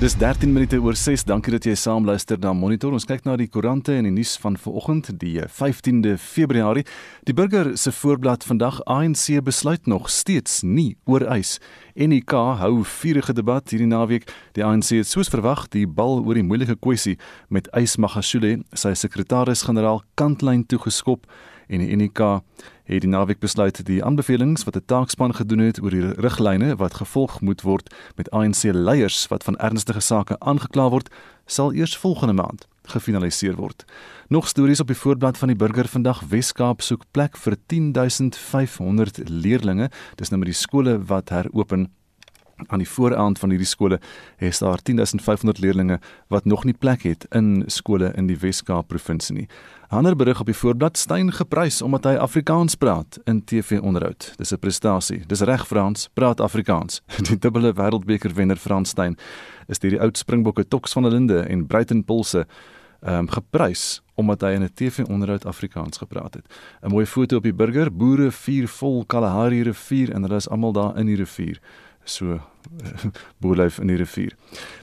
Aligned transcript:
Dis 0.00 0.14
13 0.16 0.52
minute 0.52 0.78
oor 0.80 0.96
6. 0.96 1.26
Dankie 1.28 1.52
dat 1.52 1.66
jy 1.68 1.74
saam 1.76 2.06
luister 2.08 2.38
na 2.40 2.54
Monitor. 2.56 2.94
Ons 2.96 3.04
kyk 3.04 3.26
na 3.26 3.34
die 3.36 3.50
koerante 3.52 3.92
en 3.92 4.06
die 4.08 4.12
nuus 4.14 4.30
van 4.40 4.54
vanoggend, 4.56 5.10
die 5.20 5.34
15de 5.44 6.14
Februarie. 6.16 6.86
Die 7.28 7.34
burger 7.36 7.74
se 7.76 7.92
voorblad 7.92 8.46
vandag 8.48 8.78
ANC 8.88 9.26
besluit 9.44 9.84
nog 9.84 10.08
steeds 10.08 10.62
nie 10.64 10.94
oor 11.04 11.26
eis. 11.28 11.58
NK 12.00 12.32
hou 12.62 12.80
vurige 12.80 13.36
debat 13.36 13.68
hierdie 13.68 13.90
naweek. 13.92 14.24
Die 14.56 14.64
ANC 14.64 14.94
het 15.02 15.10
soos 15.10 15.28
verwag 15.28 15.66
die 15.76 15.84
bal 15.84 16.22
oor 16.24 16.40
die 16.40 16.48
moeilike 16.48 16.78
kwessie 16.80 17.18
met 17.52 17.68
Ys 17.76 17.98
Magashule, 18.00 18.62
sy 18.72 18.96
sekretaris-generaal, 18.96 20.00
kantlyn 20.16 20.64
toegeskop 20.64 21.28
en 21.68 21.84
die 21.84 21.92
NK 22.00 22.40
het 22.94 23.04
die 23.04 23.10
naweek 23.10 23.38
besluit 23.38 23.84
die 23.86 24.04
aanbevelings 24.04 24.64
wat 24.64 24.76
'n 24.76 24.82
taakspan 24.86 25.34
gedoen 25.34 25.58
het 25.58 25.82
oor 25.82 25.90
die 25.90 26.12
riglyne 26.14 26.76
wat 26.76 26.94
gevolg 26.94 27.40
moet 27.40 27.62
word 27.62 27.94
met 28.16 28.30
ANC 28.30 28.62
leiers 28.62 29.26
wat 29.28 29.44
van 29.44 29.56
ernstige 29.56 30.00
sake 30.00 30.38
aangekla 30.38 30.88
word, 30.88 31.08
sal 31.46 31.72
eers 31.72 31.96
volgende 31.96 32.34
maand 32.34 32.66
gefinaliseer 32.82 33.54
word. 33.54 33.84
Nog 34.28 34.48
stories 34.48 34.80
op 34.80 34.86
die 34.86 34.96
voorblad 34.96 35.38
van 35.38 35.48
die 35.48 35.56
Burger 35.56 35.88
vandag 35.88 36.22
Weskaap 36.28 36.80
soek 36.80 37.04
plek 37.10 37.36
vir 37.36 37.56
10500 37.66 39.28
leerdlinge. 39.28 39.90
Dis 40.14 40.28
nou 40.28 40.38
met 40.38 40.50
die 40.50 40.58
skole 40.58 40.98
wat 41.04 41.28
heropen 41.28 41.90
aan 42.66 42.78
die 42.78 42.88
vooraand 42.88 43.38
van 43.38 43.50
hierdie 43.50 43.68
skole 43.68 44.00
is 44.38 44.58
daar 44.58 44.82
10500 44.82 45.58
leerdlinge 45.58 46.00
wat 46.28 46.44
nog 46.44 46.64
nie 46.64 46.74
plek 46.74 47.02
het 47.02 47.26
in 47.30 47.62
skole 47.66 48.12
in 48.16 48.26
die 48.26 48.38
Wes-Kaap 48.38 48.88
provinsie 48.88 49.36
nie. 49.36 49.48
'n 49.90 49.96
Ander 49.96 50.16
berig 50.16 50.40
op 50.40 50.46
die 50.46 50.54
voorblad 50.54 50.96
Steyn 50.96 51.32
geprys 51.32 51.82
omdat 51.82 52.04
hy 52.04 52.14
Afrikaans 52.14 52.74
praat 52.74 53.18
in 53.24 53.44
TV-onderhoud. 53.44 54.32
Dis 54.36 54.52
'n 54.52 54.58
prestasie. 54.58 55.22
Dis 55.26 55.40
reg 55.40 55.66
Frans, 55.66 56.08
praat 56.14 56.40
Afrikaans. 56.40 57.02
Die 57.28 57.38
dubbele 57.38 57.72
wêreldbeker 57.72 58.34
wenner 58.34 58.56
Frans 58.56 58.88
Steyn 58.90 59.16
is 59.66 59.78
deur 59.78 59.90
die 59.90 60.00
oud 60.00 60.18
Springbokke 60.18 60.68
Toks 60.68 60.92
van 60.92 61.02
der 61.02 61.12
Linde 61.12 61.40
en 61.40 61.66
Bruiten 61.66 62.04
Pulse 62.04 62.46
ehm 63.00 63.18
um, 63.18 63.28
geprys 63.28 64.02
omdat 64.14 64.40
hy 64.40 64.50
in 64.52 64.62
'n 64.62 64.74
TV-onderhoud 64.74 65.46
Afrikaans 65.46 65.98
gepraat 65.98 66.34
het. 66.34 66.46
'n 66.82 66.90
Mooi 66.90 67.06
foto 67.06 67.36
op 67.36 67.42
die 67.42 67.54
burger, 67.54 67.92
boere 67.92 68.30
vier 68.30 68.68
vol 68.68 69.04
Kalahari 69.04 69.62
rivier 69.62 70.12
en 70.14 70.22
hulle 70.22 70.36
is 70.36 70.48
almal 70.48 70.72
daar 70.72 70.98
in 70.98 71.06
die 71.06 71.16
rivier 71.16 71.60
so 72.04 72.40
boerlyf 73.40 73.78
in 73.78 73.86
die 73.86 73.96
rivier. 73.96 74.34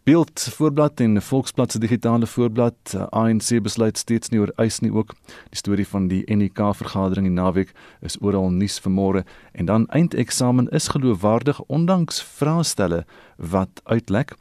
Beeld 0.04 0.48
voorblad 0.58 1.00
en 1.00 1.22
Volksblad 1.22 1.72
se 1.72 1.80
digitale 1.80 2.28
voorblad 2.28 2.96
ANC 3.10 3.62
besluit 3.62 3.98
steeds 3.98 4.30
nie 4.30 4.40
oor 4.40 4.52
eis 4.56 4.80
nie 4.80 4.92
ook. 4.92 5.14
Die 5.50 5.60
storie 5.60 5.88
van 5.88 6.08
die 6.08 6.24
NEK 6.36 6.60
vergadering 6.76 7.28
in 7.28 7.38
naweek 7.38 7.74
is 8.02 8.18
oral 8.22 8.50
nuus 8.52 8.80
vanmôre 8.84 9.24
en 9.52 9.66
dan 9.66 9.88
eindeksamen 9.88 10.70
is 10.70 10.88
geloofwaardig 10.88 11.62
ondanks 11.68 12.22
vraestelle 12.24 13.06
wat 13.38 13.82
uitlek. 13.84 14.36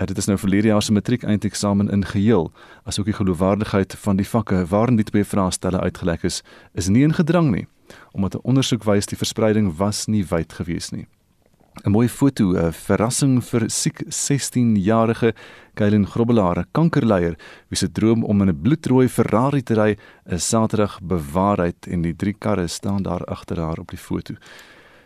Uh, 0.00 0.06
dit 0.06 0.16
is 0.16 0.26
nou 0.26 0.38
verlede 0.38 0.68
jaar 0.68 0.82
se 0.82 0.92
matriek 0.92 1.22
eindeksamen 1.22 1.90
in 1.90 2.04
geheel, 2.06 2.52
asook 2.84 3.04
die 3.04 3.14
geloofwaardigheid 3.14 3.94
van 3.94 4.16
die 4.16 4.28
vakke 4.28 4.64
waarin 4.66 4.96
die 4.96 5.04
twee 5.04 5.24
vraestelle 5.24 5.80
uitgelek 5.80 6.22
is, 6.22 6.42
is 6.72 6.88
nie 6.88 7.02
in 7.02 7.14
gedrang 7.14 7.50
nie, 7.50 7.66
omdat 8.12 8.34
'n 8.34 8.42
ondersoek 8.42 8.84
wys 8.84 9.06
die 9.06 9.18
verspreiding 9.18 9.76
was 9.76 10.06
nie 10.06 10.24
wyd 10.24 10.52
gewees 10.52 10.90
nie. 10.90 11.06
'n 11.84 11.90
mooi 11.90 12.08
foto, 12.08 12.52
'n 12.52 12.72
verrassing 12.72 13.40
vir 13.44 13.68
siek 13.70 14.02
16-jarige 14.08 15.32
Kylin 15.74 16.06
Grobbelaar, 16.06 16.66
kankerleier, 16.72 17.36
wie 17.68 17.76
se 17.76 17.88
droom 17.88 18.24
om 18.24 18.42
in 18.42 18.48
'n 18.48 18.60
bloedrooi 18.62 19.08
Ferrari 19.08 19.62
te 19.62 19.74
ry, 19.74 19.96
is 20.26 20.48
Saterdag 20.48 21.00
bewaarheid 21.02 21.86
en 21.86 22.02
die 22.02 22.16
drie 22.16 22.34
karre 22.38 22.66
staan 22.68 23.02
daar 23.02 23.24
agter 23.24 23.58
haar 23.58 23.78
op 23.78 23.88
die 23.88 23.98
foto. 23.98 24.34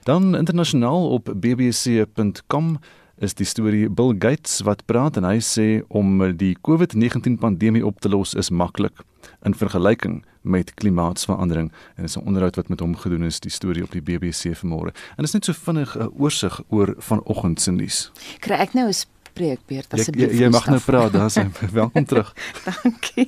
Dan 0.05 0.37
internasionaal 0.37 1.11
op 1.11 1.25
bbc.com 1.37 2.79
is 3.19 3.35
die 3.35 3.47
storie 3.47 3.89
Bill 3.89 4.14
Gates 4.19 4.61
wat 4.61 4.85
praat 4.86 5.17
en 5.17 5.24
hy 5.24 5.39
sê 5.39 5.83
om 5.89 6.36
die 6.36 6.57
COVID-19 6.67 7.39
pandemie 7.39 7.86
op 7.86 8.01
te 8.01 8.08
los 8.08 8.35
is 8.35 8.51
maklik 8.51 9.05
in 9.45 9.55
vergelyking 9.55 10.24
met 10.44 10.74
klimaatsverandering 10.74 11.72
en 11.96 12.02
dis 12.02 12.16
'n 12.16 12.27
onderhoud 12.27 12.56
wat 12.56 12.68
met 12.68 12.80
hom 12.80 12.96
gedoen 12.96 13.24
is 13.24 13.40
die 13.40 13.50
storie 13.50 13.82
op 13.82 13.90
die 13.90 14.02
BBC 14.02 14.56
vanmôre. 14.56 14.92
En 14.92 15.22
dit 15.22 15.27
is 15.27 15.32
net 15.32 15.44
so 15.44 15.52
vinnig 15.52 15.98
'n 15.98 16.12
oorsig 16.18 16.62
oor 16.68 16.94
vanoggend 16.98 17.60
se 17.60 17.70
nuus. 17.70 18.12
Kry 18.38 18.55
ek 18.55 18.72
nou 18.72 18.88
'n 18.88 18.92
spreekbeurt 19.34 19.95
asseblief. 19.96 20.30
Jy, 20.30 20.45
jy 20.45 20.50
mag 20.52 20.67
nou 20.70 20.78
praat, 20.84 21.12
daar's 21.14 21.36
hy. 21.40 21.48
Welkom 21.80 22.06
terug. 22.06 22.30
Dankie. 22.64 23.27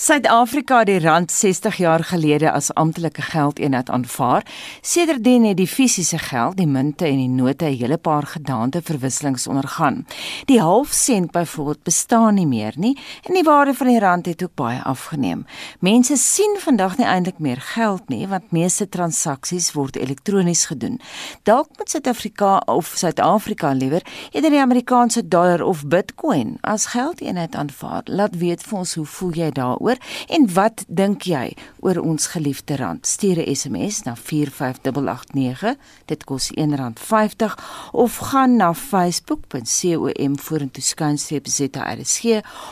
Suid-Afrika 0.00 0.80
het 0.82 0.88
die 0.88 1.00
rand 1.04 1.32
60 1.32 1.80
jaar 1.82 2.04
gelede 2.08 2.50
as 2.52 2.70
amptelike 2.74 3.24
geldeenheid 3.28 3.90
aanvaar. 3.92 4.46
Sedertdien 4.80 5.44
het 5.50 5.58
die 5.60 5.68
fisiese 5.68 6.18
geld, 6.22 6.56
die 6.60 6.68
munte 6.68 7.08
en 7.08 7.20
die 7.20 7.28
note 7.28 7.68
'n 7.68 7.76
hele 7.76 7.98
paar 7.98 8.26
gedaante 8.26 8.80
verwisselings 8.82 9.46
ondergaan. 9.46 10.06
Die 10.46 10.60
halfsent 10.60 11.30
byvoorbeeld 11.32 11.82
bestaan 11.82 12.34
nie 12.34 12.46
meer 12.46 12.72
nie 12.76 12.96
en 13.28 13.34
die 13.34 13.44
waarde 13.44 13.74
van 13.74 13.86
die 13.86 14.00
rand 14.00 14.26
het 14.26 14.42
ook 14.42 14.54
baie 14.54 14.82
afgeneem. 14.82 15.46
Mense 15.80 16.16
sien 16.16 16.56
vandag 16.58 16.96
nie 16.96 17.06
eintlik 17.06 17.38
meer 17.38 17.60
geld 17.60 18.08
nie 18.08 18.26
want 18.26 18.52
meeste 18.52 18.88
transaksies 18.88 19.72
word 19.72 19.96
elektronies 19.96 20.66
gedoen. 20.66 21.00
Dalk 21.42 21.68
moet 21.76 21.90
Suid-Afrika 21.90 22.62
of 22.66 22.92
Suid-Afrika 22.96 23.72
liewer 23.72 24.02
eerder 24.32 24.50
die 24.50 24.60
Amerikaanse 24.60 25.25
dollar 25.28 25.64
of 25.64 25.88
Bitcoin 25.88 26.56
as 26.60 26.86
geldeenheid 26.86 27.54
aanvaar. 27.54 28.02
Laat 28.04 28.36
weet 28.36 28.62
vir 28.62 28.78
ons 28.78 28.94
hoe 28.94 29.06
voel 29.06 29.32
jy 29.32 29.50
daaroor 29.50 29.98
en 30.28 30.48
wat 30.54 30.84
dink 30.88 31.26
jy 31.28 31.52
oor 31.80 32.00
ons 32.00 32.26
geliefde 32.34 32.76
rand? 32.76 33.06
Stuur 33.06 33.42
'n 33.42 33.54
SMS 33.54 34.02
na 34.02 34.16
45889. 34.16 35.76
Dit 36.04 36.24
kos 36.24 36.50
R1.50 36.54 37.54
of 37.92 38.16
gaan 38.16 38.56
na 38.56 38.74
facebook.com 38.74 40.38
vorentoe 40.38 40.82
skuinstreep 40.82 41.46
ZRSG 41.46 42.24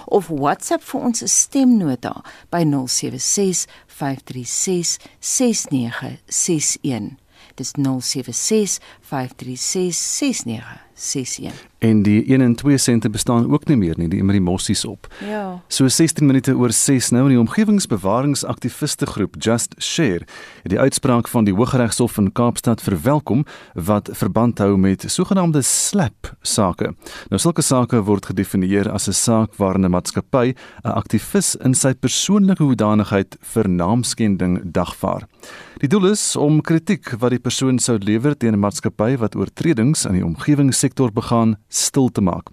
of 0.04 0.28
WhatsApp 0.28 0.82
vir 0.82 1.00
ons 1.00 1.22
stemnota 1.24 2.22
by 2.50 2.64
076 2.64 3.66
536 3.86 4.98
6961. 5.18 7.18
Dis 7.54 7.72
076 7.72 8.78
536 9.00 10.18
6961. 10.18 10.83
En 11.78 12.02
die 12.02 12.24
1 12.24 12.40
en 12.40 12.54
2 12.54 12.78
sente 12.78 13.10
bestaan 13.10 13.50
ook 13.52 13.66
nie 13.68 13.76
meer 13.76 13.98
nie, 13.98 14.08
die 14.08 14.18
immer 14.22 14.32
die 14.32 14.42
mossies 14.42 14.84
op. 14.84 15.08
Ja. 15.28 15.60
So 15.68 15.88
16 15.88 16.26
minute 16.26 16.54
oor 16.56 16.72
6 16.72 17.10
nou 17.10 17.24
in 17.26 17.34
die 17.34 17.40
omgewingsbewaringsaktiviste 17.40 19.06
groep 19.06 19.34
Just 19.38 19.74
Share 19.82 20.24
het 20.62 20.70
die 20.72 20.80
uitspraak 20.80 21.28
van 21.28 21.44
die 21.44 21.54
Hooggeregshof 21.54 22.16
in 22.22 22.30
Kaapstad 22.32 22.82
verwelkom 22.82 23.44
wat 23.74 24.08
verband 24.12 24.62
hou 24.62 24.76
met 24.78 25.04
sogenaamde 25.08 25.62
slap 25.62 26.32
sake. 26.42 26.94
Nou 27.28 27.42
sulke 27.42 27.62
sake 27.62 28.00
word 28.06 28.30
gedefinieer 28.30 28.90
as 28.90 29.08
'n 29.08 29.12
saak 29.12 29.56
waarin 29.58 29.84
'n 29.84 29.90
maatskappy 29.90 30.54
'n 30.84 30.94
aktivis 30.94 31.56
in 31.56 31.74
sy 31.74 31.92
persoonlike 31.94 32.62
hoedanigheid 32.62 33.36
vir 33.40 33.68
naamskending 33.68 34.72
dagvaar. 34.72 35.26
Die 35.82 35.88
doel 35.88 36.12
is 36.12 36.36
om 36.36 36.60
kritiek 36.62 37.10
wat 37.18 37.34
die 37.34 37.42
persoon 37.42 37.78
sou 37.82 37.98
lewer 37.98 38.36
teen 38.38 38.54
'n 38.54 38.62
maatskappy 38.62 39.16
wat 39.18 39.34
oortredings 39.36 40.06
aan 40.06 40.14
die 40.14 40.24
omgewingssektor 40.84 41.12
begaan 41.12 41.56
stil 41.68 42.10
te 42.10 42.20
maak. 42.20 42.50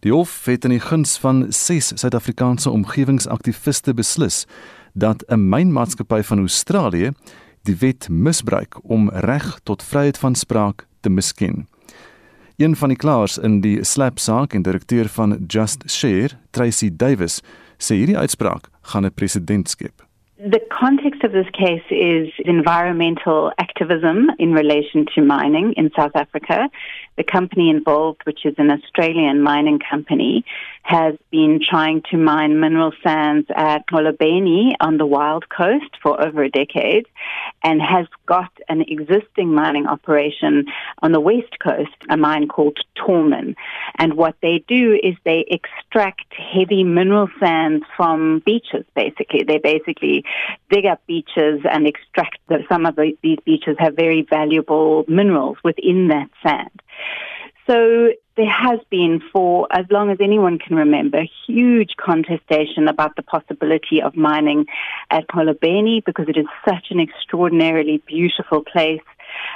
Die 0.00 0.12
hof 0.12 0.44
het 0.44 0.64
in 0.64 0.70
die 0.70 0.80
guns 0.80 1.18
van 1.18 1.46
6 1.48 1.92
Suid-Afrikaanse 1.96 2.70
omgewingsaktiviste 2.70 3.94
beslis 3.94 4.46
dat 4.94 5.24
'n 5.28 5.48
mynmaatskappy 5.48 6.22
van 6.22 6.38
Australië 6.38 7.12
die 7.62 7.76
wet 7.76 8.08
misbruik 8.08 8.78
om 8.82 9.10
reg 9.10 9.60
tot 9.62 9.82
vryheid 9.82 10.18
van 10.18 10.34
spraak 10.34 10.86
te 11.00 11.08
misken. 11.08 11.68
Een 12.56 12.76
van 12.76 12.88
die 12.88 12.98
klaers 12.98 13.38
in 13.38 13.60
die 13.60 13.84
slapsaak 13.84 14.54
en 14.54 14.62
direkteur 14.62 15.08
van 15.08 15.44
Just 15.46 15.90
Share, 15.90 16.30
Tracy 16.50 16.90
Davis, 16.96 17.40
sê 17.78 17.94
hierdie 17.94 18.18
uitspraak 18.18 18.68
gaan 18.82 19.04
'n 19.04 19.14
presedent 19.14 19.68
skep. 19.68 20.11
The 20.44 20.60
context 20.72 21.22
of 21.22 21.30
this 21.30 21.46
case 21.52 21.84
is 21.88 22.28
environmental 22.44 23.52
activism 23.58 24.28
in 24.40 24.52
relation 24.52 25.06
to 25.14 25.22
mining 25.22 25.74
in 25.76 25.92
South 25.96 26.16
Africa. 26.16 26.68
The 27.16 27.22
company 27.22 27.70
involved, 27.70 28.22
which 28.24 28.44
is 28.44 28.56
an 28.58 28.72
Australian 28.72 29.40
mining 29.40 29.78
company, 29.78 30.44
has 30.82 31.14
been 31.30 31.60
trying 31.62 32.02
to 32.10 32.16
mine 32.16 32.60
mineral 32.60 32.92
sands 33.02 33.46
at 33.54 33.86
Molobeni 33.86 34.72
on 34.80 34.98
the 34.98 35.06
Wild 35.06 35.48
Coast 35.48 35.96
for 36.02 36.20
over 36.20 36.42
a 36.42 36.50
decade 36.50 37.06
and 37.62 37.80
has 37.80 38.06
got 38.26 38.50
an 38.68 38.82
existing 38.82 39.54
mining 39.54 39.86
operation 39.86 40.66
on 41.00 41.12
the 41.12 41.20
West 41.20 41.58
Coast, 41.62 41.94
a 42.10 42.16
mine 42.16 42.48
called 42.48 42.78
Torman. 42.96 43.54
And 43.96 44.14
what 44.14 44.34
they 44.42 44.64
do 44.66 44.98
is 45.00 45.14
they 45.24 45.44
extract 45.48 46.26
heavy 46.34 46.82
mineral 46.82 47.28
sands 47.38 47.84
from 47.96 48.42
beaches, 48.44 48.84
basically. 48.96 49.44
They 49.44 49.58
basically 49.58 50.24
dig 50.68 50.86
up 50.86 51.06
beaches 51.06 51.60
and 51.70 51.86
extract 51.86 52.38
the, 52.48 52.64
some 52.68 52.86
of 52.86 52.96
the, 52.96 53.16
these 53.22 53.38
beaches 53.44 53.76
have 53.78 53.94
very 53.94 54.26
valuable 54.28 55.04
minerals 55.06 55.58
within 55.62 56.08
that 56.08 56.28
sand. 56.42 56.82
So 57.68 58.10
there 58.36 58.50
has 58.50 58.80
been, 58.90 59.20
for 59.32 59.66
as 59.70 59.84
long 59.90 60.10
as 60.10 60.18
anyone 60.20 60.58
can 60.58 60.76
remember, 60.76 61.24
huge 61.46 61.96
contestation 61.96 62.88
about 62.88 63.16
the 63.16 63.22
possibility 63.22 64.00
of 64.00 64.16
mining 64.16 64.66
at 65.10 65.26
Kolobeni 65.28 66.02
because 66.04 66.28
it 66.28 66.36
is 66.36 66.46
such 66.66 66.86
an 66.90 67.00
extraordinarily 67.00 68.02
beautiful 68.06 68.62
place. 68.62 69.00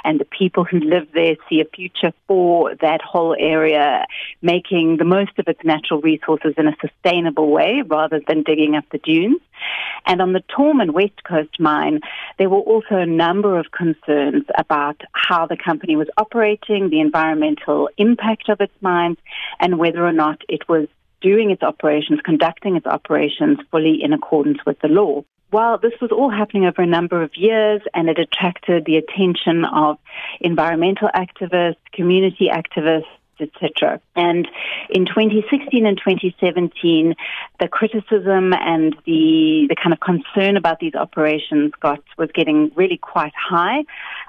and 0.03 0.19
the 0.19 0.25
people 0.25 0.63
who 0.63 0.79
live 0.79 1.07
there 1.13 1.35
see 1.47 1.61
a 1.61 1.65
future 1.65 2.11
for 2.27 2.75
that 2.81 3.01
whole 3.01 3.35
area, 3.39 4.05
making 4.41 4.97
the 4.97 5.03
most 5.03 5.37
of 5.37 5.47
its 5.47 5.59
natural 5.63 6.01
resources 6.01 6.53
in 6.57 6.67
a 6.67 6.75
sustainable 6.81 7.49
way 7.49 7.83
rather 7.85 8.19
than 8.27 8.43
digging 8.43 8.75
up 8.75 8.85
the 8.91 8.97
dunes. 8.97 9.41
And 10.07 10.21
on 10.21 10.31
the 10.31 10.43
Tormund 10.57 10.91
West 10.91 11.23
Coast 11.25 11.59
mine, 11.59 11.99
there 12.37 12.49
were 12.49 12.59
also 12.59 12.95
a 12.95 13.05
number 13.05 13.59
of 13.59 13.71
concerns 13.71 14.45
about 14.57 15.01
how 15.11 15.45
the 15.45 15.57
company 15.57 15.97
was 15.97 16.07
operating, 16.17 16.89
the 16.89 17.01
environmental 17.01 17.89
impact 17.97 18.47
of 18.47 18.61
its 18.61 18.73
mines, 18.79 19.17
and 19.59 19.77
whether 19.77 20.05
or 20.05 20.13
not 20.13 20.41
it 20.47 20.69
was 20.69 20.87
doing 21.19 21.51
its 21.51 21.61
operations, 21.61 22.21
conducting 22.23 22.77
its 22.77 22.85
operations 22.85 23.59
fully 23.69 24.01
in 24.01 24.13
accordance 24.13 24.59
with 24.65 24.79
the 24.79 24.87
law. 24.87 25.23
While 25.49 25.77
this 25.77 25.93
was 26.01 26.11
all 26.11 26.29
happening 26.29 26.65
over 26.65 26.81
a 26.81 26.87
number 26.87 27.21
of 27.21 27.35
years 27.35 27.81
and 27.93 28.09
it 28.09 28.19
attracted 28.19 28.85
the 28.85 28.97
attention 28.97 29.65
of 29.65 29.97
environmental 30.39 31.09
activists, 31.13 31.77
community 31.93 32.49
activists, 32.51 33.05
etc. 33.39 33.99
And 34.15 34.47
in 34.89 35.05
2016 35.05 35.85
and 35.85 35.97
2017, 35.97 37.15
the 37.59 37.67
criticism 37.67 38.53
and 38.53 38.95
the, 39.05 39.67
the 39.69 39.75
kind 39.75 39.93
of 39.93 39.99
concern 39.99 40.57
about 40.57 40.79
these 40.79 40.95
operations 40.95 41.71
got 41.79 42.01
was 42.17 42.29
getting 42.33 42.71
really 42.75 42.97
quite 42.97 43.33
high. 43.35 43.83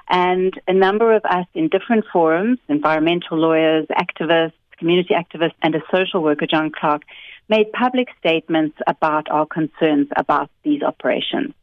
And 0.09 0.59
a 0.67 0.73
number 0.73 1.13
of 1.13 1.23
us 1.25 1.45
in 1.53 1.69
different 1.69 2.05
forums, 2.11 2.59
environmental 2.67 3.37
lawyers, 3.37 3.85
activists, 3.87 4.53
community 4.79 5.13
activist 5.13 5.53
and 5.61 5.75
a 5.75 5.81
social 5.91 6.23
worker, 6.23 6.47
John 6.47 6.71
Clark, 6.71 7.03
made 7.49 7.71
public 7.73 8.07
statements 8.19 8.77
about 8.87 9.29
our 9.29 9.45
concerns 9.45 10.07
about 10.15 10.49
these 10.63 10.81
operations. 10.81 11.53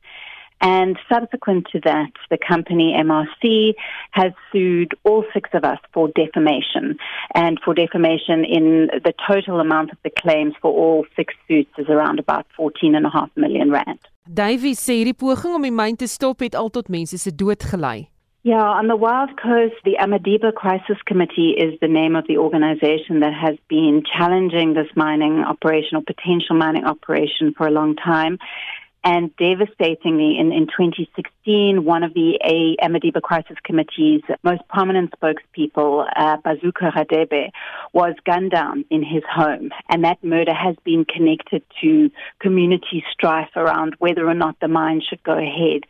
And 0.61 0.99
subsequent 1.13 1.69
to 1.73 1.81
that, 1.85 2.13
the 2.31 2.39
company 2.39 2.95
MRC 2.99 3.75
has 4.13 4.33
sued 4.51 4.95
all 5.05 5.25
six 5.35 5.51
of 5.53 5.65
us 5.65 5.79
for 5.93 6.09
defamation. 6.15 6.97
And 7.35 7.61
for 7.65 7.75
defamation 7.75 8.45
in 8.45 8.89
the 9.05 9.13
total 9.29 9.61
amount 9.61 9.93
of 9.93 9.99
the 10.03 10.11
claims 10.11 10.55
for 10.63 10.73
all 10.73 11.05
six 11.15 11.35
suits 11.47 11.71
is 11.79 11.89
around 11.89 12.19
about 12.19 12.47
14.5 12.59 13.31
million 13.37 13.71
rand. 13.71 13.99
Davy 14.27 14.75
sê 14.75 15.05
die 15.07 15.15
poging 15.15 15.55
om 15.55 15.63
die 15.63 15.71
myn 15.71 15.95
te 15.95 16.09
stop 16.11 16.41
het 16.43 16.57
al 16.59 16.73
tot 16.75 16.89
mense 16.91 17.19
se 17.23 17.31
dood 17.31 17.63
gelei. 17.63 18.09
Yeah, 18.47 18.63
on 18.63 18.87
the 18.87 18.95
Wild 18.95 19.31
Coast, 19.43 19.75
the 19.85 19.97
Amadiba 19.99 20.55
Crisis 20.55 20.99
Committee 21.05 21.51
is 21.59 21.79
the 21.81 21.89
name 21.89 22.15
of 22.15 22.29
the 22.29 22.39
organization 22.39 23.19
that 23.21 23.35
has 23.35 23.57
been 23.69 24.05
challenging 24.07 24.75
this 24.75 24.87
mining 24.95 25.43
operation 25.43 25.97
or 25.99 26.03
potential 26.03 26.55
mining 26.55 26.85
operation 26.85 27.55
for 27.57 27.67
a 27.67 27.73
long 27.73 27.97
time. 27.97 28.39
And 29.07 29.31
devastatingly, 29.37 30.37
in, 30.37 30.51
in 30.51 30.67
2016, 30.67 31.85
one 31.85 32.03
of 32.03 32.13
the 32.13 32.41
a, 32.45 32.77
Amadiba 32.85 33.23
Crisis 33.23 33.57
Committee's 33.63 34.23
most 34.43 34.63
prominent 34.69 35.15
spokespeople, 35.17 36.09
uh, 36.17 36.39
Bazuka 36.39 36.93
Radebe, 36.93 37.51
was 37.93 38.17
gunned 38.25 38.51
down 38.51 38.85
in 38.91 39.05
his 39.05 39.23
home. 39.33 39.71
And 39.89 40.03
that 40.03 40.25
murder 40.25 40.53
has 40.53 40.75
been 40.83 41.05
connected 41.05 41.63
to 41.83 42.11
community 42.41 43.05
strife 43.13 43.51
around 43.55 43.95
whether 44.01 44.27
or 44.27 44.35
not 44.35 44.59
the 44.59 44.67
mine 44.67 45.01
should 45.09 45.23
go 45.23 45.39
ahead. 45.39 45.83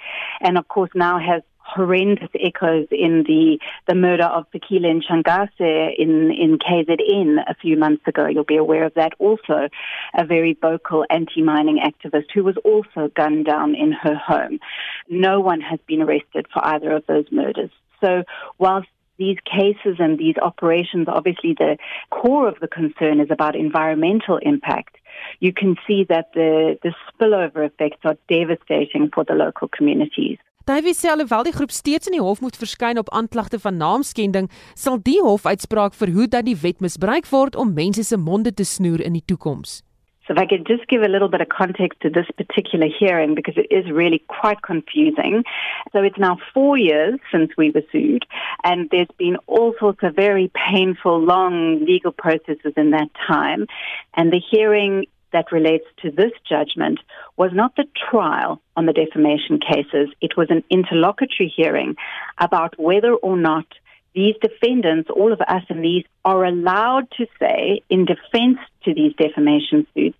And 0.43 0.59
of 0.59 0.69
course, 0.69 0.91
now 0.95 1.19
has 1.19 1.41
horrendous 1.67 2.31
echoes 2.41 2.87
in 2.91 3.25
the, 3.27 3.59
the 3.89 3.95
murder 3.95 4.25
of 4.25 4.47
Fikile 4.53 5.03
Changase 5.03 5.95
in, 5.99 6.31
in 6.31 6.59
KZN 6.59 7.39
a 7.49 7.55
few 7.55 7.77
months 7.77 8.03
ago. 8.07 8.27
You'll 8.27 8.45
be 8.45 8.57
aware 8.57 8.85
of 8.85 8.95
that. 8.95 9.13
Also, 9.19 9.69
a 10.17 10.25
very 10.25 10.57
vocal 10.61 11.05
anti-mining 11.11 11.81
activist 11.85 12.27
who 12.33 12.45
was 12.45 12.57
also 12.65 13.11
gunned 13.15 13.47
down 13.47 13.75
in 13.75 13.93
her 13.93 14.15
home. 14.15 14.61
No 15.09 15.41
one 15.41 15.61
has 15.61 15.81
been 15.87 16.03
arrested 16.03 16.47
for 16.53 16.65
either 16.65 16.93
of 16.93 17.05
those 17.07 17.27
murders. 17.31 17.71
So 18.01 18.23
whilst 18.59 18.89
these 19.19 19.39
cases 19.45 19.97
and 19.99 20.19
these 20.19 20.37
operations, 20.41 21.09
obviously 21.09 21.55
the 21.55 21.79
core 22.11 22.49
of 22.49 22.61
the 22.61 22.69
concern 22.69 23.21
is 23.21 23.31
about 23.31 23.57
environmental 23.57 24.39
impact. 24.39 24.97
You 25.41 25.53
can 25.53 25.77
see 25.87 26.05
that 26.09 26.33
the, 26.35 26.79
the 26.83 26.95
spillover 27.11 27.67
effects 27.67 28.01
are 28.05 28.17
devastating 28.29 29.11
for 29.13 29.25
the 29.25 29.35
local 29.35 29.69
communities. 29.69 30.39
Davy 30.67 30.91
sê 30.99 31.13
alhoewel 31.13 31.45
die 31.47 31.55
groep 31.55 31.71
steeds 31.71 32.09
in 32.11 32.17
die 32.17 32.21
hof 32.21 32.41
moet 32.43 32.57
verskyn 32.59 32.99
op 32.99 33.13
aanklagte 33.15 33.61
van 33.63 33.77
naamskending, 33.79 34.49
sal 34.75 34.99
die 34.99 35.21
hof 35.23 35.47
uitspraak 35.47 35.95
verhoed 35.95 36.33
dat 36.35 36.49
die 36.49 36.57
wet 36.59 36.83
misbruik 36.83 37.29
word 37.31 37.55
om 37.55 37.71
mense 37.77 38.03
se 38.03 38.19
monde 38.19 38.51
te 38.51 38.67
snoer 38.67 39.05
in 39.07 39.15
die 39.15 39.23
toekoms. 39.31 39.85
So 40.27 40.35
if 40.35 40.41
I 40.43 40.47
could 40.47 40.67
just 40.67 40.89
give 40.89 41.03
a 41.03 41.09
little 41.09 41.29
bit 41.29 41.41
of 41.41 41.51
context 41.51 42.01
to 42.01 42.11
this 42.11 42.27
particular 42.37 42.89
hearing 42.89 43.37
because 43.37 43.57
it 43.57 43.71
is 43.71 43.87
really 43.93 44.25
quite 44.27 44.63
confusing. 44.63 45.45
So 45.93 46.03
it's 46.03 46.19
now 46.19 46.37
four 46.53 46.77
years 46.77 47.21
since 47.31 47.53
we 47.57 47.71
were 47.71 47.87
sued 47.93 48.27
and 48.65 48.91
there's 48.91 49.15
been 49.19 49.37
all 49.47 49.73
sorts 49.79 50.03
of 50.03 50.17
very 50.17 50.51
painful, 50.69 51.21
long 51.21 51.85
legal 51.85 52.11
processes 52.11 52.75
in 52.77 52.91
that 52.91 53.11
time. 53.25 53.69
And 54.15 54.33
the 54.33 54.43
hearing 54.51 55.07
that 55.37 55.53
relates 55.53 55.85
to 56.01 56.11
this 56.11 56.33
judgment 56.49 56.99
was 57.37 57.51
not 57.53 57.77
the 57.77 57.85
trial 58.11 58.59
on 58.75 58.87
the 58.87 58.95
defamation 58.95 59.61
cases. 59.61 60.09
It 60.23 60.35
was 60.35 60.49
an 60.49 60.65
interlocutory 60.71 61.53
hearing 61.55 61.97
about 62.39 62.81
whether 62.81 63.13
or 63.13 63.37
not 63.37 63.67
these 64.15 64.35
defendants, 64.41 65.11
all 65.15 65.35
of 65.35 65.43
us 65.43 65.63
in 65.69 65.83
these, 65.83 66.05
are 66.25 66.43
allowed 66.43 67.11
to 67.19 67.27
say 67.39 67.83
in 67.91 68.07
defense 68.07 68.57
to 68.85 68.95
these 68.95 69.13
defamation 69.19 69.87
suits 69.93 70.19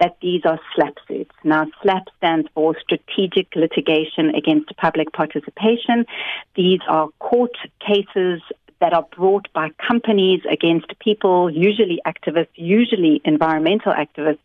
that 0.00 0.18
these 0.20 0.42
are 0.44 0.60
SLAP 0.74 0.96
suits. 1.06 1.34
Now, 1.44 1.64
SLAP 1.82 2.08
stands 2.18 2.46
for 2.54 2.76
Strategic 2.78 3.56
Litigation 3.56 4.34
Against 4.34 4.76
Public 4.76 5.14
Participation. 5.14 6.04
These 6.56 6.80
are 6.86 7.08
court 7.20 7.56
cases 7.80 8.42
that 8.80 8.92
are 8.92 9.06
brought 9.16 9.50
by 9.52 9.70
companies 9.86 10.42
against 10.50 10.98
people, 10.98 11.50
usually 11.50 12.00
activists, 12.06 12.48
usually 12.54 13.20
environmental 13.24 13.92
activists, 13.92 14.38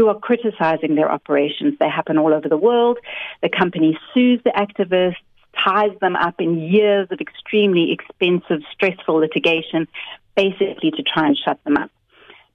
who 0.00 0.08
are 0.08 0.18
criticizing 0.18 0.94
their 0.94 1.12
operations. 1.12 1.74
They 1.78 1.90
happen 1.90 2.16
all 2.16 2.32
over 2.32 2.48
the 2.48 2.56
world. 2.56 2.96
The 3.42 3.50
company 3.50 3.98
sues 4.14 4.40
the 4.42 4.50
activists, 4.50 5.16
ties 5.62 5.90
them 6.00 6.16
up 6.16 6.36
in 6.40 6.58
years 6.58 7.08
of 7.10 7.20
extremely 7.20 7.92
expensive, 7.92 8.62
stressful 8.72 9.16
litigation, 9.16 9.88
basically 10.34 10.92
to 10.92 11.02
try 11.02 11.26
and 11.26 11.36
shut 11.36 11.62
them 11.64 11.76
up. 11.76 11.90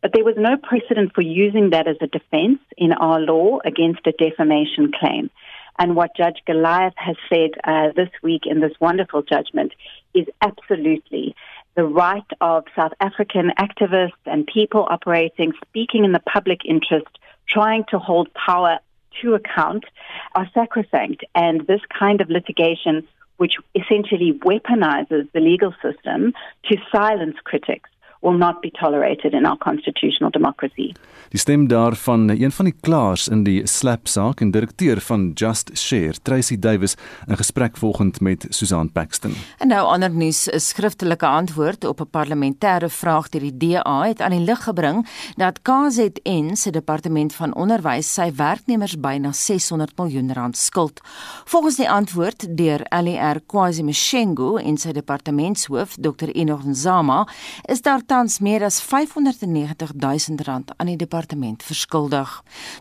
But 0.01 0.13
there 0.13 0.23
was 0.23 0.37
no 0.39 0.57
precedent 0.57 1.13
for 1.13 1.21
using 1.21 1.69
that 1.69 1.87
as 1.87 1.97
a 2.01 2.07
defense 2.07 2.61
in 2.79 2.93
our 2.93 3.19
law 3.19 3.59
against 3.63 4.07
a 4.07 4.11
defamation 4.11 4.91
claim. 4.99 5.29
And 5.77 5.95
what 5.95 6.17
Judge 6.17 6.39
Goliath 6.47 6.95
has 6.95 7.15
said 7.29 7.51
uh, 7.63 7.91
this 7.95 8.09
week 8.23 8.47
in 8.47 8.59
this 8.59 8.73
wonderful 8.79 9.21
judgment 9.21 9.71
is 10.15 10.25
absolutely 10.41 11.35
the 11.75 11.83
right 11.83 12.25
of 12.41 12.63
South 12.75 12.93
African 12.99 13.51
activists 13.59 14.13
and 14.25 14.47
people 14.47 14.87
operating, 14.89 15.53
speaking 15.67 16.05
in 16.05 16.11
the 16.11 16.21
public 16.21 16.61
interest 16.65 17.19
trying 17.47 17.85
to 17.89 17.99
hold 17.99 18.33
power 18.33 18.79
to 19.21 19.33
account 19.33 19.85
are 20.33 20.49
sacrosanct. 20.53 21.23
And 21.33 21.65
this 21.67 21.81
kind 21.97 22.21
of 22.21 22.29
litigation, 22.29 23.07
which 23.37 23.55
essentially 23.75 24.39
weaponizes 24.43 25.31
the 25.31 25.39
legal 25.39 25.73
system 25.81 26.33
to 26.65 26.77
silence 26.93 27.37
critics, 27.43 27.89
will 28.25 28.37
not 28.37 28.61
be 28.61 28.71
tolerated 28.71 29.33
in 29.33 29.45
our 29.45 29.57
constitutional 29.57 30.31
democracy. 30.31 30.93
Die 31.29 31.39
stem 31.39 31.67
daarvan 31.67 32.29
een 32.29 32.51
van 32.51 32.65
die 32.65 32.75
klaers 32.81 33.27
in 33.27 33.43
die 33.43 33.67
slap 33.67 34.07
saak 34.07 34.41
en 34.41 34.51
direkteur 34.55 35.01
van 35.03 35.31
Just 35.33 35.71
Share, 35.77 36.13
Tracy 36.23 36.55
Davis, 36.59 36.95
in 37.27 37.37
gesprek 37.37 37.77
volgend 37.77 38.21
met 38.21 38.45
Susan 38.49 38.91
Paxton. 38.91 39.33
En 39.57 39.67
nou 39.67 39.81
ander 39.87 40.11
nuus, 40.11 40.47
'n 40.47 40.59
skriftelike 40.59 41.25
antwoord 41.25 41.85
op 41.85 41.99
'n 42.01 42.09
parlementêre 42.09 42.89
vraag 42.89 43.29
deur 43.29 43.41
die 43.41 43.57
DA 43.57 44.01
het 44.07 44.21
aan 44.21 44.31
die 44.31 44.39
lig 44.39 44.63
gebring 44.63 45.07
dat 45.35 45.61
KZN 45.61 46.55
se 46.55 46.69
departement 46.71 47.35
van 47.35 47.55
onderwys 47.55 48.13
sy 48.13 48.31
werknemers 48.35 48.99
byna 48.99 49.31
600 49.31 49.91
miljoen 49.97 50.33
rand 50.33 50.57
skuld. 50.57 51.01
Volgens 51.45 51.75
die 51.75 51.89
antwoord 51.89 52.57
deur 52.57 52.79
LER 52.89 53.41
KwaZulu-Natal 53.45 54.59
en 54.59 54.77
sy 54.77 54.91
departementshoof 54.91 55.95
Dr. 55.95 56.29
Enoch 56.33 56.63
Nzama, 56.63 57.27
is 57.65 57.81
daar 57.81 58.05
tans 58.15 58.39
meer 58.39 58.63
as 58.63 58.77
590 58.79 59.91
000 59.99 60.43
rand 60.47 60.71
aan 60.77 60.87
die 60.87 60.99
departement 60.99 61.63
verskuldig. 61.63 62.29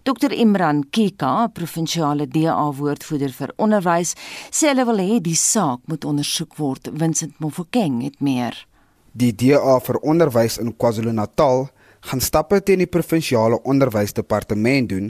Dr 0.06 0.30
Imran 0.30 0.84
Kika, 0.94 1.48
provinsiale 1.56 2.28
DA 2.30 2.68
woordvoerder 2.78 3.32
vir 3.34 3.52
onderwys, 3.58 4.12
sê 4.54 4.70
hulle 4.70 4.84
wil 4.86 5.00
hê 5.02 5.18
die 5.24 5.34
saak 5.38 5.82
moet 5.90 6.06
ondersoek 6.06 6.54
word. 6.60 6.92
Vincent 7.00 7.40
Mofokeng 7.42 8.02
het 8.04 8.20
meer. 8.22 8.54
Die 9.10 9.32
DA 9.34 9.78
vir 9.82 9.98
onderwys 10.06 10.60
in 10.62 10.70
KwaZulu-Natal 10.78 11.66
gaan 12.06 12.22
stappe 12.22 12.60
teen 12.62 12.84
die 12.84 12.90
provinsiale 12.90 13.58
onderwysdepartement 13.64 14.92
doen 14.92 15.08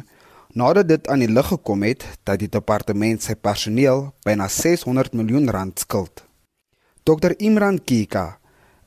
nadat 0.56 0.88
dit 0.88 1.10
aan 1.10 1.20
die 1.20 1.28
lig 1.28 1.50
gekom 1.50 1.84
het 1.84 2.06
dat 2.24 2.40
die 2.40 2.48
departement 2.48 3.20
sy 3.20 3.34
personeel 3.36 4.06
byna 4.24 4.48
600 4.48 5.12
miljoen 5.18 5.50
rand 5.52 5.84
skuld. 5.84 6.24
Dr 7.04 7.36
Imran 7.42 7.82
Kika 7.82 8.38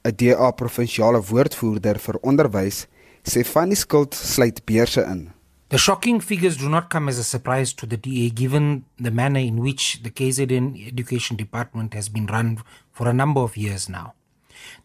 'n 0.08 0.16
DA 0.16 0.52
provinsiale 0.56 1.20
woordvoerder 1.20 2.00
vir 2.00 2.18
onderwys, 2.22 2.86
sê 3.24 3.44
van 3.44 3.70
die 3.70 3.76
skuld 3.76 4.16
sluit 4.16 4.64
beurse 4.66 5.04
in. 5.04 5.32
The 5.70 5.78
shocking 5.78 6.22
figures 6.22 6.56
do 6.56 6.70
not 6.70 6.90
come 6.90 7.10
as 7.10 7.20
a 7.20 7.26
surprise 7.26 7.74
to 7.74 7.86
the 7.86 7.98
DA 7.98 8.30
given 8.30 8.86
the 8.96 9.12
manner 9.12 9.42
in 9.42 9.60
which 9.60 10.02
the 10.04 10.10
KZN 10.10 10.88
Education 10.88 11.36
Department 11.36 11.94
has 11.94 12.08
been 12.08 12.26
run 12.28 12.60
for 12.94 13.10
a 13.10 13.14
number 13.14 13.42
of 13.42 13.58
years 13.58 13.90
now. 13.90 14.14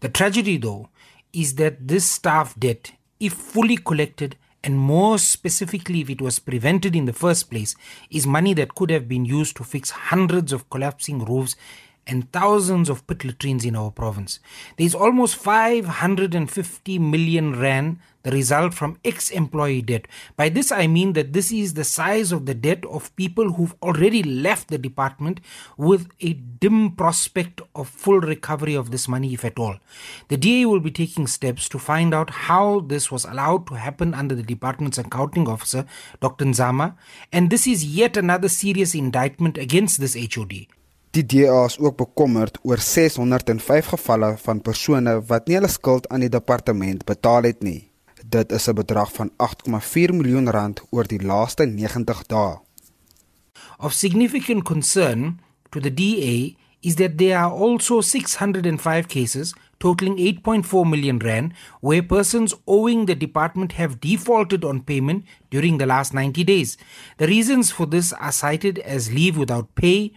The 0.00 0.08
tragedy, 0.08 0.56
though, 0.56 0.88
is 1.32 1.54
that 1.54 1.86
this 1.86 2.04
staff 2.04 2.58
debt, 2.58 2.92
if 3.20 3.32
fully 3.32 3.76
collected, 3.76 4.36
and 4.64 4.76
more 4.76 5.18
specifically 5.18 6.00
if 6.00 6.10
it 6.10 6.20
was 6.20 6.40
prevented 6.40 6.96
in 6.96 7.04
the 7.04 7.12
first 7.12 7.48
place, 7.48 7.76
is 8.10 8.26
money 8.26 8.54
that 8.54 8.74
could 8.74 8.90
have 8.90 9.06
been 9.08 9.24
used 9.24 9.56
to 9.56 9.64
fix 9.64 9.90
hundreds 9.90 10.52
of 10.52 10.68
collapsing 10.68 11.24
roofs 11.24 11.54
and 12.06 12.30
thousands 12.32 12.88
of 12.88 13.06
pit 13.06 13.24
latrines 13.24 13.64
in 13.64 13.76
our 13.76 13.90
province. 13.90 14.40
There 14.76 14.86
is 14.86 14.94
almost 14.94 15.36
550 15.36 16.98
million 16.98 17.58
rand, 17.58 17.98
the 18.24 18.30
result 18.30 18.74
from 18.74 18.98
ex 19.04 19.30
employee 19.30 19.82
debt. 19.82 20.06
By 20.36 20.48
this, 20.48 20.70
I 20.70 20.86
mean 20.86 21.12
that 21.14 21.32
this 21.32 21.52
is 21.52 21.74
the 21.74 21.84
size 21.84 22.32
of 22.32 22.46
the 22.46 22.54
debt 22.54 22.84
of 22.86 23.14
people 23.16 23.52
who've 23.52 23.74
already 23.82 24.22
left 24.22 24.68
the 24.68 24.78
department 24.78 25.40
with 25.76 26.08
a 26.20 26.34
dim 26.34 26.92
prospect 26.92 27.60
of 27.74 27.88
full 27.88 28.20
recovery 28.20 28.74
of 28.74 28.90
this 28.90 29.08
money, 29.08 29.34
if 29.34 29.44
at 29.44 29.58
all. 29.58 29.76
The 30.28 30.36
DA 30.36 30.66
will 30.66 30.80
be 30.80 30.90
taking 30.90 31.26
steps 31.26 31.68
to 31.70 31.78
find 31.78 32.14
out 32.14 32.30
how 32.30 32.80
this 32.80 33.10
was 33.10 33.24
allowed 33.24 33.66
to 33.68 33.74
happen 33.74 34.14
under 34.14 34.34
the 34.34 34.42
department's 34.42 34.98
accounting 34.98 35.48
officer, 35.48 35.86
Dr. 36.20 36.44
Nzama, 36.44 36.94
and 37.32 37.50
this 37.50 37.66
is 37.66 37.84
yet 37.84 38.16
another 38.16 38.48
serious 38.48 38.94
indictment 38.94 39.58
against 39.58 40.00
this 40.00 40.16
HOD. 40.16 40.66
Die 41.12 41.26
DA 41.26 41.64
is 41.68 41.74
ook 41.78 41.96
bekommerd 41.96 42.58
oor 42.62 42.80
605 42.80 43.86
gevalle 43.86 44.30
van 44.40 44.60
persone 44.64 45.12
wat 45.28 45.46
nie 45.46 45.58
hulle 45.58 45.68
skuld 45.68 46.06
aan 46.08 46.22
die 46.24 46.30
departement 46.32 47.02
betaal 47.04 47.44
het 47.44 47.60
nie. 47.60 47.90
Dit 48.24 48.52
is 48.52 48.68
'n 48.68 48.78
bedrag 48.78 49.12
van 49.12 49.30
8,4 49.36 50.14
miljoen 50.16 50.50
rand 50.50 50.80
oor 50.90 51.04
die 51.04 51.20
laaste 51.20 51.66
90 51.66 52.22
dae. 52.26 52.56
Of 53.78 53.92
significant 53.92 54.64
concern 54.64 55.40
to 55.70 55.80
the 55.80 55.94
DA 55.94 56.56
is 56.80 56.94
that 56.94 57.18
there 57.18 57.36
are 57.36 57.52
also 57.52 58.00
605 58.00 59.06
cases 59.06 59.54
totaling 59.78 60.16
8.4 60.18 60.88
million 60.88 61.18
rand 61.18 61.52
where 61.80 62.02
persons 62.02 62.54
owing 62.64 63.06
the 63.06 63.16
department 63.16 63.72
have 63.72 64.00
defaulted 64.00 64.64
on 64.64 64.84
payment 64.84 65.24
during 65.50 65.78
the 65.78 65.86
last 65.86 66.14
90 66.14 66.44
days. 66.44 66.78
The 67.18 67.26
reasons 67.26 67.70
for 67.70 67.86
this 67.86 68.12
are 68.12 68.32
cited 68.32 68.78
as 68.78 69.12
leave 69.12 69.36
without 69.36 69.74
pay, 69.74 70.12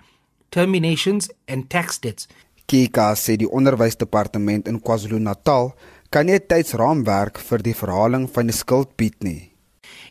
terminations 0.55 1.29
and 1.51 1.67
tax 1.69 2.00
debts. 2.00 2.29
Kika 2.65 3.12
sê 3.19 3.35
die 3.38 3.50
onderwysdepartement 3.51 4.69
in 4.71 4.79
KwaZulu-Natal 4.81 5.74
kan 6.09 6.29
nie 6.29 6.39
tydsraamwerk 6.39 7.41
vir 7.43 7.65
die 7.65 7.75
verhaling 7.77 8.29
van 8.31 8.50
die 8.50 8.55
skuld 8.55 8.95
bied 8.97 9.19
nie. 9.25 9.51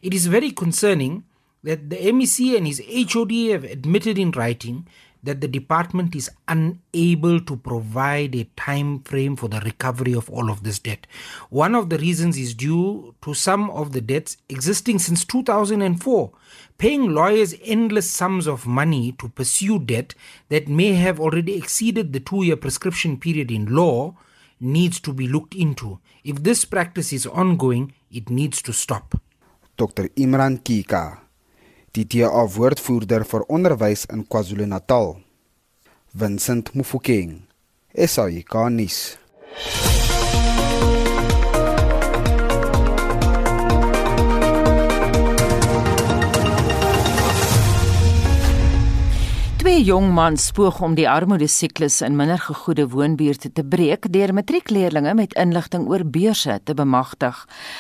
It 0.04 0.14
is 0.14 0.28
very 0.28 0.52
concerning 0.52 1.24
that 1.64 1.88
the 1.90 2.12
MEC 2.12 2.54
and 2.58 2.68
his 2.68 2.82
HOD 2.84 3.32
have 3.50 3.64
admitted 3.64 4.20
in 4.20 4.30
writing 4.36 4.84
that 5.24 5.40
the 5.40 5.48
department 5.48 6.14
is 6.14 6.30
unable 6.46 7.40
to 7.40 7.56
provide 7.56 8.36
a 8.36 8.44
time 8.56 9.00
frame 9.00 9.36
for 9.36 9.48
the 9.48 9.60
recovery 9.60 10.12
of 10.12 10.28
all 10.28 10.50
of 10.50 10.62
this 10.62 10.78
debt. 10.78 11.06
One 11.48 11.74
of 11.74 11.88
the 11.88 11.98
reasons 11.98 12.36
is 12.38 12.54
due 12.54 13.14
to 13.22 13.32
some 13.32 13.70
of 13.70 13.92
the 13.92 14.02
debts 14.02 14.36
existing 14.48 14.98
since 14.98 15.24
2004, 15.24 16.30
paying 16.78 17.14
lawyers 17.14 17.54
endless 17.64 18.10
sums 18.10 18.46
of 18.46 18.66
money 18.66 19.12
to 19.12 19.28
pursue 19.28 19.78
debt 19.78 20.14
that 20.48 20.68
may 20.68 20.92
have 20.92 21.20
already 21.20 21.56
exceeded 21.56 22.12
the 22.12 22.20
2-year 22.20 22.56
prescription 22.56 23.16
period 23.18 23.50
in 23.50 23.66
law 23.66 24.14
needs 24.60 25.00
to 25.00 25.12
be 25.12 25.28
looked 25.28 25.54
into. 25.54 25.98
If 26.24 26.42
this 26.42 26.64
practice 26.64 27.12
is 27.12 27.26
ongoing, 27.26 27.92
it 28.10 28.30
needs 28.30 28.62
to 28.62 28.72
stop. 28.72 29.20
Dr 29.76 30.08
Imran 30.16 30.62
Kika 30.62 31.24
die 31.94 32.04
DA 32.10 32.26
woordvoerder 32.56 33.22
vir 33.24 33.44
onderwys 33.48 34.04
in 34.10 34.26
KwaZulu-Natal. 34.26 35.14
Vincent 36.14 36.74
Mufokeng. 36.74 37.42
SAICanis. 37.94 39.18
Twee 49.64 49.80
jong 49.80 50.10
mans 50.12 50.50
spoeg 50.50 50.82
om 50.84 50.92
die 50.92 51.06
armoede 51.08 51.46
siklus 51.48 52.02
in 52.04 52.18
minder 52.18 52.36
gegoede 52.36 52.84
woonbuurte 52.92 53.48
te 53.48 53.62
breek 53.64 54.10
deur 54.12 54.34
matriekleerdlinge 54.36 55.14
met 55.16 55.32
inligting 55.40 55.86
oor 55.88 56.04
beurse 56.04 56.58
te 56.68 56.74
bemagtig. 56.76 57.38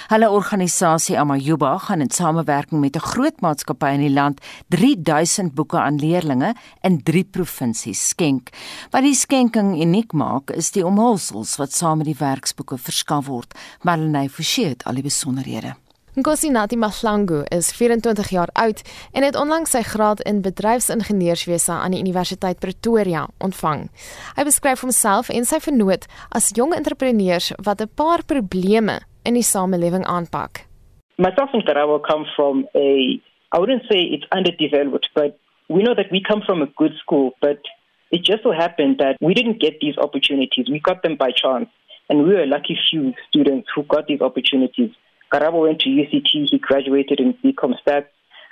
Hulle 0.08 0.30
organisasie 0.32 1.18
Amajuba 1.20 1.74
gaan 1.84 2.00
in 2.00 2.08
samewerking 2.08 2.80
met 2.80 2.96
'n 2.96 3.04
groot 3.12 3.40
maatskappy 3.44 3.92
in 3.98 4.00
die 4.00 4.14
land 4.16 4.40
3000 4.68 5.54
boeke 5.54 5.78
aan 5.78 6.00
leerdlinge 6.00 6.54
in 6.80 7.02
3 7.02 7.24
provinsies 7.24 8.08
skenk. 8.08 8.48
Wat 8.90 9.02
die 9.02 9.14
skenking 9.14 9.76
uniek 9.82 10.12
maak, 10.12 10.50
is 10.50 10.70
die 10.70 10.86
omhulsels 10.86 11.56
wat 11.56 11.72
saam 11.72 11.98
met 11.98 12.06
die 12.06 12.18
werksboeke 12.18 12.78
verskaf 12.78 13.26
word. 13.26 13.54
Marlenae 13.82 14.28
Forsie 14.30 14.66
het 14.66 14.84
al 14.84 14.94
die 14.94 15.02
besonderhede. 15.02 15.83
Nkosinati 16.14 16.76
Mahlangu 16.76 17.42
is 17.50 17.72
24 17.72 18.28
jaar 18.28 18.48
oud 18.52 18.82
en 19.12 19.24
het 19.26 19.34
onlangs 19.34 19.72
sy 19.74 19.80
graad 19.82 20.20
in 20.22 20.44
bedryfsingenieurswese 20.44 21.72
aan 21.74 21.90
die 21.90 21.98
Universiteit 22.04 22.60
Pretoria 22.62 23.24
ontvang. 23.42 23.88
Hy 24.36 24.44
beskryf 24.46 24.84
homself 24.86 25.32
en 25.34 25.42
sy 25.42 25.58
vernoot 25.64 26.06
as 26.30 26.52
jong 26.54 26.70
entrepreneurs 26.78 27.50
wat 27.66 27.82
'n 27.82 27.90
paar 27.98 28.22
probleme 28.30 29.00
in 29.26 29.34
die 29.34 29.42
samelewing 29.42 30.06
aanpak. 30.06 30.62
Myself 31.18 31.50
and 31.52 31.66
Karabo 31.66 31.98
come 31.98 32.24
from 32.36 32.68
a 32.76 33.18
I 33.50 33.58
wouldn't 33.58 33.82
say 33.90 33.98
it's 34.14 34.28
underdeveloped 34.30 35.10
but 35.14 35.34
we 35.68 35.82
know 35.82 35.94
that 35.94 36.12
we 36.12 36.20
come 36.20 36.42
from 36.46 36.62
a 36.62 36.70
good 36.76 36.94
school 37.02 37.34
but 37.40 37.58
it 38.12 38.22
just 38.22 38.42
so 38.44 38.52
happened 38.52 38.98
that 38.98 39.16
we 39.20 39.34
didn't 39.34 39.58
get 39.58 39.80
these 39.80 39.98
opportunities. 39.98 40.70
We 40.70 40.78
got 40.78 41.02
them 41.02 41.16
by 41.16 41.32
chance 41.32 41.68
and 42.08 42.22
we 42.22 42.34
were 42.34 42.46
lucky 42.46 42.78
few 42.88 43.14
students 43.28 43.66
who 43.74 43.82
got 43.82 44.06
these 44.06 44.20
opportunities. 44.20 44.94
Karabo 45.34 45.62
went 45.62 45.80
to 45.80 45.88
UCT, 45.88 46.48
he 46.48 46.58
graduated 46.58 47.18
in 47.18 47.34
BCom 47.34 47.74
Stats. 47.84 48.06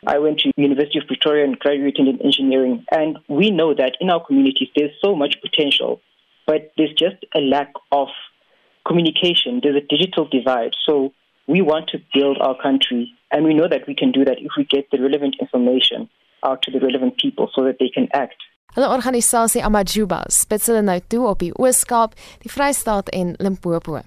I 0.05 0.19
went 0.19 0.41
to 0.41 0.51
University 0.57 0.99
of 0.99 1.07
Pretoria 1.07 1.45
and 1.45 1.57
graduated 1.57 2.09
in 2.09 2.21
engineering. 2.21 2.85
And 2.91 3.21
we 3.29 3.51
know 3.51 3.73
that 3.73 3.97
in 4.01 4.11
our 4.11 4.25
communities 4.27 4.69
there's 4.75 4.91
so 5.01 5.15
much 5.15 5.37
potential, 5.41 6.01
but 6.45 6.73
there's 6.77 6.93
just 6.95 7.25
a 7.37 7.39
lack 7.39 7.73
of 7.93 8.09
communication. 8.85 9.61
There's 9.62 9.77
a 9.77 9.87
digital 9.87 10.27
divide. 10.29 10.75
So 10.85 11.12
we 11.47 11.62
want 11.62 11.87
to 11.91 12.01
build 12.12 12.39
our 12.41 12.61
country, 12.61 13.12
and 13.31 13.45
we 13.45 13.55
know 13.55 13.69
that 13.69 13.87
we 13.87 13.95
can 13.95 14.11
do 14.11 14.25
that 14.25 14.39
if 14.41 14.51
we 14.57 14.65
get 14.65 14.91
the 14.91 15.01
relevant 15.01 15.37
information 15.41 16.09
out 16.45 16.62
to 16.62 16.73
the 16.73 16.81
relevant 16.81 17.17
people 17.17 17.49
so 17.55 17.62
that 17.62 17.77
they 17.79 17.91
can 17.91 18.09
act. 18.12 18.43
Hulle 18.73 18.88
organisasie 18.88 19.61
Amajuba 19.61 20.23
spits 20.33 20.71
hulle 20.71 20.81
nou 20.81 20.95
toe 21.12 21.26
op 21.29 21.43
die 21.45 21.50
Oos-Kaap, 21.61 22.14
die 22.41 22.49
Vrystaat 22.49 23.11
en 23.12 23.35
Limpopo. 23.37 23.99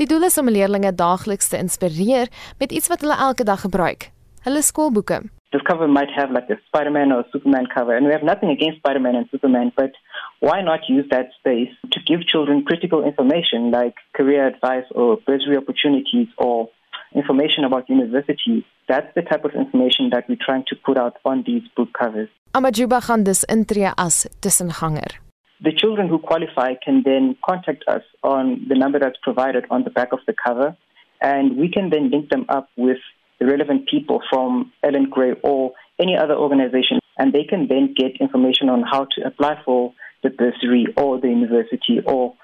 Die 0.00 0.06
doel 0.08 0.24
is 0.30 0.38
om 0.40 0.48
leerders 0.48 0.94
daagliks 0.96 1.50
te 1.52 1.58
inspireer 1.60 2.30
met 2.56 2.72
iets 2.72 2.88
wat 2.88 3.04
hulle 3.04 3.18
elke 3.20 3.44
dag 3.44 3.60
gebruik. 3.66 4.06
Hulle 4.46 4.62
skoolboeke. 4.64 5.18
This 5.52 5.60
cover 5.68 5.88
might 5.88 6.08
have 6.16 6.32
like 6.32 6.48
a 6.48 6.56
Spider-Man 6.68 7.12
or 7.12 7.20
a 7.20 7.28
Superman 7.32 7.68
cover 7.74 7.92
and 7.92 8.06
we 8.06 8.12
have 8.16 8.24
nothing 8.24 8.48
against 8.48 8.78
Spider-Man 8.80 9.14
and 9.14 9.28
Superman, 9.28 9.72
but 9.76 9.92
why 10.40 10.62
not 10.62 10.88
use 10.88 11.04
that 11.10 11.28
space 11.36 11.76
to 11.92 12.00
give 12.08 12.24
children 12.24 12.64
critical 12.64 13.04
information 13.04 13.70
like 13.70 13.94
career 14.16 14.46
advice 14.46 14.88
or 14.94 15.18
bursary 15.26 15.58
opportunities 15.58 16.28
or 16.38 16.70
information 17.14 17.64
about 17.64 17.90
universities. 17.90 18.64
That's 18.88 19.12
the 19.14 19.22
type 19.22 19.44
of 19.44 19.52
information 19.52 20.08
that 20.16 20.24
we're 20.30 20.40
trying 20.40 20.64
to 20.68 20.76
put 20.76 20.96
out 20.96 21.20
on 21.26 21.44
these 21.46 21.68
book 21.76 21.92
covers. 21.92 22.30
Amajuba 22.56 23.00
gaan 23.00 23.22
dus 23.22 23.44
intree 23.44 23.90
as 23.94 24.28
tussenganger. 24.40 25.20
The 25.62 25.72
children 25.72 26.08
who 26.08 26.18
qualify 26.18 26.74
can 26.84 27.02
then 27.02 27.36
contact 27.40 27.82
us 27.88 28.04
on 28.20 28.64
the 28.68 28.74
number 28.74 29.00
that's 29.00 29.18
provided 29.20 29.64
on 29.68 29.82
the 29.82 29.90
back 29.90 30.12
of 30.12 30.20
the 30.26 30.34
cover, 30.46 30.76
and 31.18 31.56
we 31.56 31.68
can 31.68 31.90
then 31.90 32.10
link 32.10 32.28
them 32.28 32.44
up 32.56 32.68
with 32.74 33.00
the 33.38 33.46
relevant 33.46 33.88
people 33.90 34.18
from 34.30 34.72
Ellen 34.80 35.08
Gray 35.10 35.34
or 35.42 35.72
any 35.98 36.16
other 36.22 36.36
organization, 36.36 36.98
and 37.18 37.32
they 37.32 37.44
can 37.44 37.66
then 37.66 37.94
get 38.02 38.12
information 38.20 38.68
on 38.68 38.82
how 38.92 39.02
to 39.14 39.18
apply 39.26 39.54
for 39.64 39.92
the 40.22 40.30
bursary 40.30 40.86
or 40.96 41.20
the 41.20 41.28
university 41.28 41.96
or 42.06 42.34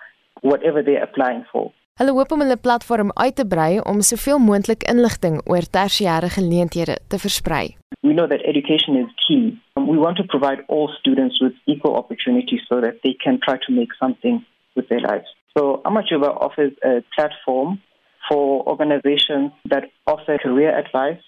whatever 0.42 0.82
they're 0.82 1.04
applying 1.04 1.44
for. 1.52 1.70
Hulle 1.94 2.10
hoop 2.10 2.32
om 2.32 2.40
hulle 2.40 2.56
platform 2.56 3.10
uit 3.14 3.36
te 3.36 3.46
brei 3.46 3.78
om 3.80 4.00
soveel 4.00 4.38
moontlik 4.38 4.82
inligting 4.82 5.40
oor 5.44 5.62
tersiêre 5.70 6.28
geleenthede 6.38 6.98
te 7.08 7.18
versprei. 7.18 7.79
We 8.02 8.14
know 8.14 8.26
that 8.26 8.40
education 8.46 8.96
is 8.96 9.06
key. 9.28 9.60
Um, 9.76 9.86
we 9.86 9.98
want 9.98 10.16
to 10.18 10.24
provide 10.24 10.60
all 10.68 10.90
students 11.00 11.38
with 11.40 11.52
equal 11.66 11.96
opportunities 11.96 12.60
so 12.68 12.80
that 12.80 13.00
they 13.04 13.14
can 13.22 13.40
try 13.42 13.56
to 13.66 13.72
make 13.72 13.90
something 13.98 14.44
with 14.74 14.88
their 14.88 15.00
lives. 15.00 15.26
So 15.56 15.82
Amachuba 15.84 16.28
offers 16.28 16.72
a 16.82 17.02
platform 17.14 17.82
for 18.28 18.66
organizations 18.68 19.52
that 19.68 19.84
offer 20.06 20.38
career 20.38 20.76
advice 20.78 21.20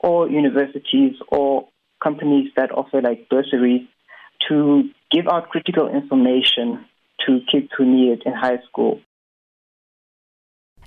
or 0.00 0.28
universities 0.28 1.14
or 1.28 1.68
companies 2.02 2.50
that 2.56 2.72
offer 2.72 3.00
like 3.00 3.28
bursaries 3.28 3.86
to 4.48 4.90
give 5.10 5.26
out 5.26 5.48
critical 5.48 5.88
information 5.88 6.84
to 7.26 7.40
kids 7.50 7.68
who 7.76 7.84
need 7.84 8.12
it 8.12 8.22
in 8.26 8.32
high 8.32 8.58
school. 8.68 9.00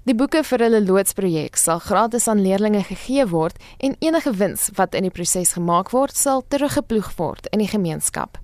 Die 0.02 0.16
boeke 0.18 0.40
vir 0.42 0.64
hulle 0.66 0.80
loodsprojek 0.82 1.60
sal 1.62 1.78
gratis 1.86 2.24
aan 2.32 2.40
leerders 2.42 2.88
gegee 2.88 3.26
word 3.30 3.60
en 3.86 3.94
enige 4.02 4.32
wins 4.40 4.64
wat 4.80 4.96
in 4.98 5.06
die 5.06 5.14
proses 5.14 5.54
gemaak 5.54 5.92
word, 5.94 6.16
sal 6.18 6.42
teruggeploeg 6.42 7.12
word 7.20 7.46
in 7.54 7.62
die 7.62 7.70
gemeenskap. 7.70 8.40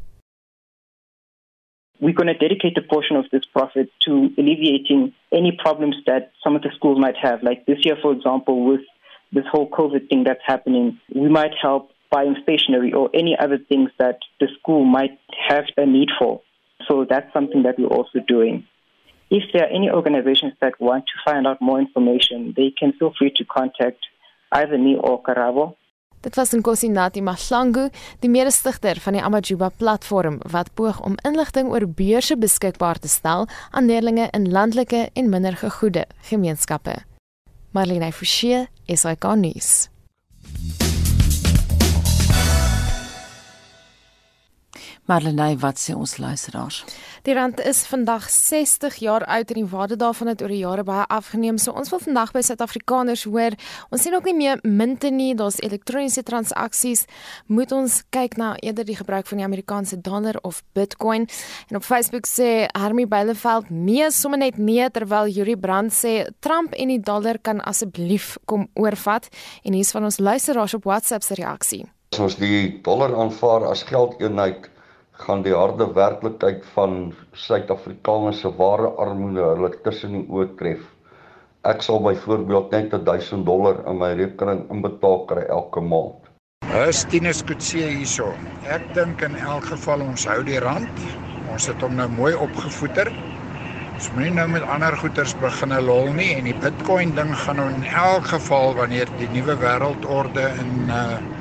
We're 1.97 2.13
going 2.13 2.29
to 2.29 2.37
dedicate 2.37 2.77
a 2.77 2.85
portion 2.85 3.17
of 3.17 3.25
this 3.31 3.41
profit 3.57 3.89
to 4.05 4.29
alleviating 4.37 5.15
any 5.31 5.51
problems 5.63 5.97
that 6.05 6.29
some 6.43 6.55
of 6.55 6.61
the 6.61 6.69
schools 6.75 6.99
might 7.01 7.17
have. 7.17 7.41
Like 7.41 7.65
this 7.65 7.81
year, 7.81 7.97
for 8.03 8.13
example, 8.13 8.63
with 8.63 8.85
this 9.33 9.49
whole 9.51 9.67
COVID 9.67 10.09
thing 10.09 10.25
that's 10.25 10.45
happening, 10.45 10.99
we 11.15 11.27
might 11.27 11.57
help 11.59 11.89
buying 12.11 12.35
stationery 12.43 12.93
or 12.93 13.09
any 13.15 13.35
other 13.35 13.57
things 13.57 13.89
that 13.97 14.19
the 14.39 14.47
school 14.59 14.85
might 14.85 15.17
have 15.49 15.65
a 15.75 15.87
need 15.87 16.09
for. 16.19 16.39
So 16.87 17.03
that's 17.09 17.33
something 17.33 17.63
that 17.63 17.79
we're 17.79 17.95
also 17.97 18.19
doing. 18.27 18.67
If 19.29 19.51
there 19.51 19.63
are 19.65 19.73
any 19.75 19.91
organizations 19.91 20.53
that 20.59 20.79
want 20.79 21.03
to 21.07 21.15
find 21.25 21.45
out 21.47 21.59
more 21.59 21.79
information, 21.79 22.53
they 22.55 22.71
can 22.71 22.93
feel 22.97 23.11
free 23.17 23.31
to 23.31 23.43
contact 23.45 24.05
either 24.51 24.77
me 24.79 24.95
or 24.95 25.21
Karabo. 25.21 25.75
Dit 26.21 26.35
was 26.35 26.51
Nkosinati 26.51 27.21
Mahlangu, 27.21 27.89
die 28.19 28.29
mede-stigter 28.29 28.97
van 28.99 29.13
die 29.13 29.21
Amajuba 29.21 29.69
platform 29.69 30.39
wat 30.51 30.73
poog 30.73 31.01
om 31.05 31.19
inligting 31.27 31.69
oor 31.69 31.85
beurse 31.87 32.37
beskikbaar 32.37 32.99
te 32.99 33.07
stel 33.07 33.45
aan 33.71 33.85
leerders 33.85 34.31
in 34.31 34.49
landelike 34.51 35.09
en 35.13 35.29
minder 35.29 35.55
gegoede 35.55 36.07
gemeenskappe. 36.31 36.97
Marlene 37.71 38.11
Forsie, 38.11 38.65
SAK 38.87 39.35
nuus. 39.35 39.89
Marlene, 45.07 45.53
wat 45.61 45.79
sê 45.79 45.93
ons 45.95 46.17
luisteraars? 46.19 46.81
Die 47.23 47.31
rand 47.35 47.61
is 47.63 47.85
vandag 47.87 48.25
60 48.27 48.97
jaar 48.99 49.23
oud 49.23 49.53
en 49.53 49.59
die 49.61 49.69
waarde 49.71 49.95
daarvan 49.95 50.27
het 50.27 50.41
oor 50.43 50.51
die 50.51 50.59
jare 50.59 50.83
baie 50.83 51.05
afgeneem. 51.07 51.55
So 51.63 51.71
ons 51.79 51.93
wil 51.93 52.01
vandag 52.03 52.33
by 52.35 52.41
Suid-Afrikaners 52.43 53.23
hoor, 53.23 53.55
ons 53.87 54.03
sien 54.03 54.17
ook 54.17 54.27
nie 54.27 54.35
meer 54.35 54.59
munte 54.67 55.07
nie, 55.07 55.29
daar's 55.39 55.61
elektroniese 55.63 56.25
transaksies. 56.27 57.05
Moet 57.47 57.71
ons 57.71 58.01
kyk 58.11 58.35
na 58.35 58.51
eerder 58.59 58.83
die 58.83 58.99
gebruik 58.99 59.31
van 59.31 59.39
die 59.39 59.47
Amerikaanse 59.47 60.01
dollar 60.03 60.41
of 60.43 60.59
Bitcoin? 60.75 61.29
En 61.71 61.79
op 61.79 61.87
Facebook 61.87 62.27
sê 62.27 62.67
Hermie 62.75 63.07
Beileveld, 63.07 63.71
nee, 63.71 64.11
sommer 64.11 64.43
net 64.43 64.59
nee 64.59 64.91
terwyl 64.91 65.31
Yuri 65.31 65.55
Brand 65.55 65.95
sê 65.95 66.25
Trump 66.43 66.75
en 66.75 66.91
die 66.91 66.99
dollar 66.99 67.39
kan 67.39 67.63
asseblief 67.63 68.35
kom 68.43 68.67
oorvat. 68.75 69.31
En 69.63 69.71
hier's 69.71 69.95
van 69.95 70.11
ons 70.11 70.19
luisteraars 70.19 70.75
op 70.75 70.83
WhatsApp 70.91 71.23
se 71.23 71.39
reaksie. 71.39 71.85
As 72.11 72.25
ons 72.25 72.41
die 72.43 72.81
dollar 72.83 73.15
aanvaar 73.15 73.71
as 73.71 73.87
geldeenheid 73.87 74.67
gaan 75.23 75.41
die 75.45 75.55
harde 75.55 75.87
werklikheid 75.93 76.65
van 76.75 77.13
Suid-Afrikaners 77.33 78.41
se 78.43 78.51
ware 78.59 78.91
armoede 79.01 79.43
hulle 79.53 79.71
tussen 79.85 80.13
die 80.17 80.23
oë 80.29 80.47
tref. 80.59 80.83
Ek 81.67 81.81
sal 81.83 81.99
byvoorbeeld 82.05 82.71
net 82.75 82.93
1000 83.05 83.45
dollar 83.47 83.81
in 83.89 83.97
my 84.01 84.13
rekening 84.19 84.65
inbetaal 84.73 85.25
kry 85.31 85.45
elke 85.49 85.81
maand. 85.83 86.29
Is 86.87 87.01
Tinus 87.11 87.41
Kutse 87.47 87.81
hierso. 87.81 88.29
Ek 88.69 88.85
dink 88.95 89.23
in 89.25 89.35
elk 89.39 89.65
geval 89.71 90.05
ons 90.05 90.27
hou 90.29 90.39
die 90.47 90.61
rand. 90.63 91.01
Ons 91.51 91.67
het 91.71 91.81
hom 91.81 91.97
nou 91.97 92.07
mooi 92.13 92.33
opgevoeter. 92.35 93.09
Ons 93.97 94.11
moenie 94.13 94.35
nou 94.37 94.45
met 94.51 94.67
ander 94.69 94.93
goederes 95.01 95.33
begin 95.41 95.73
lol 95.87 96.11
nie 96.13 96.29
en 96.35 96.45
die 96.45 96.57
Bitcoin 96.61 97.15
ding 97.17 97.33
gaan 97.43 97.57
nou 97.57 97.67
in 97.73 97.87
elk 97.89 98.29
geval 98.35 98.75
wanneer 98.77 99.09
die 99.17 99.29
nuwe 99.33 99.57
wêreldorde 99.63 100.51
in 100.61 100.93
uh 100.93 101.36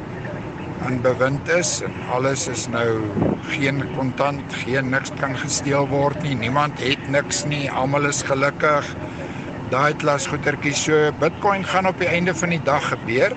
in 0.89 1.01
bewind 1.03 1.49
is 1.49 1.81
en 1.87 1.95
alles 2.13 2.47
is 2.49 2.67
nou 2.69 3.01
geen 3.51 3.83
kontant, 3.97 4.55
geen 4.63 4.91
niks 4.93 5.13
kan 5.21 5.37
gesteel 5.39 5.89
word 5.89 6.23
nie. 6.23 6.37
Niemand 6.39 6.81
het 6.83 7.09
niks 7.11 7.45
nie. 7.49 7.67
Almal 7.71 8.09
is 8.11 8.23
gelukkig. 8.27 8.89
Daai 9.73 9.97
klas 9.99 10.29
goedertjies 10.31 10.85
so 10.87 11.11
Bitcoin 11.21 11.65
gaan 11.67 11.89
op 11.91 11.99
die 11.99 12.09
einde 12.09 12.35
van 12.35 12.55
die 12.55 12.63
dag 12.69 12.89
gebeur. 12.93 13.35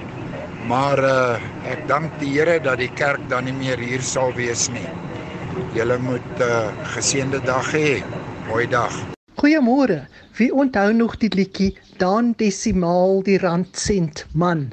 Maar 0.70 1.04
uh 1.04 1.70
ek 1.70 1.88
dank 1.90 2.14
die 2.22 2.32
Here 2.36 2.60
dat 2.62 2.80
die 2.82 2.92
kerk 2.94 3.22
dan 3.30 3.46
nie 3.50 3.54
meer 3.54 3.80
hier 3.82 4.02
sal 4.02 4.34
wees 4.38 4.70
nie. 4.70 4.88
Julle 5.74 5.98
moet 5.98 6.34
'n 6.38 6.44
uh, 6.44 6.70
geseënde 6.96 7.42
dag 7.46 7.72
hê. 7.74 8.04
Mooi 8.50 8.68
dag. 8.68 8.94
Goeiemôre. 9.42 10.08
Wie 10.38 10.54
onthou 10.54 10.94
nog 10.94 11.18
die 11.18 11.32
liedjie 11.36 11.78
Dan 12.00 12.34
desimaal 12.40 13.20
die 13.28 13.38
rand 13.38 13.76
sent 13.76 14.26
man? 14.32 14.70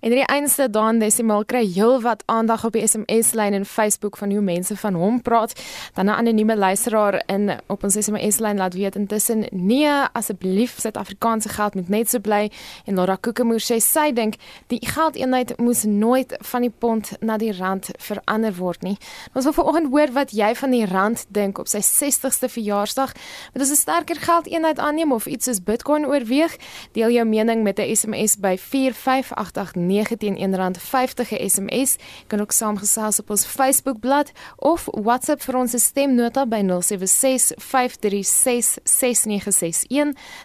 En 0.00 0.10
die 0.10 0.24
einste 0.24 0.70
Dan 0.70 0.98
Desimaal 0.98 1.42
kry 1.44 1.60
heelwat 1.68 2.22
aandag 2.26 2.62
op 2.64 2.72
die 2.72 2.86
SMS-lyn 2.86 3.52
en 3.52 3.66
Facebook 3.68 4.16
van 4.16 4.30
hoe 4.32 4.40
mense 4.40 4.76
van 4.76 4.94
hom 4.96 5.22
praat. 5.22 5.52
Dan 5.94 6.06
'n 6.06 6.08
anonieme 6.08 6.56
luisteraar 6.56 7.22
in 7.26 7.50
op 7.66 7.82
ons 7.84 7.94
SMS-lyn 7.94 8.56
laat 8.56 8.74
weet 8.74 8.96
intussen 8.96 9.46
nee, 9.50 9.90
asseblief 10.12 10.80
Suid-Afrikaanse 10.80 11.48
geld 11.48 11.74
moet 11.74 11.88
net 11.88 12.10
so 12.10 12.18
bly 12.18 12.50
en 12.84 12.94
Laura 12.94 13.16
Kokemoer 13.20 13.60
sê 13.60 13.76
sy 13.76 14.12
dink 14.12 14.34
die 14.66 14.86
geldeenheid 14.86 15.58
moes 15.58 15.84
nooit 15.84 16.36
van 16.40 16.60
die 16.60 16.72
pond 16.78 17.12
na 17.20 17.36
die 17.36 17.52
rand 17.52 17.90
verander 17.98 18.56
word 18.56 18.82
nie. 18.82 18.96
Ons 19.32 19.44
wil 19.44 19.52
vanoggend 19.52 19.90
hoor 19.90 20.12
wat 20.12 20.30
jy 20.30 20.54
van 20.54 20.70
die 20.70 20.86
rand 20.86 21.26
dink 21.28 21.58
op 21.58 21.68
sy 21.68 21.78
60ste 21.78 22.48
verjaarsdag. 22.48 23.12
Moet 23.52 23.62
ons 23.62 23.70
'n 23.70 23.74
sterker 23.74 24.16
geldeenheid 24.16 24.78
aanneem 24.78 25.12
of 25.12 25.26
iets 25.26 25.44
soos 25.44 25.62
Bitcoin 25.62 26.06
oorweeg? 26.06 26.56
Deel 26.92 27.10
jou 27.10 27.24
mening 27.24 27.62
met 27.62 27.78
'n 27.78 27.96
SMS 27.96 28.36
by 28.36 28.56
45889 28.58 29.89
9 29.90 30.18
teen 30.22 30.36
R1.50 30.38 31.34
SMS. 31.46 31.90
Jy 31.98 32.28
kan 32.30 32.40
ook 32.40 32.52
saamgesels 32.54 33.18
op 33.22 33.30
ons 33.34 33.44
Facebookblad 33.46 34.28
of 34.56 34.88
WhatsApp 34.92 35.42
vir 35.42 35.56
ons 35.60 35.74
stemnota 35.82 36.46
by 36.46 36.62
0765366961. 36.62 36.68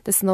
Dis 0.03 0.17
0765366961. 0.23 0.27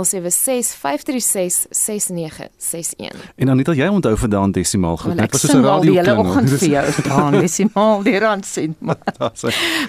En 3.35 3.49
Anita, 3.49 3.71
jy 3.75 3.87
onthou 3.91 4.15
vandaan 4.17 4.51
desimaal 4.55 4.97
goed. 4.97 5.17
Dit 5.17 5.31
was 5.31 5.41
so 5.41 5.57
'n 5.57 5.63
radio 5.63 5.91
klink. 5.91 6.07
Ek 6.07 6.17
oggend 6.17 6.49
vir 6.49 6.69
jou 6.69 6.91
gedaan 6.91 7.31
desimaal 7.39 8.03
die 8.03 8.19
rand 8.19 8.45
sent 8.45 8.81
maar. 8.81 8.97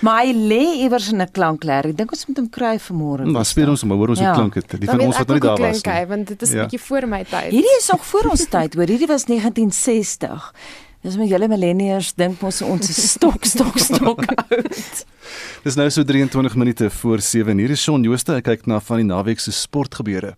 maar 0.00 0.24
hy 0.24 0.32
lê 0.34 0.62
iewers 0.84 1.12
in 1.12 1.20
'n 1.20 1.30
klankleer. 1.30 1.86
Ek 1.86 1.96
dink 1.96 2.12
ons 2.12 2.26
moet 2.26 2.36
hom 2.36 2.50
kry 2.50 2.78
vanmôre. 2.78 3.24
Maar 3.24 3.44
speel 3.44 3.68
ons 3.68 3.84
maar 3.84 3.96
hoor 3.96 4.08
ons 4.08 4.18
hoe 4.18 4.28
ja. 4.28 4.34
klink 4.34 4.54
dit. 4.54 4.80
Die 4.80 4.88
van 4.88 5.00
ons 5.00 5.18
wat 5.18 5.26
nou 5.26 5.38
daar 5.38 5.58
was. 5.58 5.80
Klink, 5.80 6.08
want 6.08 6.26
dit 6.28 6.42
is 6.42 6.50
'n 6.50 6.56
ja. 6.56 6.62
bietjie 6.62 6.80
voor 6.80 7.08
my 7.08 7.24
tyd. 7.24 7.50
Hierdie 7.50 7.76
is 7.78 7.88
nog 7.92 8.06
voor 8.06 8.30
ons 8.30 8.44
tyd, 8.48 8.74
hoor. 8.74 8.86
Hierdie 8.86 9.06
was 9.12 9.24
1960. 9.24 10.54
Dis 11.00 11.16
met 11.16 11.28
julle 11.28 11.48
millennials 11.50 12.14
dink 12.16 12.40
mos 12.40 12.62
ons 12.64 12.88
is 12.88 13.00
stok 13.10 13.44
stok 13.44 13.76
stok 13.78 14.22
oud. 14.24 15.02
Dis 15.66 15.76
nou 15.76 15.88
so 15.92 16.04
23 16.08 16.54
minute 16.56 16.88
voor 16.90 17.20
7. 17.20 17.58
Hier 17.60 17.74
is 17.74 17.82
Shaun 17.82 18.06
Jooste. 18.06 18.38
Ek 18.40 18.46
kyk 18.48 18.64
na 18.70 18.78
van 18.80 19.02
die 19.02 19.08
naweek 19.10 19.42
se 19.42 19.52
sportgebeure. 19.52 20.32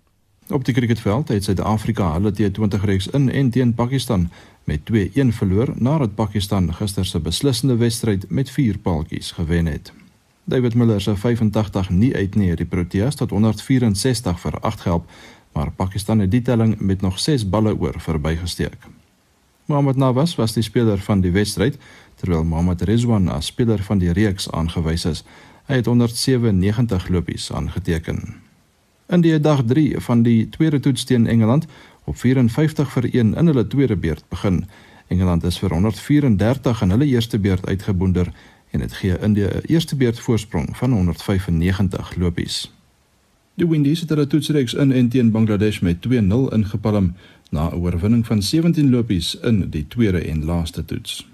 Op 0.51 0.67
die 0.67 0.75
cricketveld 0.75 1.31
het 1.31 1.47
Suid-Afrika 1.47 2.09
hulle 2.17 2.33
T20 2.35 2.89
reeks 2.91 3.07
in 3.15 3.31
en 3.31 3.53
teen 3.55 3.77
Pakistan 3.79 4.27
met 4.67 4.83
2-1 4.91 5.31
verloor 5.39 5.71
nadat 5.77 6.19
Pakistan 6.19 6.73
gister 6.75 7.07
se 7.07 7.21
beslissende 7.23 7.79
wedstryd 7.79 8.27
met 8.29 8.51
4 8.51 8.81
paaltjies 8.83 9.31
gewen 9.39 9.71
het. 9.71 9.93
David 10.51 10.75
Miller 10.75 11.01
se 11.01 11.15
85 11.17 11.91
nie 11.91 12.11
uit 12.17 12.35
nie, 12.35 12.51
die 12.57 12.69
Proteas 12.69 13.15
tot 13.15 13.31
164 13.31 14.41
vir 14.41 14.61
8 14.61 14.81
gehelp 14.81 15.07
maar 15.55 15.71
Pakistan 15.71 16.19
het 16.19 16.31
die 16.31 16.43
telling 16.43 16.79
met 16.81 17.01
nog 17.01 17.19
6 17.19 17.49
balle 17.49 17.75
oor 17.79 17.95
verbygesteek. 17.99 18.77
Mohammad 19.65 19.97
Nawaz 19.97 20.35
was 20.35 20.53
die 20.53 20.63
speler 20.63 20.99
van 20.99 21.21
die 21.25 21.33
wedstryd 21.33 21.79
terwyl 22.21 22.45
Mohammad 22.45 22.83
Rizwan 22.85 23.29
as 23.33 23.47
speler 23.47 23.83
van 23.83 23.99
die 23.99 24.13
reeks 24.13 24.51
aangewys 24.51 25.07
is. 25.09 25.23
Hy 25.71 25.81
het 25.81 25.87
197 25.87 27.09
lopies 27.09 27.53
aangeteken. 27.53 28.21
In 29.09 29.21
die 29.25 29.41
dag 29.41 29.63
3 29.65 30.01
van 30.01 30.23
die 30.23 30.49
tweede 30.49 30.81
toets 30.81 31.05
teen 31.05 31.27
Engeland 31.27 31.67
op 32.05 32.17
54 32.17 32.93
vir 32.93 33.09
1 33.13 33.35
in 33.35 33.47
hulle 33.47 33.67
tweede 33.67 33.97
beurt 33.97 34.25
begin. 34.29 34.65
Engeland 35.09 35.45
is 35.45 35.59
vir 35.59 35.73
134 35.73 36.83
in 36.83 36.91
hulle 36.91 37.07
eerste 37.07 37.39
beurt 37.39 37.67
uitgeboonder 37.67 38.33
en 38.71 38.81
dit 38.81 38.93
gee 38.93 39.19
Indië 39.19 39.49
'n 39.49 39.61
eerste 39.67 39.97
beurt 39.97 40.21
voorsprong 40.21 40.77
van 40.77 40.93
195 40.93 42.17
lopies. 42.17 42.74
Die 43.55 43.67
Windies 43.69 44.01
het 44.01 44.11
hulle 44.11 44.27
toetsreeks 44.27 44.73
in 44.75 44.93
en 44.93 45.09
teen 45.09 45.31
Bangladesh 45.31 45.79
met 45.79 46.01
2-0 46.07 46.49
ingepalm 46.57 47.13
na 47.51 47.71
'n 47.71 47.75
oorwinning 47.75 48.27
van 48.27 48.43
17 48.43 48.91
lopies 48.91 49.39
in 49.43 49.71
die 49.71 49.87
tweede 49.89 50.19
en 50.19 50.45
laaste 50.45 50.85
toets. 50.85 51.27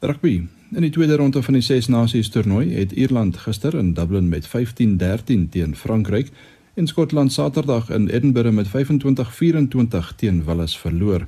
Rugby. 0.00 0.46
In 0.72 0.80
die 0.80 0.90
tweede 0.90 1.16
ronde 1.16 1.42
van 1.42 1.54
die 1.54 1.62
Ses 1.62 1.88
Nasies 1.88 2.28
toernooi 2.28 2.74
het 2.74 2.92
Ierland 2.92 3.36
gister 3.36 3.74
in 3.74 3.92
Dublin 3.92 4.28
met 4.28 4.48
15-13 4.48 5.48
teen 5.50 5.76
Frankryk 5.76 6.30
en 6.74 6.86
Skotland 6.86 7.32
Saterdag 7.32 7.90
in 7.90 8.08
Edinburgh 8.08 8.54
met 8.54 8.68
25-24 8.68 10.14
teen 10.16 10.44
Wales 10.44 10.78
verloor 10.78 11.26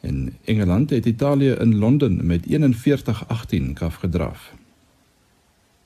en 0.00 0.36
Engeland 0.44 0.90
het 0.90 1.06
Italië 1.06 1.50
in 1.50 1.78
Londen 1.78 2.26
met 2.26 2.46
41-18 2.46 3.72
afgedraf. 3.78 4.52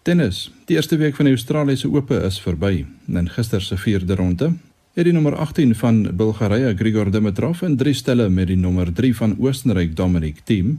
Tennis. 0.04 0.50
Die 0.68 0.76
eerste 0.76 0.98
week 1.00 1.14
van 1.16 1.24
die 1.24 1.32
Australiese 1.32 1.88
Ope 1.88 2.18
is 2.26 2.36
verby. 2.44 2.84
In 3.08 3.28
gister 3.32 3.62
se 3.64 3.76
vierde 3.80 4.14
ronde 4.14 4.50
het 4.94 5.06
die 5.08 5.14
nommer 5.16 5.34
18 5.40 5.72
van 5.74 6.02
Bulgarië, 6.16 6.74
Grigor 6.76 7.08
Dimitrov, 7.10 7.62
en 7.64 7.76
drie 7.76 7.94
stelle 7.96 8.28
met 8.28 8.50
die 8.52 8.56
nommer 8.56 8.92
3 8.92 9.14
van 9.16 9.32
Oostenryk, 9.40 9.96
Dominic 9.96 10.44
Thiem, 10.44 10.76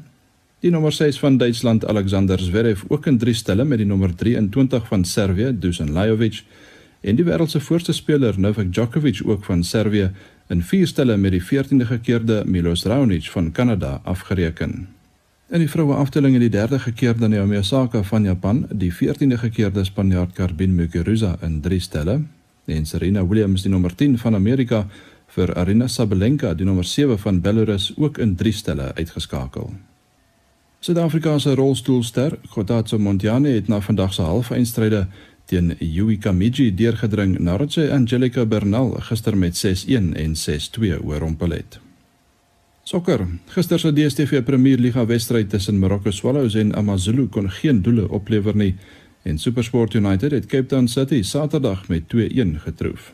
die 0.62 0.70
nommer 0.72 0.94
6 0.94 1.18
van 1.20 1.40
Duitsland, 1.42 1.88
Alexander 1.90 2.40
Zverev, 2.40 2.84
ook 2.88 3.10
in 3.10 3.18
drie 3.18 3.34
stelle 3.34 3.66
met 3.66 3.82
die 3.82 3.88
nommer 3.90 4.14
23 4.16 4.88
van 4.88 5.04
Servië, 5.04 5.52
Dusan 5.60 5.92
Lajovic, 5.92 6.44
en 7.02 7.18
die 7.18 7.26
wêreld 7.26 7.52
se 7.52 7.60
voorste 7.60 7.94
speler 7.98 8.40
Novak 8.40 8.70
Djokovic 8.72 9.24
ook 9.26 9.44
van 9.46 9.64
Servië 9.64 10.12
in 10.54 10.62
vier 10.62 10.88
stelle 10.88 11.18
met 11.18 11.34
die 11.34 11.44
14de 11.44 11.90
gekeerde 11.98 12.44
Milos 12.46 12.86
Raonic 12.86 13.34
van 13.34 13.52
Kanada 13.52 14.00
afgereken. 14.04 14.95
In 15.46 15.62
die 15.62 15.70
vroue 15.70 15.94
afdeling 15.94 16.34
het 16.34 16.42
die 16.42 16.50
derde 16.50 16.80
gekeerde 16.80 17.28
Naomi 17.28 17.58
Osaka 17.58 18.00
van 18.04 18.24
Japan 18.24 18.64
die 18.70 18.90
14de 18.94 19.38
gekeerde 19.38 19.84
Spanjaard 19.86 20.34
Carbin 20.34 20.74
Muguruza 20.76 21.36
in 21.46 21.60
drie 21.62 21.80
stelle 21.80 22.22
en 22.66 22.86
Serena 22.86 23.22
Williams 23.28 23.62
die 23.62 23.70
nommer 23.70 23.94
10 23.96 24.18
van 24.18 24.36
Amerika 24.36 24.88
vir 25.36 25.54
Arina 25.54 25.88
Sabalenka 25.88 26.56
die 26.58 26.66
nommer 26.66 26.84
7 26.84 27.20
van 27.20 27.42
Belarus 27.42 27.92
ook 27.96 28.18
in 28.18 28.34
drie 28.36 28.54
stelle 28.54 28.90
uitgeskakel. 28.96 29.70
Suid-Afrika 30.80 31.38
se 31.40 31.54
rolstoelster 31.56 32.40
Gotatso 32.50 32.98
Montjane 32.98 33.54
het 33.54 33.68
na 33.68 33.82
vandag 33.82 34.14
se 34.14 34.22
halfeindstryde 34.22 35.08
teen 35.46 35.76
Yui 35.80 36.18
Kamiji 36.18 36.72
deurgedring 36.74 37.38
nadat 37.40 37.78
sy 37.78 37.92
Angelica 37.94 38.46
Bernal 38.46 38.96
gister 39.00 39.38
met 39.38 39.62
6-1 39.62 40.16
en 40.26 40.34
6-2 40.34 41.04
oorrompel 41.06 41.60
het. 41.62 41.85
Sokker. 42.86 43.28
Gister 43.50 43.80
se 43.80 43.90
DStv 43.92 44.44
Premier 44.46 44.78
Liga 44.78 45.06
wedstryd 45.06 45.50
tussen 45.50 45.80
Morocco 45.80 46.12
Swallows 46.12 46.54
en 46.56 46.76
AmaZulu 46.76 47.28
kon 47.28 47.48
geen 47.50 47.80
doele 47.82 48.04
oplewer 48.14 48.56
nie 48.56 48.76
en 49.24 49.40
SuperSport 49.42 49.94
United 49.94 50.32
het 50.32 50.46
Cape 50.46 50.66
Town 50.70 50.88
City 50.88 51.24
Saterdag 51.24 51.88
met 51.88 52.04
2-1 52.14 52.60
getroof. 52.62 53.08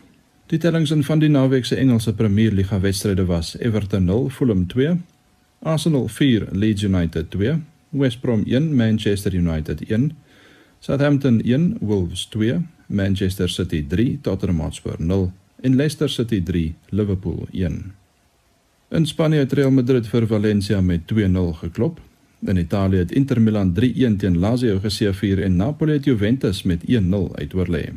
Die 0.51 0.59
tellings 0.59 0.91
in 0.91 1.03
van 1.07 1.23
die 1.23 1.29
naweek 1.29 1.65
se 1.65 1.75
Engelse 1.75 2.13
Premier 2.13 2.51
Liga 2.51 2.79
wedstryde 2.79 3.25
was 3.25 3.53
Everton 3.59 4.03
0, 4.05 4.29
Fulham 4.29 4.67
2, 4.67 4.97
Arsenal 5.59 6.07
4, 6.07 6.47
Leeds 6.51 6.83
United 6.83 7.31
2, 7.31 7.55
West 7.89 8.19
Brom 8.19 8.43
1, 8.43 8.75
Manchester 8.75 9.33
United 9.33 9.85
1, 9.87 10.11
Southampton 10.79 11.39
1, 11.45 11.77
Wolves 11.79 12.25
2, 12.25 12.59
Manchester 12.85 13.49
City 13.49 13.85
3, 13.87 14.19
Tottenham 14.21 14.59
Hotspur 14.59 14.99
0 14.99 15.31
en 15.61 15.75
Leicester 15.75 16.09
City 16.09 16.43
3, 16.43 16.73
Liverpool 16.89 17.47
1. 17.51 18.00
In 18.91 19.05
Spanje 19.05 19.37
het 19.39 19.53
Real 19.55 19.71
Madrid 19.71 20.07
vir 20.07 20.25
Valencia 20.27 20.81
met 20.81 21.01
2-0 21.13 21.53
geklop. 21.59 21.99
In 22.39 22.57
Italië 22.57 22.97
het 22.97 23.11
Inter 23.11 23.41
Milan 23.41 23.73
3-1 23.79 24.15
teen 24.17 24.37
Lazio 24.37 24.79
geseëvier 24.79 25.43
en 25.43 25.55
Napoli 25.55 25.93
het 25.93 26.05
Juventus 26.05 26.63
met 26.63 26.81
1-0 26.87 27.31
uitoorlê. 27.31 27.93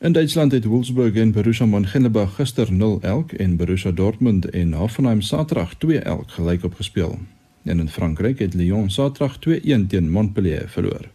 In 0.00 0.12
Duitsland 0.12 0.52
het 0.52 0.64
Wolfsburg 0.64 1.14
en 1.14 1.32
Borussia 1.32 1.66
Mönchengladbach 1.66 2.34
gister 2.34 2.68
0-elk 2.72 3.32
en 3.32 3.56
Borussia 3.56 3.90
Dortmund 3.90 4.50
en 4.50 4.72
Hoffenheim 4.72 5.20
Saterdag 5.20 5.74
2-elk 5.74 6.30
gelyk 6.30 6.64
opgespeel. 6.64 7.18
En 7.62 7.78
in 7.78 7.88
Frankryk 7.88 8.38
het 8.38 8.54
Lyon 8.54 8.90
Saterdag 8.90 9.38
2-1 9.48 9.86
teen 9.88 10.10
Montpellier 10.10 10.68
verloor. 10.68 11.10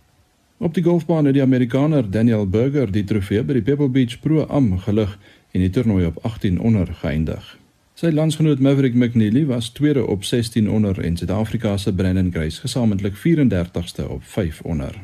Op 0.58 0.74
die 0.74 0.84
golfbaan 0.84 1.26
het 1.26 1.34
die 1.34 1.43
Amerikaner 1.43 2.12
Daniel 2.12 2.48
Berger 2.48 2.91
die 2.91 3.04
trofee 3.04 3.43
by 3.43 3.54
die 3.54 3.63
Pebble 3.63 3.89
Beach 3.89 4.19
Pro 4.19 4.43
Am 4.43 4.80
gelig 4.80 5.17
en 5.52 5.60
die 5.60 5.69
toernooi 5.69 6.06
op 6.06 6.19
18 6.24 6.60
onder 6.60 6.93
geëindig. 6.93 7.59
Sy 8.00 8.14
landsgenoot 8.16 8.62
Maverick 8.64 8.94
McNeely 8.96 9.42
was 9.46 9.70
tweede 9.70 10.06
op 10.08 10.24
16 10.24 10.70
onder 10.70 11.00
en 11.04 11.18
Suid-Afrika 11.18 11.78
se 11.78 11.94
Brandon 11.94 12.32
Grace 12.32 12.60
gesamentlik 12.60 13.16
34ste 13.18 14.08
op 14.08 14.24
5 14.24 14.62
onder. 14.62 15.02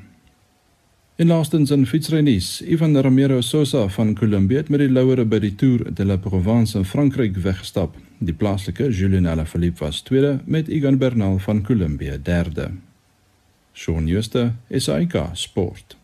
In 1.15 1.27
laastens 1.27 1.71
in 1.71 1.85
fietsrynuus, 1.85 2.61
Ivan 2.61 2.97
Romero 2.97 3.41
Sosa 3.41 3.87
van 3.87 4.15
Colombia 4.15 4.57
het 4.57 4.69
met 4.69 4.79
die 4.79 4.89
louere 4.91 5.25
by 5.25 5.39
die 5.39 5.55
Tour 5.55 5.93
de 5.93 6.05
la 6.05 6.15
Provence 6.17 6.77
in 6.77 6.85
Frankryk 6.85 7.35
weggestap. 7.37 7.97
Die 8.17 8.33
plaaslike 8.33 8.87
Julien 8.91 9.27
Alaphilippe 9.27 9.83
was 9.83 10.01
tweede 10.01 10.39
met 10.45 10.67
Egan 10.67 10.97
Bernal 10.97 11.39
van 11.39 11.63
Colombia 11.63 12.17
derde. 12.17 12.71
Shaun 13.73 14.07
Schuster, 14.07 14.53
SAK 14.71 15.29
Sport. 15.33 15.97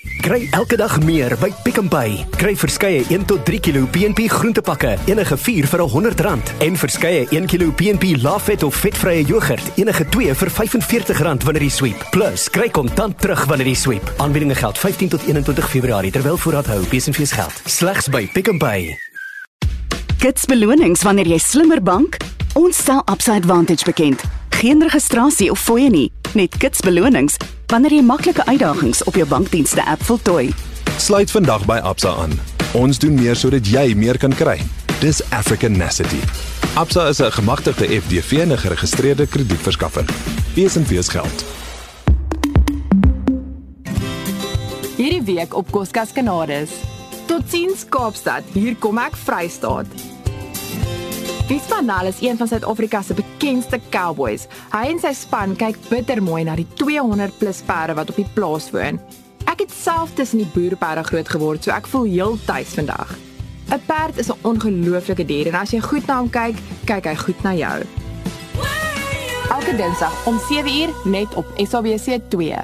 Kry 0.00 0.46
elke 0.56 0.78
dag 0.80 0.94
meer 1.04 1.34
by 1.36 1.50
Pick 1.60 1.76
n 1.76 1.88
Pay. 1.88 2.22
Kry 2.40 2.54
verskeie 2.56 3.02
1 3.12 3.26
tot 3.28 3.42
3 3.44 3.58
kg 3.60 3.82
PNP 3.92 4.30
groentepakke, 4.32 4.94
enige 5.12 5.36
4 5.36 5.68
vir 5.68 5.82
R100 5.84 6.52
en 6.64 6.78
verskeie 6.80 7.26
1 7.28 7.48
kg 7.50 7.68
PNP 7.76 8.14
laafet 8.22 8.64
of 8.64 8.78
vetvrye 8.80 9.26
jogurt, 9.28 9.68
enige 9.76 10.06
2 10.08 10.32
vir 10.40 10.52
R45 10.52 11.44
wanneer 11.44 11.66
jy 11.66 11.70
sweep. 11.76 12.06
Plus, 12.16 12.48
kry 12.48 12.70
kontant 12.72 13.18
terug 13.20 13.44
wanneer 13.50 13.68
jy 13.68 13.76
sweep. 13.76 14.12
Aanbiedinge 14.16 14.56
geld 14.56 14.80
15 14.80 15.12
tot 15.18 15.28
21 15.28 15.68
Februarie 15.68 16.12
terwyl 16.16 16.40
voorraad 16.40 16.72
hou. 16.72 16.80
Besenfees 16.88 17.36
geld. 17.36 17.60
Slegs 17.68 18.08
by 18.08 18.24
Pick 18.32 18.48
n 18.48 18.58
Pay. 18.58 18.96
Gits 20.20 20.48
belonings 20.48 21.04
wanneer 21.04 21.28
jy 21.28 21.38
slimmer 21.44 21.82
bank. 21.82 22.16
Ons 22.56 22.80
stel 22.80 23.04
Upside 23.04 23.44
Advantage 23.44 23.84
bekend. 23.84 24.24
Geen 24.60 24.80
registrasie 24.82 25.50
of 25.50 25.60
fooie 25.60 25.92
nie, 25.92 26.08
net 26.34 26.56
kits 26.58 26.80
belonings 26.80 27.36
wanneer 27.70 27.92
jy 27.92 28.02
maklike 28.02 28.44
uitdagings 28.46 29.02
op 29.04 29.14
jou 29.14 29.26
bankdienste 29.28 29.84
app 29.84 30.02
voltooi. 30.02 30.50
Sluit 30.98 31.30
vandag 31.30 31.64
by 31.66 31.78
Absa 31.82 32.12
aan. 32.22 32.34
Ons 32.78 32.98
doen 32.98 33.14
meer 33.14 33.36
sodat 33.36 33.66
jy 33.66 33.94
meer 33.94 34.18
kan 34.18 34.34
kry. 34.34 34.58
Dis 35.00 35.22
African 35.30 35.78
Necessity. 35.78 36.20
Absa 36.74 37.08
is 37.08 37.20
'n 37.20 37.32
gemagtigde 37.32 37.86
FDV 37.86 38.32
en 38.42 38.52
'n 38.52 38.58
geregistreerde 38.58 39.26
kredietverskaffer. 39.26 40.04
Besenfees 40.54 41.08
geld. 41.08 41.44
Hierdie 44.96 45.22
week 45.22 45.54
op 45.54 45.70
Koskas 45.70 46.12
Kanades. 46.12 46.70
Totsiens 47.26 47.84
Kaapstad. 47.88 48.42
Hier 48.52 48.76
kom 48.76 48.98
ek 48.98 49.16
Vrystaat. 49.16 49.86
Piet 51.50 51.62
van 51.62 51.84
Nal 51.84 52.06
is 52.06 52.20
een 52.20 52.36
van 52.36 52.48
Suid-Afrika 52.48 53.02
se 53.02 53.14
bekendste 53.14 53.80
cowboys. 53.88 54.44
Hy 54.70 54.84
en 54.92 55.00
sy 55.02 55.10
span 55.18 55.56
kyk 55.58 55.80
bitter 55.88 56.20
mooi 56.22 56.44
na 56.46 56.54
die 56.54 56.66
200 56.78 57.40
plus 57.40 57.58
perde 57.66 57.96
wat 57.98 58.12
op 58.12 58.20
die 58.20 58.26
plaas 58.36 58.68
woon. 58.70 59.00
Ek 59.50 59.64
het 59.64 59.74
self 59.74 60.14
tussen 60.14 60.44
die 60.44 60.46
boerperde 60.54 61.02
groot 61.10 61.34
geword, 61.34 61.66
so 61.66 61.74
ek 61.74 61.90
voel 61.90 62.06
heel 62.06 62.38
tuis 62.46 62.70
vandag. 62.78 63.16
'n 63.66 63.82
Perd 63.90 64.22
is 64.22 64.30
'n 64.30 64.38
ongelooflike 64.46 65.26
dier 65.26 65.50
en 65.50 65.58
as 65.58 65.74
jy 65.74 65.80
goed 65.80 66.06
na 66.06 66.22
hom 66.22 66.30
kyk, 66.30 66.54
kyk 66.86 67.04
hy 67.04 67.16
goed 67.16 67.42
na 67.42 67.54
jou. 67.54 67.82
Elke 69.50 69.74
Dinsdag 69.76 70.26
om 70.26 70.38
7uur 70.38 70.94
net 71.04 71.34
op 71.34 71.46
SABC 71.58 72.30
2. 72.30 72.54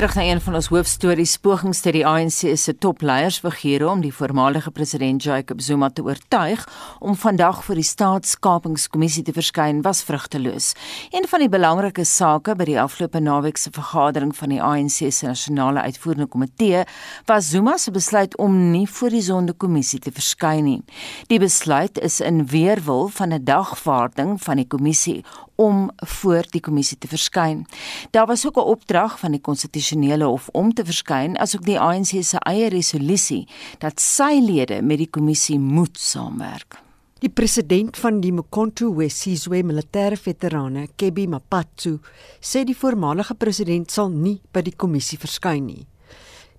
Terug 0.00 0.14
na 0.14 0.22
een 0.22 0.40
van 0.40 0.54
ons 0.56 0.70
hoofstories, 0.72 1.34
pogings 1.44 1.82
deur 1.84 1.92
die 1.92 2.06
ANC 2.08 2.54
se 2.56 2.72
topleiers 2.80 3.36
vergeer 3.44 3.82
om 3.84 4.00
die 4.00 4.14
voormalige 4.16 4.70
president 4.72 5.20
Jacob 5.20 5.60
Zuma 5.60 5.90
te 5.92 6.00
oortuig 6.00 6.62
om 7.04 7.12
vandag 7.20 7.58
vir 7.66 7.76
die 7.76 7.84
staatskapingskommissie 7.84 9.26
te 9.26 9.34
verskyn 9.36 9.82
was 9.84 10.00
vrugteloos. 10.08 10.70
Een 11.12 11.28
van 11.28 11.44
die 11.44 11.50
belangrike 11.52 12.06
sake 12.08 12.54
by 12.56 12.64
die 12.70 12.78
afgelope 12.80 13.20
naweek 13.20 13.60
se 13.60 13.74
vergadering 13.76 14.32
van 14.38 14.54
die 14.54 14.62
ANC 14.64 15.02
se 15.12 15.28
nasionale 15.28 15.84
uitvoerende 15.84 16.30
komitee 16.32 16.86
was 17.28 17.52
Zuma 17.52 17.76
se 17.76 17.92
besluit 17.92 18.38
om 18.40 18.56
nie 18.70 18.86
voor 18.88 19.12
die 19.12 19.22
sondekommissie 19.28 20.00
te 20.00 20.14
verskyn 20.16 20.64
nie. 20.64 20.80
Die 21.28 21.42
besluit 21.44 22.00
is 22.00 22.22
in 22.24 22.46
weerwil 22.48 23.12
van 23.20 23.36
'n 23.36 23.44
dagvaarding 23.44 24.40
van 24.40 24.56
die 24.56 24.66
kommissie 24.66 25.24
om 25.60 25.90
voor 25.96 26.46
die 26.50 26.60
kommissie 26.60 26.98
te 26.98 27.08
verskyn. 27.08 27.66
Daar 28.10 28.26
was 28.26 28.46
ook 28.46 28.56
'n 28.56 28.70
opdrag 28.72 29.18
van 29.18 29.30
die 29.30 29.40
konstitusionele 29.40 29.89
hof 29.92 30.48
om 30.52 30.72
te 30.72 30.84
verskyn 30.84 31.36
asook 31.38 31.64
die 31.64 31.78
ANC 31.78 32.22
se 32.22 32.38
eie 32.46 32.68
resolusie 32.68 33.46
dat 33.78 34.00
sy 34.00 34.40
lede 34.40 34.82
met 34.82 34.98
die 34.98 35.10
kommissie 35.10 35.58
moet 35.58 35.98
saamwerk. 35.98 36.78
Die 37.20 37.28
president 37.28 37.96
van 37.96 38.20
die 38.20 38.32
Mkhonto 38.32 38.94
Wesizwe 38.96 39.62
militêre 39.62 40.16
veterane, 40.16 40.86
Kebi 40.96 41.26
Mapatsu, 41.28 41.98
sê 42.40 42.64
die 42.64 42.76
voormalige 42.76 43.34
president 43.34 43.90
sal 43.90 44.08
nie 44.08 44.38
by 44.52 44.62
die 44.64 44.72
kommissie 44.72 45.18
verskyn 45.20 45.66
nie. 45.66 45.86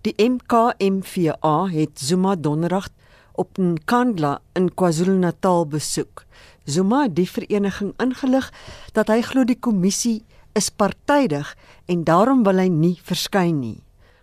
Die 0.06 0.14
MKMVA 0.18 1.56
het 1.74 1.98
Zuma 1.98 2.36
donderdag 2.36 2.92
op 3.42 3.58
Nkandla 3.58 4.40
in 4.54 4.70
KwaZulu-Natal 4.70 5.66
besoek. 5.66 6.26
Zuma 6.66 7.08
het 7.08 7.16
die 7.18 7.30
vereniging 7.30 7.96
ingelig 7.98 8.52
dat 8.94 9.10
hy 9.10 9.22
glo 9.26 9.46
die 9.50 9.58
kommissie 9.58 10.20
is 10.54 10.70
partydig 10.70 11.56
en 11.86 12.04
daarom 12.04 12.44
wil 12.44 12.60
hy 12.64 12.70
nie 12.72 12.98
verskyn 13.08 13.60
nie. 13.62 13.80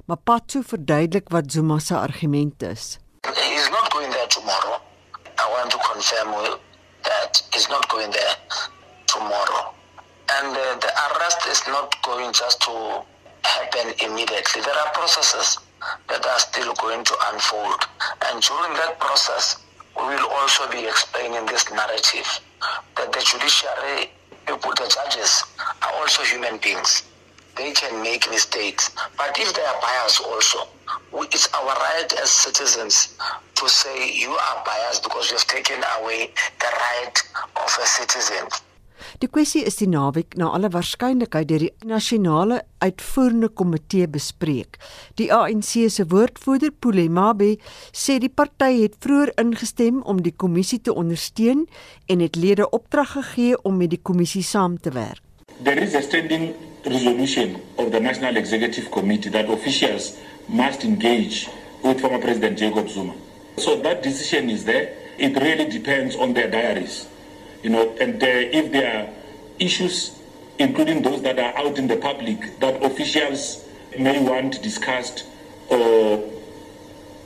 Mapatsu 0.09 0.63
verduidelik 0.65 1.29
wat 1.35 1.53
Zuma 1.53 1.79
se 1.79 1.95
argument 1.95 2.63
is. 2.63 2.99
He 3.27 3.55
is 3.55 3.69
not 3.71 3.91
going 3.93 4.11
there 4.11 4.29
tomorrow. 4.29 4.81
I 5.39 5.47
want 5.53 5.71
to 5.71 5.79
confirm 5.79 6.33
that 7.05 7.43
he's 7.53 7.69
not 7.69 7.89
going 7.89 8.11
there 8.11 8.35
tomorrow. 9.07 9.75
And 10.29 10.57
uh, 10.57 10.77
the 10.81 10.93
arrest 11.07 11.47
is 11.49 11.63
not 11.69 11.97
going 12.03 12.33
just 12.33 12.61
to 12.63 13.05
happen 13.45 13.95
immediately. 14.05 14.61
There 14.63 14.79
are 14.85 14.93
processes 14.93 15.59
that 16.09 16.25
are 16.25 16.39
still 16.39 16.75
going 16.75 17.05
to 17.05 17.15
unfold. 17.33 17.81
And 18.27 18.43
during 18.43 18.73
that 18.81 18.99
process, 18.99 19.57
we 19.97 20.05
will 20.05 20.29
also 20.41 20.71
be 20.71 20.87
explaining 20.87 21.47
this 21.47 21.71
narrative 21.71 22.29
that 22.97 23.13
the 23.13 23.21
judiciary 23.21 24.11
people, 24.49 24.71
the 24.71 24.89
judges, 24.89 25.45
are 25.83 25.93
also 26.01 26.23
human 26.23 26.59
beings. 26.59 27.03
They 27.57 27.73
can 27.73 28.03
make 28.03 28.29
mistakes. 28.31 28.91
But 29.17 29.39
if 29.39 29.53
they 29.53 29.63
are 29.63 29.81
biased 29.81 30.23
also, 30.23 30.69
it's 31.33 31.53
our 31.53 31.75
right 31.75 32.13
as 32.23 32.31
citizens 32.31 33.17
to 33.57 33.69
say 33.69 34.11
you 34.13 34.31
are 34.31 34.65
biased 34.65 35.03
because 35.03 35.31
you've 35.31 35.47
taken 35.47 35.81
away 36.01 36.31
the 36.61 36.67
right 36.67 37.23
of 37.57 37.79
a 37.83 37.87
citizen. 37.87 38.49
Die 39.19 39.27
kwessie 39.27 39.65
is 39.67 39.81
die 39.81 39.89
naweek 39.91 40.37
na 40.39 40.53
alle 40.55 40.69
waarskynlikheid 40.71 41.49
deur 41.51 41.63
die 41.65 41.89
nasionale 41.91 42.61
uitvoerende 42.79 43.49
komitee 43.51 44.07
bespreek. 44.07 44.79
Die 45.19 45.27
ANC 45.35 45.73
se 45.91 46.07
woordvoerder 46.13 46.71
Pulemabe 46.71 47.57
sê 47.91 48.21
die 48.23 48.31
party 48.31 48.85
het 48.85 48.95
vroeër 49.03 49.33
ingestem 49.43 49.99
om 50.07 50.23
die 50.23 50.35
kommissie 50.45 50.79
te 50.79 50.95
ondersteun 50.95 51.67
en 52.07 52.23
het 52.23 52.39
lede 52.39 52.71
opdrag 52.71 53.17
gegee 53.17 53.59
om 53.67 53.83
met 53.83 53.91
die 53.97 53.99
kommissie 53.99 54.45
saam 54.47 54.79
te 54.79 54.95
werk. 54.95 55.19
There 55.67 55.83
is 55.83 55.99
a 55.99 56.03
standing 56.07 56.55
resolution 56.87 57.59
of 57.75 57.91
the 57.91 57.99
National 57.99 58.39
Executive 58.39 58.87
Committee 58.95 59.35
that 59.35 59.51
officials 59.51 60.13
must 60.47 60.87
engage 60.87 61.51
with 61.83 61.99
former 61.99 62.23
President 62.23 62.55
Jacob 62.59 62.87
Zuma. 62.87 63.19
So 63.57 63.81
that 63.83 64.07
decision 64.07 64.49
is 64.49 64.63
there. 64.63 64.95
It 65.19 65.35
really 65.43 65.67
depends 65.67 66.15
on 66.15 66.39
their 66.39 66.47
diaries. 66.47 67.09
You 67.63 67.71
know, 67.71 67.97
and 68.01 68.23
uh, 68.23 68.27
if 68.27 68.73
there 68.73 68.87
are 68.97 69.09
issues, 69.59 70.17
including 70.59 71.03
those 71.03 71.23
that 71.23 71.39
are 71.39 71.57
out 71.59 71.79
in 71.79 71.89
the 71.89 71.97
public, 71.97 72.59
that 72.61 72.83
officials 72.83 73.65
may 73.99 74.23
want 74.23 74.63
discussed 74.63 75.25
or 75.69 76.23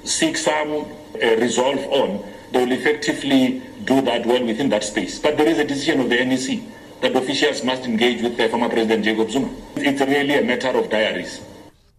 seek 0.04 0.36
some 0.36 0.86
uh, 1.22 1.36
resolve 1.36 1.78
on, 1.92 2.24
they 2.52 2.64
will 2.64 2.72
effectively 2.72 3.62
do 3.84 4.00
that 4.02 4.26
well 4.26 4.44
within 4.44 4.68
that 4.70 4.84
space. 4.84 5.18
But 5.18 5.36
there 5.36 5.48
is 5.48 5.58
a 5.58 5.64
decision 5.64 6.00
of 6.00 6.08
the 6.08 6.24
NEC 6.24 6.60
that 7.00 7.16
officials 7.16 7.64
must 7.64 7.84
engage 7.84 8.22
with 8.22 8.36
the 8.36 8.48
former 8.48 8.68
President 8.68 9.04
Jacob 9.04 9.30
Zuma. 9.30 9.50
It's 9.76 10.00
really 10.00 10.38
a 10.38 10.44
matter 10.44 10.70
of 10.78 10.88
diaries. 10.88 11.40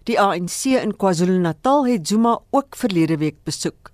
Die 0.04 0.20
ANC 0.20 0.66
in 0.84 0.96
KwaZulu-Natal 0.96 1.88
het 1.88 2.08
Zuma 2.08 2.40
ook 2.52 2.76
verlede 2.76 3.18
week 3.18 3.36
besoek. 3.44 3.92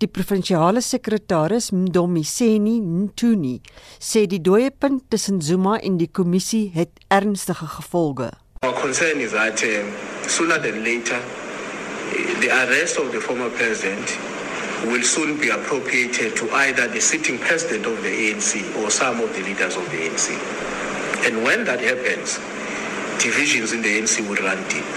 Die 0.00 0.08
provinsiale 0.08 0.80
sekretaris 0.80 1.66
Mdomiseni 1.76 2.78
Ntuni 2.80 3.58
sê 4.00 4.22
die 4.24 4.38
dooie 4.40 4.70
punt 4.72 5.02
tussen 5.12 5.42
Zuma 5.44 5.74
en 5.76 5.98
die 6.00 6.08
kommissie 6.08 6.70
het 6.72 7.02
ernstige 7.12 7.68
gevolge. 7.68 8.30
Our 8.64 8.72
concern 8.80 9.20
is 9.20 9.36
that 9.36 9.60
uh, 9.60 9.84
sooner 10.24 10.56
than 10.56 10.80
later 10.88 11.20
the 12.40 12.48
arrest 12.48 12.96
of 12.96 13.12
the 13.12 13.20
former 13.20 13.50
president 13.60 14.16
will 14.88 15.04
soon 15.04 15.36
be 15.36 15.52
appropriated 15.52 16.34
to 16.36 16.48
either 16.64 16.88
the 16.88 17.00
sitting 17.00 17.36
president 17.36 17.84
of 17.84 18.00
the 18.00 18.08
ANC 18.08 18.56
or 18.80 18.88
some 18.88 19.20
of 19.20 19.28
the 19.36 19.44
leaders 19.44 19.76
of 19.76 19.84
the 19.92 20.00
ANC. 20.08 20.32
And 21.28 21.44
when 21.44 21.68
that 21.68 21.84
happens, 21.84 22.40
divisions 23.20 23.76
in 23.76 23.82
the 23.82 24.00
ANC 24.00 24.24
will 24.24 24.40
run 24.40 24.64
deep. 24.72 24.92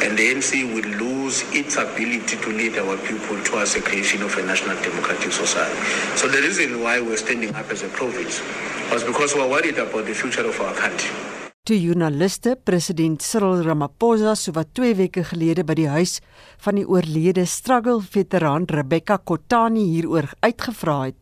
And 0.00 0.16
the 0.16 0.32
ANC 0.32 0.56
will 0.72 0.88
lose 0.96 1.11
its 1.60 1.74
ability 1.80 2.36
to 2.44 2.48
lead 2.52 2.74
our 2.82 2.96
people 3.08 3.36
towards 3.48 3.72
the 3.72 3.82
creation 3.88 4.20
of 4.22 4.32
a 4.36 4.42
national 4.52 4.76
democratic 4.84 5.32
society. 5.32 5.78
So 6.20 6.28
the 6.28 6.40
reason 6.46 6.68
why 6.84 7.00
we're 7.00 7.22
standing 7.26 7.52
up 7.60 7.68
as 7.72 7.80
a 7.82 7.90
province 8.00 8.44
was 8.92 9.02
because 9.10 9.30
we're 9.36 9.48
worried 9.48 9.78
about 9.80 10.04
the 10.04 10.16
future 10.22 10.46
of 10.52 10.56
our 10.60 10.74
country. 10.84 11.14
Toe 11.64 11.78
joernaliste 11.78 12.56
president 12.68 13.22
Cyril 13.22 13.62
Ramaphosa 13.62 14.34
sowat 14.34 14.74
2 14.74 14.96
weke 14.98 15.22
gelede 15.24 15.62
by 15.64 15.76
die 15.78 15.88
huis 15.88 16.16
van 16.64 16.74
die 16.80 16.84
oorlede 16.84 17.44
struggle 17.46 18.02
veteran 18.02 18.66
Rebecca 18.66 19.16
Kotani 19.16 19.84
hieroor 19.92 20.26
uitgevra 20.42 20.96
het, 21.04 21.18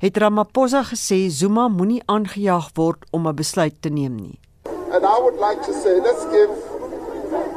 het 0.00 0.16
Ramaphosa 0.16 0.80
gesê 0.90 1.28
Zuma 1.28 1.68
moenie 1.68 2.00
aangejaag 2.08 2.72
word 2.80 3.04
om 3.12 3.28
'n 3.28 3.36
besluit 3.36 3.76
te 3.82 3.92
neem 3.92 4.16
nie. 4.16 4.40
And 4.96 5.04
I 5.04 5.16
would 5.20 5.36
like 5.36 5.60
to 5.68 5.72
say 5.82 6.00
let's 6.00 6.24
give 6.32 6.50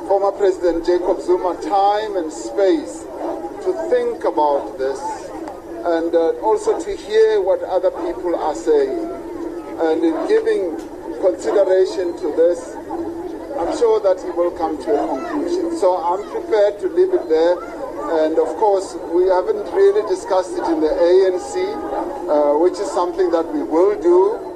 former 0.07 0.31
President 0.31 0.85
Jacob 0.85 1.21
Zuma 1.21 1.59
time 1.61 2.17
and 2.17 2.31
space 2.31 3.03
to 3.63 3.73
think 3.89 4.23
about 4.23 4.77
this 4.77 4.99
and 5.85 6.13
uh, 6.13 6.31
also 6.41 6.79
to 6.79 6.95
hear 6.95 7.41
what 7.41 7.61
other 7.63 7.91
people 7.91 8.35
are 8.35 8.55
saying. 8.55 8.99
And 9.79 10.03
in 10.03 10.15
giving 10.27 10.75
consideration 11.21 12.17
to 12.19 12.35
this, 12.35 12.75
I'm 13.59 13.77
sure 13.77 13.99
that 14.01 14.19
he 14.23 14.31
will 14.31 14.51
come 14.51 14.81
to 14.83 14.89
a 14.91 15.07
conclusion. 15.07 15.77
So 15.77 15.95
I'm 15.95 16.23
prepared 16.31 16.79
to 16.79 16.87
leave 16.89 17.13
it 17.13 17.29
there. 17.29 17.55
And 18.23 18.39
of 18.39 18.47
course, 18.57 18.95
we 19.13 19.27
haven't 19.27 19.71
really 19.71 20.07
discussed 20.09 20.53
it 20.53 20.65
in 20.67 20.81
the 20.81 20.89
ANC, 20.89 21.53
uh, 22.27 22.57
which 22.57 22.79
is 22.79 22.89
something 22.91 23.29
that 23.31 23.45
we 23.53 23.61
will 23.63 23.99
do. 24.01 24.48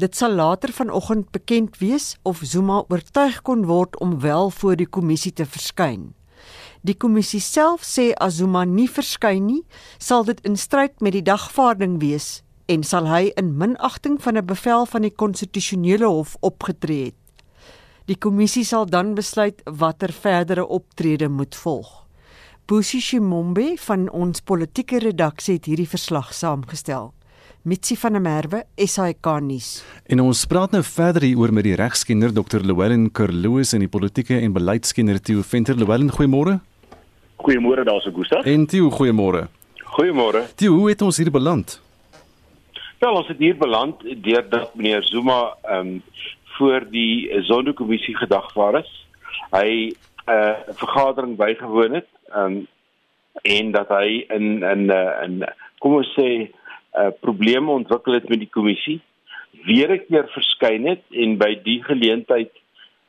Dit 0.00 0.16
sal 0.16 0.32
later 0.32 0.72
vanoggend 0.72 1.30
bekend 1.30 1.78
wees 1.78 2.16
of 2.22 2.38
Zuma 2.42 2.84
oortuig 2.88 3.42
kon 3.42 3.66
word 3.68 3.98
om 4.00 4.20
wel 4.20 4.50
voor 4.50 4.78
die 4.80 4.88
kommissie 4.88 5.32
te 5.32 5.44
verskyn. 5.44 6.14
Die 6.80 6.94
kommissie 6.96 7.40
self 7.44 7.84
sê 7.84 8.06
as 8.16 8.38
Zuma 8.38 8.62
nie 8.64 8.88
verskyn 8.88 9.44
nie, 9.44 9.60
sal 9.98 10.24
dit 10.24 10.40
in 10.48 10.56
stryd 10.56 11.04
met 11.04 11.12
die 11.18 11.24
dagvaarding 11.26 11.98
wees 12.00 12.40
en 12.72 12.86
sal 12.86 13.10
hy 13.12 13.28
in 13.42 13.52
minagting 13.60 14.16
van 14.24 14.40
'n 14.40 14.46
bevel 14.46 14.86
van 14.86 15.02
die 15.02 15.12
konstitusionele 15.12 16.08
hof 16.08 16.36
opgetree 16.40 17.12
het. 17.12 17.44
Die 18.06 18.16
kommissie 18.16 18.64
sal 18.64 18.86
dan 18.86 19.14
besluit 19.14 19.60
watter 19.64 20.12
verdere 20.12 20.66
optrede 20.66 21.28
moet 21.28 21.54
volg. 21.54 22.06
Busi 22.66 23.00
Shimombe 23.00 23.76
van 23.76 24.08
ons 24.10 24.40
politieke 24.40 24.98
redaksie 24.98 25.54
het 25.54 25.64
hierdie 25.64 25.88
verslag 25.88 26.32
saamgestel. 26.34 27.12
Mitsi 27.62 27.92
van 28.00 28.12
der 28.12 28.22
Merwe, 28.24 28.62
SAK 28.80 29.26
nuus. 29.44 29.82
En 30.08 30.22
ons 30.24 30.46
praat 30.48 30.72
nou 30.72 30.80
verder 30.80 31.26
hier 31.26 31.36
oor 31.36 31.50
met 31.52 31.66
die 31.66 31.74
regskenner 31.76 32.32
Dr. 32.32 32.62
Llewellyn 32.64 33.10
Kerloos 33.12 33.74
en 33.76 33.82
die 33.84 33.90
politieke 33.92 34.38
en 34.40 34.54
beleidskenner 34.56 35.18
Theo 35.20 35.42
Venter. 35.44 35.76
Llewellyn, 35.76 36.08
goeiemôre. 36.08 36.54
Goeiemôre 37.44 37.84
daarso 37.84 38.14
Gustaf. 38.16 38.48
En 38.48 38.64
Theo, 38.64 38.88
goeiemôre. 38.88 39.42
Goeiemôre. 39.92 40.46
Theo, 40.56 40.78
hoe 40.78 40.88
het 40.88 41.04
ons 41.04 41.20
hier 41.20 41.28
beland? 41.30 41.74
Wel, 43.02 43.18
ons 43.20 43.28
het 43.28 43.42
hier 43.44 43.58
beland 43.60 44.00
deurdat 44.24 44.72
meneer 44.74 45.04
Zuma 45.10 45.42
ehm 45.60 45.98
um, 45.98 45.98
voor 46.56 46.86
die 46.88 47.28
Zondo-kommissie 47.44 48.16
gedagvaar 48.16 48.78
is. 48.80 48.88
Hy 49.52 49.92
'n 49.92 50.32
uh, 50.32 50.56
vergadering 50.80 51.36
bygewoon 51.36 52.00
het 52.00 52.08
ehm 52.32 52.56
um, 52.56 52.66
en 53.42 53.70
dat 53.76 53.88
hy 53.88 54.24
in 54.28 54.64
in 54.64 54.86
'n 54.86 54.90
uh, 54.90 55.28
in 55.28 55.44
kom 55.78 56.00
ons 56.00 56.08
sê 56.16 56.48
uh, 56.94 57.10
probleme 57.20 57.70
ontwikkel 57.70 58.12
het 58.18 58.28
met 58.28 58.38
die 58.38 58.50
kommissie 58.50 59.00
weer 59.66 59.90
'n 59.92 60.04
keer 60.08 60.28
verskyn 60.28 60.86
het 60.86 61.02
en 61.10 61.36
by 61.38 61.54
die 61.62 61.82
geleentheid 61.84 62.52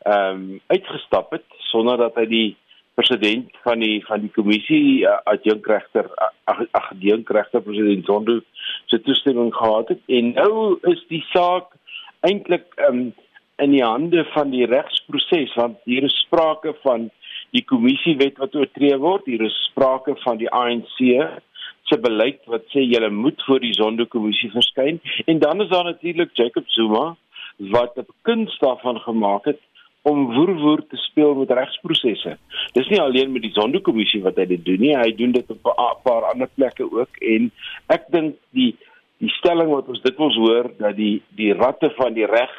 ehm 0.05 0.35
um, 0.35 0.59
uitgestap 0.67 1.31
het 1.31 1.45
sonder 1.57 1.97
dat 1.97 2.15
hy 2.15 2.25
die 2.25 2.55
president 2.93 3.49
van 3.63 3.79
die 3.79 4.05
van 4.05 4.19
die 4.21 4.31
kommissie 4.33 5.01
uh, 5.05 5.17
adjunkregter 5.23 6.09
adjunkregter 6.71 7.61
president 7.61 8.05
Zondo 8.05 8.39
se 8.85 9.01
toestemming 9.01 9.53
gehad 9.55 9.87
het. 9.87 9.99
En 10.05 10.33
nou 10.33 10.77
is 10.81 11.05
die 11.07 11.23
saak 11.31 11.73
eintlik 12.19 12.65
ehm 12.75 12.97
um, 12.97 13.13
in 13.61 13.71
die 13.71 13.83
hande 13.83 14.25
van 14.33 14.49
die 14.49 14.65
regsproses 14.65 15.53
want 15.53 15.77
hier 15.83 16.03
is 16.03 16.19
sprake 16.25 16.73
van 16.81 17.09
die 17.51 17.63
kommissiewet 17.63 18.39
wat 18.41 18.55
oortree 18.55 18.97
word 18.97 19.27
hier 19.29 19.43
is 19.45 19.57
sprake 19.69 20.15
van 20.23 20.39
die 20.41 20.49
ANC 20.49 20.97
se 21.89 21.97
beleid 21.97 22.39
wat 22.45 22.63
sê 22.73 22.83
jy 22.85 23.09
moet 23.09 23.41
voor 23.47 23.59
die 23.59 23.73
Zondo-kommissie 23.73 24.51
verskyn 24.51 25.01
en 25.25 25.39
dan 25.39 25.61
is 25.61 25.69
daar 25.69 25.83
natuurlik 25.83 26.29
Jacob 26.33 26.67
Zuma 26.67 27.15
wat 27.57 27.97
'n 27.97 28.07
kuns 28.21 28.57
daarvan 28.59 28.99
gemaak 28.99 29.45
het 29.45 29.59
om 30.01 30.33
woerwoer 30.33 30.81
te 30.89 30.97
speel 30.97 31.35
met 31.35 31.51
regsprosesse. 31.51 32.37
Dis 32.73 32.87
nie 32.89 33.01
alleen 33.01 33.31
met 33.31 33.41
die 33.41 33.53
Zondo-kommissie 33.53 34.21
wat 34.21 34.35
hy 34.35 34.45
dit 34.45 34.65
doen 34.65 34.79
nie, 34.79 34.95
hy 34.97 35.11
doen 35.15 35.31
dit 35.31 35.49
op 35.49 35.65
'n 35.65 36.01
paar 36.03 36.23
ander 36.31 36.49
plekke 36.55 36.91
ook 36.91 37.17
en 37.19 37.51
ek 37.87 38.05
dink 38.09 38.35
die 38.49 38.75
die 39.21 39.29
stelling 39.29 39.69
wat 39.69 39.87
ons 39.87 40.01
dit 40.01 40.17
ons 40.17 40.35
hoor 40.35 40.71
dat 40.77 40.95
die 40.95 41.21
die 41.37 41.53
ratte 41.53 41.91
van 41.97 42.13
die 42.13 42.25
reg 42.25 42.53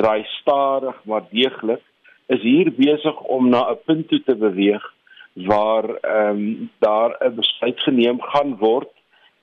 draai 0.00 0.24
stadig 0.40 0.96
maar 1.04 1.22
deeglik 1.30 1.82
is 2.26 2.42
hier 2.42 2.72
besig 2.74 3.20
om 3.36 3.48
na 3.48 3.70
'n 3.70 3.78
punt 3.86 4.08
toe 4.08 4.22
te 4.26 4.34
beweeg 4.34 4.82
waar 5.34 5.84
ehm 6.00 6.36
um, 6.36 6.70
daar 6.78 7.16
'n 7.20 7.34
besluit 7.34 7.80
geneem 7.80 8.20
gaan 8.20 8.56
word 8.56 8.90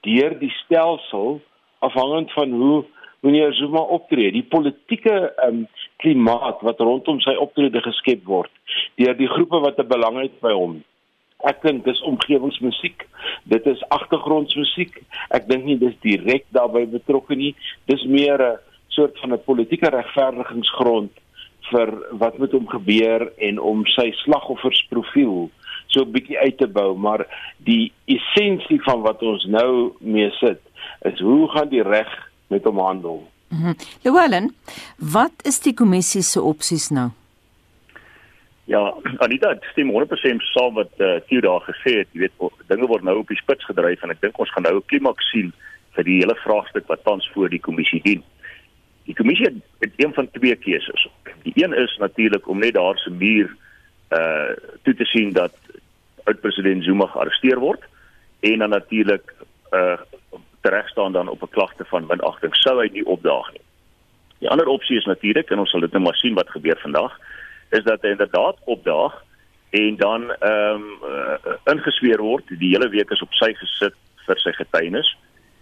deur 0.02 0.40
die 0.40 0.54
stelsel 0.64 1.42
afhangend 1.80 2.32
van 2.32 2.52
hoe 2.52 2.86
meneer 3.20 3.54
Zuma 3.54 3.80
optree, 3.80 4.32
die 4.32 4.44
politieke 4.44 5.34
ehm 5.36 5.56
um, 5.56 5.68
klimaat 5.98 6.62
wat 6.62 6.80
rondom 6.80 7.20
sy 7.20 7.36
optrede 7.36 7.82
geskep 7.82 8.24
word 8.24 8.52
deur 8.96 9.18
die 9.18 9.28
groepe 9.28 9.60
wat 9.60 9.80
'n 9.80 9.88
belang 9.88 10.22
het 10.22 10.40
by 10.40 10.54
hom. 10.54 10.84
Ek 11.40 11.62
dink 11.62 11.86
dis 11.86 12.02
omgewingsmusiek, 12.02 13.08
dit 13.44 13.66
is 13.66 13.84
agtergrondmusiek. 13.90 15.02
Ek 15.30 15.48
dink 15.48 15.64
nie 15.64 15.78
dis 15.78 15.96
direk 16.04 16.46
daarbey 16.52 16.86
betrokke 16.88 17.36
nie. 17.36 17.56
Dis 17.86 18.04
meer 18.04 18.42
'n 18.42 18.58
soort 18.88 19.20
van 19.20 19.34
'n 19.34 19.44
politieke 19.44 19.90
regverdigingsgrond 19.90 21.12
vir 21.72 21.90
wat 22.12 22.38
met 22.38 22.52
hom 22.52 22.68
gebeur 22.68 23.32
en 23.38 23.60
om 23.60 23.86
sy 23.86 24.12
slagoffersprofiel 24.24 25.50
so 25.90 26.02
'n 26.06 26.12
bietjie 26.12 26.38
uit 26.38 26.58
te 26.58 26.68
bou, 26.68 26.96
maar 26.98 27.26
die 27.58 27.92
essensie 28.06 28.82
van 28.82 29.02
wat 29.02 29.22
ons 29.22 29.46
nou 29.46 29.94
mee 30.00 30.30
sit 30.32 30.62
is 31.02 31.20
hoe 31.20 31.50
gaan 31.50 31.70
die 31.70 31.84
reg 31.84 32.10
met 32.48 32.64
hom 32.64 32.80
handel? 32.80 33.28
Mhm. 33.50 33.74
Llewellyn, 34.02 34.54
wat 34.98 35.34
is 35.44 35.60
die 35.60 35.74
kommissie 35.74 36.22
se 36.22 36.42
opsies 36.42 36.90
nou? 36.90 37.10
Ja, 38.70 38.94
Anita, 39.18 39.50
ek 39.56 39.64
stem 39.72 39.90
100% 39.90 40.44
saam 40.54 40.76
wat 40.78 40.92
eh 41.02 41.16
uh, 41.16 41.22
Theo 41.28 41.42
daar 41.42 41.64
gesê 41.66 41.96
het. 42.04 42.10
Jy 42.14 42.20
weet, 42.28 42.52
dinge 42.70 42.88
word 42.88 43.04
nou 43.04 43.18
op 43.18 43.32
die 43.32 43.38
spits 43.38 43.66
gedryf 43.66 44.04
en 44.04 44.14
ek 44.14 44.22
dink 44.22 44.38
ons 44.40 44.52
gaan 44.54 44.64
nou 44.64 44.76
'n 44.78 44.86
klimaks 44.86 45.30
sien 45.32 45.54
vir 45.96 46.04
die 46.04 46.20
hele 46.22 46.36
vraagstuk 46.44 46.86
wat 46.88 47.04
tans 47.04 47.30
voor 47.34 47.50
die 47.50 47.60
kommissie 47.60 48.02
dien. 48.04 48.22
Die 49.10 49.16
kommissie 49.16 49.46
het, 49.46 49.58
het 49.82 49.94
een 49.98 50.14
van 50.14 50.30
twee 50.32 50.56
keuses. 50.56 51.08
Die 51.44 51.54
een 51.56 51.74
is 51.74 51.98
natuurlik 51.98 52.48
om 52.48 52.60
net 52.60 52.74
daar 52.74 52.98
se 52.98 53.10
muur 53.10 53.50
eh 54.10 54.20
uh, 54.20 54.54
toe 54.84 54.94
te 54.96 55.06
sien 55.06 55.34
dat 55.34 55.54
oud-president 56.24 56.84
Zuma 56.84 57.06
gearresteer 57.06 57.60
word 57.60 57.84
en 58.40 58.60
dan 58.60 58.70
natuurlik 58.70 59.34
eh 59.72 59.80
uh, 59.80 60.00
tereg 60.62 60.90
staan 60.90 61.12
dan 61.12 61.28
op 61.28 61.42
'n 61.42 61.50
klagte 61.50 61.86
van 61.86 62.08
minagting 62.08 62.56
sou 62.56 62.82
hy 62.82 62.90
nie 62.92 63.06
opdaag 63.06 63.52
nie. 63.52 63.62
Die 64.40 64.50
ander 64.50 64.68
opsie 64.68 64.98
is 64.98 65.06
natuurlik 65.06 65.50
en 65.50 65.60
ons 65.60 65.70
sal 65.70 65.80
dit 65.80 65.92
net 65.92 66.02
maar 66.02 66.16
sien 66.16 66.34
wat 66.34 66.50
gebeur 66.50 66.80
vandag 66.82 67.20
is 67.70 67.84
dat 67.84 68.02
hy 68.02 68.10
inderdaad 68.10 68.58
opdaag 68.66 69.24
en 69.70 69.96
dan 69.96 70.32
ehm 70.32 70.76
um, 70.76 70.98
uh, 71.04 71.74
ingesweer 71.74 72.22
word. 72.22 72.44
Die 72.48 72.74
hele 72.74 72.90
week 72.90 73.12
is 73.12 73.22
op 73.22 73.34
sy 73.34 73.54
gesit 73.54 73.96
vir 74.26 74.40
sy 74.42 74.52
getuienis. 74.52 75.18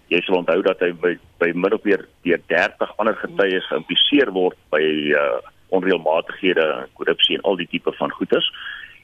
Jy 0.08 0.22
sal 0.24 0.40
onthou 0.40 0.62
dat 0.62 0.80
hy 0.80 0.94
by 0.94 1.18
by 1.42 1.52
min 1.54 1.74
of 1.74 1.84
meer 1.84 2.06
deur 2.24 2.40
30 2.48 2.94
ander 2.98 3.16
getuies 3.16 3.68
geïmpliseer 3.68 4.32
word 4.32 4.58
by 4.72 4.84
uh, 5.12 5.40
onreëlmatighede, 5.76 6.88
korrupsie 6.94 7.36
en 7.36 7.44
al 7.44 7.60
die 7.60 7.68
tipe 7.68 7.92
van 8.00 8.12
goederes. 8.12 8.48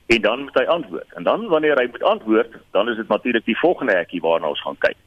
En 0.06 0.22
dan 0.22 0.42
moet 0.42 0.54
hy 0.60 0.64
antwoord. 0.64 1.14
En 1.14 1.24
dan 1.24 1.48
wanneer 1.48 1.78
hy 1.80 1.88
moet 1.92 2.04
antwoord, 2.04 2.56
dan 2.72 2.90
is 2.90 2.96
dit 2.96 3.08
natuurlik 3.08 3.46
die 3.46 3.60
volgende 3.60 3.96
hekkie 3.96 4.22
waarna 4.22 4.48
ons 4.48 4.62
gaan 4.62 4.78
kyk. 4.78 4.98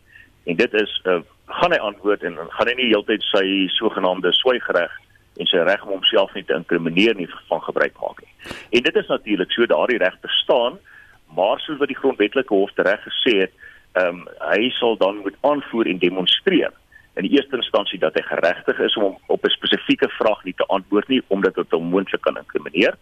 En 0.44 0.56
dit 0.56 0.74
is 0.74 1.00
uh, 1.04 1.20
gaan 1.46 1.72
hy 1.72 1.78
antwoord 1.78 2.22
en 2.22 2.38
gaan 2.48 2.70
hy 2.70 2.74
nie 2.78 2.88
heeltyd 2.92 3.22
sy 3.32 3.44
sogenaamde 3.76 4.32
swygreg 4.32 4.92
en 5.36 5.48
sy 5.50 5.60
reg 5.68 5.82
om 5.84 5.98
homself 5.98 6.32
nie 6.34 6.44
te 6.48 6.56
inkrimineer 6.56 7.16
nie 7.18 7.28
van 7.50 7.60
gebruik 7.66 7.96
maak 8.00 8.22
nie. 8.22 8.54
En 8.78 8.86
dit 8.86 8.96
is 8.96 9.10
natuurlik 9.12 9.52
so 9.52 9.66
daardie 9.66 9.98
reg 10.00 10.16
bestaan, 10.24 10.78
maar 11.36 11.60
soos 11.60 11.78
wat 11.82 11.92
die 11.92 11.98
grondwetlike 11.98 12.54
hof 12.54 12.72
reg 12.76 13.02
gesê 13.04 13.36
het, 13.44 13.54
ehm 13.96 14.22
um, 14.22 14.24
hy 14.52 14.70
sal 14.76 14.96
dan 15.00 15.22
moet 15.24 15.36
aanvoer 15.40 15.88
en 15.88 15.98
demonstreer 15.98 16.72
in 17.16 17.24
die 17.24 17.32
eerste 17.36 17.56
instansie 17.56 17.98
dat 17.98 18.14
hy 18.14 18.22
geregtig 18.28 18.78
is 18.84 18.96
om 19.00 19.16
op 19.32 19.44
'n 19.44 19.54
spesifieke 19.54 20.08
vraag 20.18 20.44
nie 20.44 20.54
te 20.56 20.66
antwoord 20.66 21.08
nie 21.08 21.22
omdat 21.26 21.54
dit 21.54 21.70
hom 21.70 21.84
moontlik 21.84 22.20
kan 22.20 22.36
inkrimineer. 22.36 22.94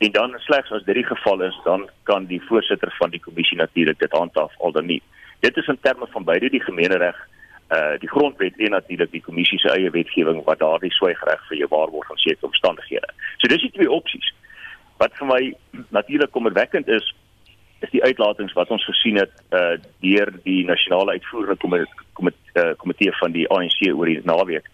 En 0.00 0.12
dan 0.12 0.34
slegs 0.38 0.70
as 0.70 0.84
dit 0.84 0.94
die 0.94 1.04
geval 1.04 1.42
is, 1.42 1.60
dan 1.64 1.90
kan 2.02 2.24
die 2.24 2.42
voorsitter 2.42 2.94
van 2.98 3.10
die 3.10 3.20
kommissie 3.20 3.56
natuurlik 3.56 3.98
dit 3.98 4.12
handhaaf 4.12 4.54
al 4.58 4.72
dan 4.72 4.86
nie. 4.86 5.02
Dit 5.40 5.56
is 5.56 5.66
in 5.66 5.78
terme 5.80 6.06
van 6.10 6.24
beide 6.24 6.48
die 6.50 6.62
gemeenereg 6.64 7.28
uh 7.76 7.98
die 7.98 8.08
grondwet 8.08 8.56
en 8.56 8.70
natuurlik 8.70 9.10
die 9.10 9.22
kommissie 9.22 9.58
se 9.58 9.68
eie 9.70 9.90
wetgewing 9.90 10.40
wat 10.44 10.58
daardie 10.58 10.92
swygreg 10.96 11.44
vir 11.48 11.56
jou 11.56 11.68
waarborg 11.68 12.10
aan 12.10 12.22
sekere 12.24 12.48
omstandighede. 12.48 13.12
So 13.36 13.52
dis 13.52 13.60
die 13.60 13.70
twee 13.76 13.90
opsies. 13.90 14.32
Wat 14.96 15.12
vir 15.20 15.26
my 15.26 15.40
natuurlik 15.88 16.32
kommerwekkend 16.32 16.88
is 16.88 17.14
is 17.80 17.92
die 17.92 18.04
uitlatings 18.04 18.56
wat 18.56 18.70
ons 18.70 18.84
gesien 18.88 19.20
het 19.20 19.36
uh 19.52 19.76
deur 20.00 20.32
die 20.48 20.64
nasionale 20.64 21.20
uitvoerende 21.20 21.60
komitee 21.60 22.40
uh, 22.54 22.72
komitee 22.76 23.12
van 23.20 23.36
die 23.36 23.48
ANC 23.48 23.84
oor 23.92 24.06
die 24.06 24.20
naweek. 24.24 24.66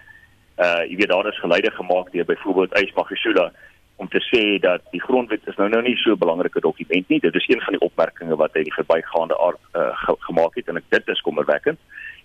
Uh 0.57 0.87
jy 0.87 1.03
weet 1.03 1.11
daar 1.11 1.35
is 1.35 1.43
geleide 1.43 1.71
gemaak 1.71 2.13
deur 2.13 2.25
byvoorbeeld 2.25 2.79
Ysmagashula 2.79 3.51
om 3.97 4.09
te 4.09 4.21
sê 4.21 4.59
dat 4.61 4.83
die 4.91 5.01
grondwet 5.01 5.47
is 5.49 5.57
nou 5.57 5.69
nou 5.69 5.83
nie 5.83 5.97
so 5.97 6.13
'n 6.13 6.19
belangrike 6.19 6.61
dokument 6.61 7.09
nie. 7.09 7.21
Dit 7.21 7.35
is 7.35 7.49
een 7.49 7.61
van 7.61 7.73
die 7.73 7.87
opmerkings 7.89 8.37
wat 8.37 8.55
hy 8.55 8.63
die 8.63 8.79
verbygaande 8.79 9.39
aard 9.39 9.61
uh, 9.75 9.97
ge 10.05 10.15
gemaak 10.19 10.55
het 10.55 10.69
en 10.69 10.77
ek 10.77 10.91
dit 10.91 11.09
is 11.09 11.21
kommerwekkend 11.21 11.79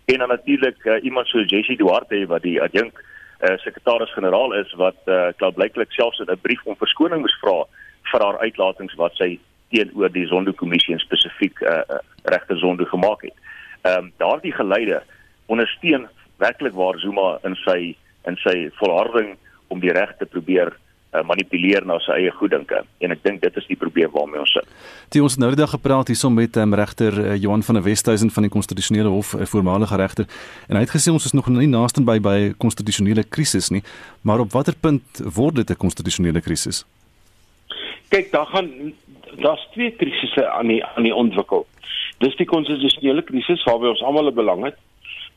en 0.06 0.18
dan 0.18 0.28
natuurlik 0.28 0.86
uh, 0.86 1.04
iemand 1.04 1.28
soos 1.28 1.50
Jessie 1.50 1.78
Duarte 1.78 2.26
wat 2.28 2.42
die 2.42 2.62
adjunk 2.62 3.04
uh, 3.40 3.58
sekretaris-generaal 3.58 4.54
is 4.54 4.74
wat 4.74 4.98
uh, 5.06 5.30
klaarblyklik 5.38 5.92
selfs 5.92 6.20
in 6.20 6.32
'n 6.32 6.42
brief 6.42 6.62
om 6.64 6.76
verskoning 6.76 7.22
moes 7.22 7.40
vra 7.42 7.66
vir 8.12 8.22
haar 8.26 8.40
uitlatings 8.40 8.96
wat 8.96 9.16
sy 9.16 9.40
teenoor 9.70 10.12
die 10.12 10.28
Zondo-kommissie 10.28 11.00
spesifiek 11.00 11.62
uh, 11.62 11.82
regte 12.24 12.58
Zondo 12.58 12.86
gemaak 12.86 13.22
het. 13.22 13.38
Ehm 13.82 13.98
um, 13.98 14.12
daardie 14.18 14.54
geleide 14.54 15.04
ondersteun 15.46 16.08
werklik 16.38 16.74
waar 16.74 17.00
Zuma 17.00 17.40
in 17.44 17.56
sy 17.56 17.96
in 18.26 18.38
sy 18.44 18.70
volharding 18.78 19.38
om 19.68 19.80
die 19.80 19.94
reg 19.94 20.18
te 20.18 20.26
probeer 20.26 20.74
uh, 21.14 21.22
manipuleer 21.28 21.86
na 21.86 21.98
sy 22.04 22.16
eie 22.22 22.32
goeddinke 22.36 22.82
en 23.04 23.14
ek 23.16 23.24
dink 23.26 23.42
dit 23.44 23.58
is 23.60 23.68
die 23.70 23.78
probleem 23.80 24.12
waarmee 24.14 24.42
ons 24.44 24.54
sit. 24.56 24.68
Die 25.14 25.24
ons 25.24 25.38
nou 25.42 25.52
die 25.52 25.60
dag 25.60 25.74
gepraat 25.74 26.12
hierson 26.12 26.34
met 26.38 26.58
um, 26.62 26.76
regter 26.78 27.18
uh, 27.20 27.36
Johan 27.36 27.66
van 27.68 27.80
der 27.80 27.86
Westhuizen 27.88 28.32
van 28.32 28.48
die 28.48 28.54
konstitusionele 28.54 29.12
hof, 29.12 29.34
'n 29.36 29.44
uh, 29.44 29.50
voormalige 29.54 30.00
regter 30.00 30.26
en 30.70 30.76
hy 30.76 30.84
het 30.86 30.96
gesê 30.96 31.12
ons 31.12 31.26
is 31.26 31.36
nog 31.36 31.48
nie 31.48 31.68
naaste 31.68 32.02
by 32.02 32.20
by 32.20 32.38
'n 32.50 32.58
konstitusionele 32.58 33.24
krisis 33.24 33.70
nie, 33.70 33.84
maar 34.24 34.40
op 34.40 34.52
watter 34.52 34.76
punt 34.76 35.04
word 35.36 35.56
dit 35.56 35.70
'n 35.70 35.76
konstitusionele 35.78 36.42
krisis? 36.42 36.86
Kyk, 38.10 38.32
daar 38.32 38.46
gaan 38.46 38.94
daar's 39.40 39.68
twee 39.72 39.92
krisisse 39.92 40.50
aan 40.50 40.68
die 40.68 40.84
aan 40.86 41.04
die 41.04 41.16
ontwikkel. 41.16 41.66
Dis 42.20 42.36
die 42.36 42.46
konstitusionele 42.46 43.24
krisis 43.24 43.64
waarby 43.64 43.88
ons 43.88 44.04
almal 44.04 44.28
'n 44.28 44.36
belang 44.36 44.64
het, 44.64 44.78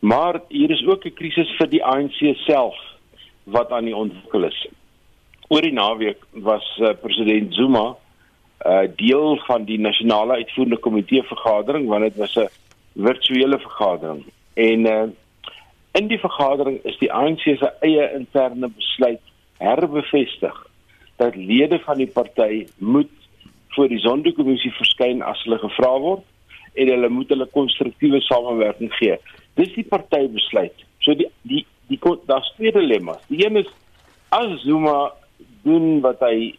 maar 0.00 0.40
hier 0.48 0.70
is 0.70 0.86
ook 0.86 1.04
'n 1.04 1.14
krisis 1.14 1.50
vir 1.58 1.68
die 1.68 1.84
ANC 1.84 2.36
self 2.46 2.74
wat 3.44 3.70
aan 3.70 3.84
die 3.84 3.96
ontwikkel 3.96 4.44
is 4.44 4.66
oor 5.48 5.62
die 5.62 5.72
naweek 5.72 6.22
was 6.46 6.64
uh, 6.80 6.94
president 7.02 7.54
Zuma 7.54 7.84
uh, 7.90 8.86
deel 8.96 9.38
van 9.46 9.64
die 9.64 9.78
nasionale 9.78 10.40
uitvoerende 10.42 10.80
komitee 10.86 11.22
vergadering 11.22 11.88
want 11.88 12.08
dit 12.08 12.16
was 12.16 12.36
'n 12.36 12.48
virtuele 12.94 13.58
vergadering 13.58 14.24
en 14.54 14.86
uh, 14.86 15.08
in 15.92 16.08
die 16.08 16.18
vergadering 16.18 16.78
is 16.84 16.98
die 16.98 17.12
ANC 17.12 17.42
se 17.42 17.72
eie 17.80 18.12
interne 18.14 18.68
besluit 18.68 19.20
herbevestig 19.58 20.66
dat 21.16 21.36
lede 21.36 21.78
van 21.78 21.96
die 21.96 22.10
party 22.10 22.66
moet 22.78 23.10
voor 23.74 23.88
die 23.88 23.98
sondekommissie 23.98 24.72
verskyn 24.72 25.22
as 25.22 25.42
hulle 25.44 25.58
gevra 25.58 25.92
word 25.98 26.24
en 26.74 26.90
hulle 26.90 27.08
moet 27.08 27.30
hulle 27.30 27.46
konstruktiewe 27.54 28.20
samewerking 28.26 28.90
gee. 28.98 29.16
Dis 29.58 29.72
die 29.76 29.86
party 29.86 30.26
besluit. 30.34 30.84
So 31.06 31.14
die 31.18 31.28
die 31.42 31.62
die 31.90 31.98
daar's 32.26 32.50
twee 32.56 32.72
dilemma's. 32.72 33.22
Die 33.28 33.44
een 33.46 33.60
is 33.62 33.70
as 34.34 34.62
Zuma 34.62 35.12
doen 35.64 36.00
wat 36.04 36.22
hy 36.24 36.54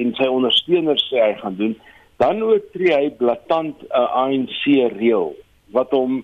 en 0.00 0.12
sy 0.18 0.28
ondersteuners 0.30 1.06
sê 1.10 1.22
hy 1.22 1.32
gaan 1.40 1.56
doen, 1.58 1.76
dan 2.22 2.42
oortree 2.46 2.92
hy 2.94 3.10
blaatant 3.18 3.82
'n 3.88 4.08
ANC 4.24 4.64
reël 4.96 5.32
wat 5.76 5.90
hom 5.96 6.20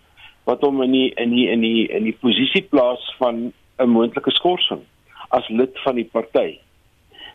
wat 0.46 0.60
hom 0.62 0.82
in 0.82 0.92
die 0.92 1.08
in 1.16 1.30
die 1.34 1.48
in 1.50 1.60
die 1.60 1.86
in 1.90 2.04
die 2.04 2.18
posisie 2.20 2.62
plaas 2.62 3.02
van 3.18 3.52
'n 3.78 3.88
moontlike 3.88 4.30
skorsing 4.30 4.84
as 5.30 5.48
lid 5.48 5.74
van 5.84 5.96
die 5.96 6.08
party. 6.12 6.58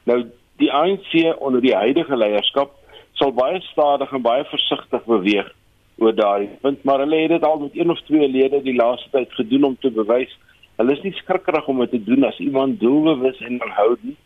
Nou 0.05 0.25
die 0.57 0.71
ANC 0.71 1.11
onder 1.39 1.61
die 1.61 1.75
huidige 1.75 2.15
leierskap 2.15 2.71
sal 3.13 3.31
baie 3.31 3.59
stadig 3.61 4.11
en 4.11 4.21
baie 4.21 4.45
versigtig 4.45 5.03
beweeg 5.05 5.49
oor 5.97 6.15
daai 6.15 6.49
punt, 6.61 6.83
maar 6.83 6.99
hulle 7.03 7.19
het 7.21 7.29
dit 7.29 7.43
al 7.43 7.59
met 7.59 7.75
een 7.75 7.89
of 7.89 8.01
twee 8.07 8.27
lede 8.27 8.61
die 8.63 8.75
laaste 8.75 9.09
tyd 9.11 9.33
gedoen 9.33 9.63
om 9.63 9.77
te 9.79 9.91
bewys 9.91 10.33
hulle 10.77 10.95
is 10.95 11.03
nie 11.05 11.13
skrikkerig 11.19 11.67
om 11.67 11.79
dit 11.83 11.91
te 11.91 12.03
doen 12.03 12.23
as 12.23 12.39
iemand 12.39 12.79
doelbewus 12.79 13.41
en 13.45 13.61
aanhoudend 13.61 14.17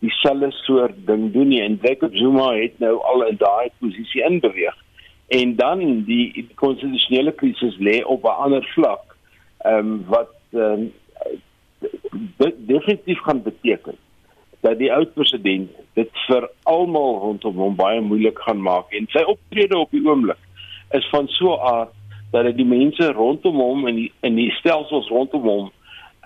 dieselfde 0.00 0.50
soort 0.50 0.96
ding 1.06 1.32
doen 1.32 1.48
nie 1.48 1.62
en 1.62 1.78
Jacob 1.82 2.16
Zuma 2.16 2.52
het 2.56 2.78
nou 2.78 2.96
al 3.12 3.26
in 3.26 3.36
daai 3.38 3.68
posisie 3.78 4.24
inbeweeg. 4.24 4.76
En 5.28 5.56
dan 5.56 6.02
die, 6.08 6.46
konstitusionele 6.54 7.32
krisis 7.32 7.76
lê 7.78 8.00
op 8.04 8.24
'n 8.24 8.40
ander 8.44 8.64
vlak. 8.74 9.16
Ehm 9.58 9.78
um, 9.78 10.04
wat 10.08 10.32
ehm 10.52 10.62
um, 10.72 10.92
definitief 12.66 13.20
gaan 13.20 13.42
beteken 13.42 13.96
dat 14.60 14.78
die 14.78 14.92
oud 14.92 15.14
president 15.14 15.70
dit 15.92 16.10
vir 16.26 16.48
almal 16.62 17.18
rondom 17.18 17.56
hom 17.56 17.76
baie 17.76 18.00
moeilik 18.00 18.38
gaan 18.44 18.60
maak 18.62 18.92
en 18.96 19.08
sy 19.12 19.22
optrede 19.32 19.78
op 19.78 19.90
die 19.94 20.02
oomblik 20.04 20.40
is 20.96 21.08
van 21.12 21.28
so 21.28 21.54
'n 21.54 21.60
aard 21.72 21.94
dat 22.30 22.44
dit 22.44 22.56
die 22.56 22.70
mense 22.72 23.12
rondom 23.12 23.56
hom 23.56 23.86
en 23.86 23.94
die 23.94 24.12
in 24.20 24.34
die 24.34 24.50
stelsels 24.60 25.08
rondom 25.08 25.42
hom 25.42 25.70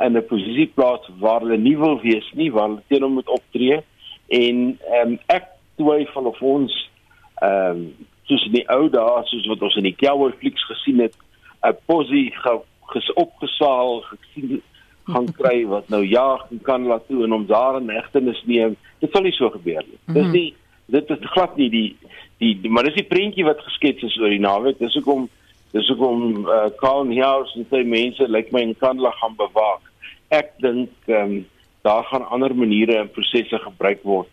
in 0.01 0.17
'n 0.17 0.27
posisie 0.27 0.71
plaas 0.75 1.09
waar 1.19 1.41
hulle 1.41 1.59
nie 1.59 1.77
wil 1.79 2.01
wees 2.01 2.33
nie, 2.35 2.53
waar 2.53 2.69
hulle 2.69 2.83
teen 2.89 3.03
hom 3.03 3.13
moet 3.13 3.29
optree. 3.29 3.81
En 4.29 4.79
ehm 4.91 5.09
um, 5.09 5.19
ek 5.27 5.47
twyfel 5.77 6.25
of 6.25 6.43
ons 6.43 6.91
ehm 7.43 7.71
um, 7.71 7.95
soos 8.25 8.47
in 8.47 8.53
die 8.53 8.69
ou 8.69 8.89
dae 8.89 9.23
soos 9.25 9.47
wat 9.47 9.63
ons 9.63 9.77
in 9.77 9.89
die 9.89 9.97
cowboy 9.97 10.33
flieks 10.39 10.65
gesien 10.65 11.01
het 11.01 11.17
'n 11.63 11.77
posie 11.87 12.31
ge, 12.31 12.61
ges 12.93 13.13
opgesaal 13.13 14.01
gesien 14.01 14.63
gaan 15.05 15.33
kry 15.41 15.67
wat 15.67 15.89
nou 15.89 16.05
jaag 16.05 16.47
en 16.51 16.61
kan 16.63 16.87
laat 16.87 17.07
toe 17.09 17.25
en 17.25 17.33
om 17.33 17.47
daar 17.47 17.81
'n 17.81 17.91
hegtenis 17.91 18.43
neem. 18.45 18.77
Dit 18.99 19.13
sal 19.13 19.23
nie 19.23 19.33
so 19.33 19.51
gebeur 19.51 19.85
nie. 19.87 20.15
Dis 20.15 20.33
nie 20.33 20.55
dit 20.87 21.11
is 21.11 21.31
glad 21.33 21.57
nie 21.57 21.71
die 21.71 21.97
die, 22.39 22.53
die 22.61 22.71
maar 22.71 22.85
dis 22.85 22.99
die 22.99 23.09
prentjie 23.09 23.45
wat 23.47 23.63
geskets 23.65 24.03
is 24.03 24.17
oor 24.21 24.33
die 24.33 24.43
naweek. 24.43 24.79
Dis 24.79 24.97
hoekom 24.99 25.29
dis 25.75 25.89
hoekom 25.91 26.47
uh, 26.47 26.69
Karl 26.81 27.09
Niehaus 27.11 27.53
en 27.59 27.67
sy 27.71 27.83
mense 27.89 28.31
lyk 28.31 28.53
my 28.55 28.63
in 28.69 28.77
Kandla 28.79 29.11
gaan 29.19 29.37
bewaak 29.41 29.83
ek 30.35 30.55
dink 30.65 31.11
ehm 31.11 31.41
um, 31.41 31.43
daar 31.85 32.07
gaan 32.09 32.23
ander 32.33 32.55
maniere 32.57 32.95
en 32.97 33.11
prosesse 33.13 33.59
gebruik 33.61 34.01
word 34.09 34.31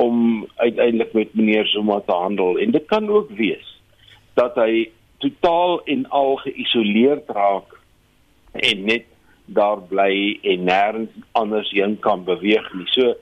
om 0.00 0.46
uiteindelik 0.56 1.12
met 1.12 1.34
meneer 1.36 1.66
Zuma 1.68 1.98
te 2.00 2.16
handel 2.16 2.56
en 2.58 2.70
dit 2.72 2.86
kan 2.88 3.10
ook 3.12 3.28
wees 3.36 3.66
dat 4.40 4.56
hy 4.56 4.86
totaal 5.24 5.82
en 5.84 6.06
al 6.08 6.36
geïsoleerd 6.46 7.28
raak 7.36 7.76
en 8.52 8.84
net 8.84 9.04
daar 9.44 9.82
bly 9.88 10.38
en 10.42 10.64
nêrens 10.64 11.12
anders 11.32 11.70
heen 11.70 11.98
kan 12.00 12.24
beweeg 12.24 12.66
nie. 12.74 12.86
So 12.96 13.14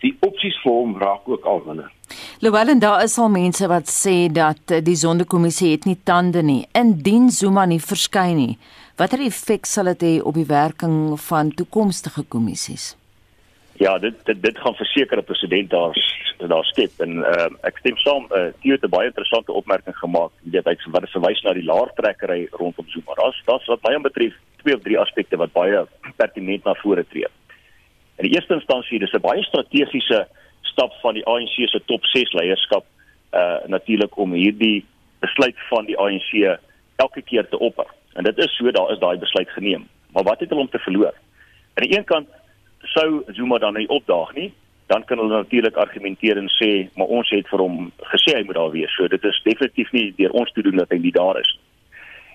die 0.00 0.12
opsies 0.24 0.56
vir 0.64 0.72
hom 0.72 0.96
raak 1.00 1.28
ook 1.28 1.46
al 1.48 1.62
minder. 1.66 1.90
Lowel 2.40 2.68
en 2.68 2.78
daar 2.78 3.02
is 3.04 3.18
al 3.18 3.28
mense 3.28 3.66
wat 3.68 3.88
sê 3.88 4.28
dat 4.32 4.72
die 4.84 4.96
Sonderkommissie 4.96 5.70
het 5.70 5.84
nie 5.84 5.98
tande 6.04 6.42
nie. 6.42 6.66
Indien 6.72 7.30
Zuma 7.30 7.64
nie 7.64 7.80
verskyn 7.80 8.36
nie, 8.36 8.58
watter 8.96 9.20
effek 9.20 9.66
sal 9.66 9.84
dit 9.84 10.02
hê 10.02 10.14
op 10.22 10.34
die 10.34 10.46
werking 10.46 11.20
van 11.28 11.54
toekomstige 11.54 12.24
kommissies? 12.28 12.94
Ja, 13.80 13.98
dit 13.98 14.16
dit, 14.24 14.42
dit 14.42 14.58
gaan 14.58 14.74
verseker 14.74 15.18
'n 15.18 15.24
president 15.24 15.70
daar 15.70 15.96
daar 16.48 16.64
skep 16.64 17.00
en 17.00 17.16
uh, 17.16 17.48
ek 17.62 17.78
stem 17.78 17.96
saam. 17.96 18.26
Uh, 18.30 18.52
Theo 18.60 18.72
het 18.72 18.84
'n 18.84 18.88
baie 18.88 19.06
interessante 19.06 19.52
opmerking 19.52 19.96
gemaak. 19.96 20.30
Jy 20.42 20.50
weet 20.50 20.64
hy 20.64 20.90
wat 20.90 21.10
verwys 21.10 21.42
na 21.42 21.52
die 21.52 21.64
laartrekkery 21.64 22.48
rondom 22.50 22.88
Zuma. 22.88 23.14
Daar's 23.14 23.42
daar's 23.44 23.66
wat 23.66 23.80
baie 23.80 24.00
betref 24.00 24.34
twee 24.62 24.74
of 24.74 24.82
drie 24.82 24.98
aspekte 24.98 25.36
wat 25.36 25.52
baie 25.52 25.86
pertinent 26.16 26.64
na 26.64 26.74
vore 26.74 27.06
tree. 27.08 27.26
In 28.16 28.28
die 28.28 28.34
eerste 28.34 28.54
instansie 28.54 28.98
dis 28.98 29.12
'n 29.12 29.20
baie 29.20 29.42
strategiese 29.42 30.28
stap 30.80 30.96
van 31.00 31.14
die 31.14 31.26
ANC 31.28 31.68
se 31.68 31.80
top 31.84 32.04
6 32.04 32.32
leierskap 32.32 32.84
uh 33.36 33.68
natuurlik 33.68 34.16
om 34.16 34.32
hierdie 34.32 34.84
besluit 35.20 35.56
van 35.68 35.84
die 35.84 35.98
ANC 35.98 36.32
elke 36.96 37.22
keer 37.22 37.48
te 37.48 37.58
opper. 37.58 37.86
En 38.14 38.24
dit 38.24 38.38
is 38.38 38.56
so 38.56 38.70
daar 38.70 38.92
is 38.92 38.98
daai 38.98 39.18
besluit 39.18 39.50
geneem. 39.50 39.88
Maar 40.12 40.24
wat 40.24 40.40
het 40.40 40.48
hulle 40.48 40.60
om 40.60 40.70
te 40.70 40.78
verloor? 40.78 41.14
Aan 41.74 41.84
die 41.84 41.96
een 41.96 42.04
kant 42.04 42.28
sou 42.96 43.22
Zuma 43.36 43.58
dan 43.58 43.76
nie 43.76 43.88
opdaag 43.88 44.32
nie, 44.34 44.52
dan 44.86 45.04
kan 45.04 45.18
hulle 45.18 45.36
natuurlik 45.36 45.76
argumenteer 45.76 46.40
en 46.40 46.48
sê 46.48 46.88
maar 46.96 47.06
ons 47.06 47.30
het 47.30 47.48
vir 47.48 47.62
hom 47.62 47.92
gesê 48.14 48.38
hy 48.38 48.44
moet 48.48 48.58
daar 48.58 48.72
wees. 48.72 48.96
So 48.96 49.08
dit 49.08 49.24
is 49.24 49.42
definitief 49.44 49.92
nie 49.92 50.10
deur 50.16 50.34
ons 50.42 50.52
te 50.52 50.64
doen 50.64 50.80
dat 50.80 50.90
hy 50.90 50.98
nie 50.98 51.14
daar 51.14 51.38
is 51.40 51.52
nie. 51.56 51.66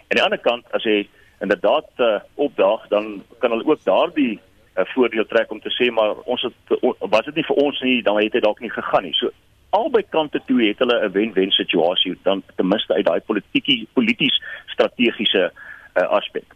Aan 0.06 0.20
die 0.20 0.24
ander 0.24 0.41
kant 0.41 0.70
as 0.78 0.86
hy 0.86 1.08
inderdaad 1.41 1.89
uh, 2.00 2.20
opdaag, 2.36 2.86
dan 2.93 3.24
kan 3.41 3.52
hulle 3.52 3.66
ook 3.68 3.84
daardie 3.84 4.38
'n 4.76 4.91
voordeel 4.93 5.26
trek 5.26 5.51
om 5.51 5.61
te 5.61 5.71
sê 5.71 5.91
maar 5.91 6.15
ons 6.26 6.41
het 6.41 6.80
was 6.99 7.26
dit 7.26 7.36
nie 7.36 7.47
vir 7.49 7.55
ons 7.55 7.82
nie 7.82 8.01
dan 8.03 8.17
het 8.17 8.32
dit 8.32 8.43
dalk 8.43 8.59
nie 8.59 8.69
gegaan 8.69 9.03
nie. 9.03 9.13
So 9.13 9.30
albei 9.69 10.03
kante 10.09 10.41
toe 10.45 10.59
het 10.67 10.80
hulle 10.80 10.97
'n 11.05 11.11
wen-wen 11.11 11.51
situasie 11.51 12.17
dan 12.23 12.43
ten 12.55 12.67
minste 12.67 12.93
uit 12.93 13.05
daai 13.05 13.19
politieke 13.19 13.86
polities 13.93 14.41
strategiese 14.65 15.51
uh, 15.51 16.07
aspek. 16.07 16.55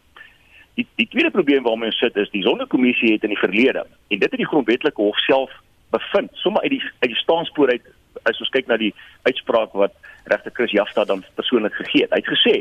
Die 0.74 0.88
die 0.95 1.07
tweede 1.07 1.32
probleem 1.32 1.63
waarmee 1.63 1.91
ons 1.91 1.97
sit 1.97 2.15
is 2.15 2.30
die 2.30 2.43
sondekommissie 2.43 3.13
het 3.13 3.24
in 3.24 3.30
die 3.36 3.43
verlede 3.45 3.86
en 4.07 4.20
dit 4.20 4.32
het 4.32 4.41
die 4.43 4.51
grondwetlike 4.51 5.01
hof 5.01 5.17
self 5.17 5.51
bevind 5.89 6.30
sommer 6.34 6.61
uit 6.61 6.72
die 6.72 6.84
uit 6.99 7.11
die 7.11 7.24
staanspoor 7.24 7.70
uit 7.70 7.86
as 8.24 8.39
ons 8.39 8.49
kyk 8.49 8.67
na 8.67 8.78
die 8.78 8.93
uitspraak 9.24 9.72
wat 9.72 9.93
regter 10.26 10.51
Chris 10.53 10.72
Jafta 10.72 11.05
dan 11.05 11.24
persoonlik 11.36 11.74
gegee 11.74 12.01
het. 12.01 12.11
Hy 12.11 12.20
het 12.20 12.34
gesê 12.36 12.55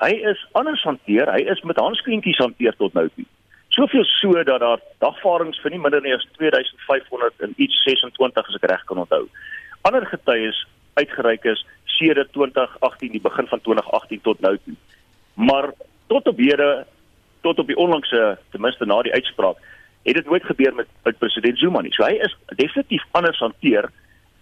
hy 0.00 0.14
is 0.30 0.46
anders 0.52 0.82
hanteer, 0.82 1.28
hy 1.28 1.42
is 1.52 1.60
met 1.60 1.76
handskrientjies 1.76 2.38
hanteer 2.38 2.72
tot 2.76 2.94
nou 2.94 3.08
toe 3.14 3.26
soveel 3.80 4.04
so 4.04 4.42
dat 4.44 4.60
daar 4.60 4.80
dagvaardings 4.98 5.60
vir 5.62 5.72
nie 5.72 5.80
minder 5.80 6.02
nie 6.04 6.12
as 6.14 6.26
2500 6.36 7.44
in 7.46 7.54
iets 7.56 7.82
26 7.86 8.48
as 8.48 8.58
ek 8.58 8.68
reg 8.68 8.84
kan 8.88 9.00
onthou. 9.00 9.24
Ander 9.88 10.04
getuies 10.06 10.58
uitgereik 11.00 11.46
is 11.48 11.64
sedert 11.96 12.32
2018 12.36 13.14
die 13.14 13.22
begin 13.24 13.48
van 13.48 13.62
2018 13.64 14.20
tot 14.26 14.40
nou 14.44 14.56
toe. 14.64 14.76
Maar 15.34 15.70
tot 16.12 16.28
op 16.28 16.38
hede 16.38 16.86
tot 17.40 17.58
op 17.58 17.70
die 17.72 17.78
onlangse 17.80 18.38
ten 18.52 18.60
minste 18.60 18.84
na 18.84 19.00
die 19.02 19.16
uitspraak 19.16 19.56
het 20.04 20.16
dit 20.16 20.28
nooit 20.28 20.44
gebeur 20.44 20.74
met 20.74 20.88
met 21.04 21.18
president 21.18 21.58
Zuma 21.58 21.80
nie. 21.80 21.94
So 21.96 22.04
hy 22.04 22.20
is 22.20 22.36
definitief 22.60 23.04
anders 23.16 23.40
hanteer 23.40 23.88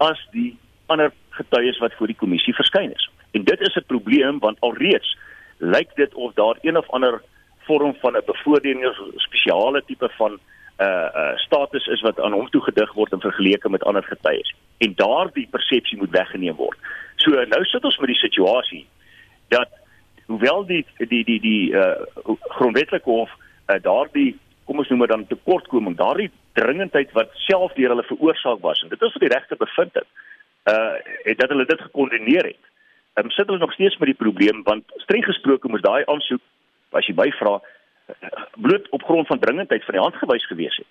as 0.03 0.19
die 0.35 0.57
ander 0.87 1.13
getuies 1.39 1.79
wat 1.79 1.95
voor 1.95 2.11
die 2.11 2.19
kommissie 2.19 2.55
verskyn 2.55 2.95
is. 2.95 3.11
En 3.37 3.45
dit 3.45 3.61
is 3.61 3.77
'n 3.77 3.87
probleem 3.87 4.39
want 4.39 4.61
alreeds 4.61 5.17
lyk 5.59 5.95
dit 5.95 6.15
of 6.15 6.35
daar 6.35 6.59
een 6.63 6.77
of 6.77 6.91
ander 6.91 7.23
vorm 7.69 7.95
van 8.03 8.17
'n 8.17 8.27
bevoordeling 8.27 8.87
of 8.87 8.99
spesiale 9.29 9.83
tipe 9.87 10.09
van 10.17 10.33
'n 10.33 10.41
uh, 10.85 11.09
uh, 11.21 11.37
status 11.37 11.87
is 11.87 12.01
wat 12.01 12.21
aan 12.21 12.33
hom 12.33 12.51
toegedig 12.51 12.93
word 12.93 13.13
in 13.13 13.21
vergelyking 13.21 13.73
met 13.73 13.85
ander 13.85 14.03
getuies. 14.03 14.55
En 14.79 14.93
daardie 14.95 15.49
persepsie 15.51 15.99
moet 15.99 16.11
weggeneem 16.11 16.55
word. 16.55 16.79
So 17.17 17.31
nou 17.31 17.65
sit 17.65 17.85
ons 17.85 17.99
met 17.99 18.13
die 18.15 18.23
situasie 18.23 18.87
dat 19.49 19.69
hoewel 20.27 20.67
die 20.67 20.85
die 20.97 21.25
die 21.25 21.41
die 21.41 21.73
uh, 21.73 21.97
grondwetlike 22.59 23.11
hof 23.11 23.31
uh, 23.67 23.81
daardie 23.83 24.37
kom 24.69 24.79
ons 24.79 24.89
noem 24.93 25.07
dit 25.07 25.11
dan 25.15 25.27
tekortkoming, 25.27 25.97
daardie 25.97 26.31
dringendheid 26.53 27.13
wat 27.17 27.31
self 27.49 27.73
deur 27.73 27.95
hulle 27.95 28.05
veroorsaak 28.11 28.61
was 28.61 28.83
en 28.83 28.93
dit 28.93 29.03
is 29.03 29.15
wat 29.17 29.25
die 29.25 29.35
regter 29.35 29.57
bevind 29.57 29.95
het. 29.95 30.09
Uh 30.69 30.97
het 31.25 31.39
dat 31.39 31.49
hulle 31.49 31.67
dit 31.67 31.81
gekondeneer 31.81 32.53
het. 32.53 32.65
Ehm 33.17 33.27
um, 33.27 33.31
sit 33.31 33.51
ons 33.51 33.61
nog 33.61 33.73
steeds 33.73 33.97
met 33.99 34.13
die 34.13 34.23
probleem 34.25 34.63
want 34.63 34.85
streng 35.05 35.25
gesproke 35.25 35.69
moes 35.69 35.83
daai 35.83 36.05
aansoek 36.05 36.45
as 36.93 37.07
jy 37.07 37.15
byvra 37.15 37.59
bloot 38.57 38.89
op 38.97 39.03
grond 39.03 39.27
van 39.27 39.39
dringendheid 39.39 39.85
van 39.85 39.95
die 39.95 40.03
hand 40.03 40.17
gewys 40.17 40.47
gewees 40.47 40.77
het. 40.77 40.87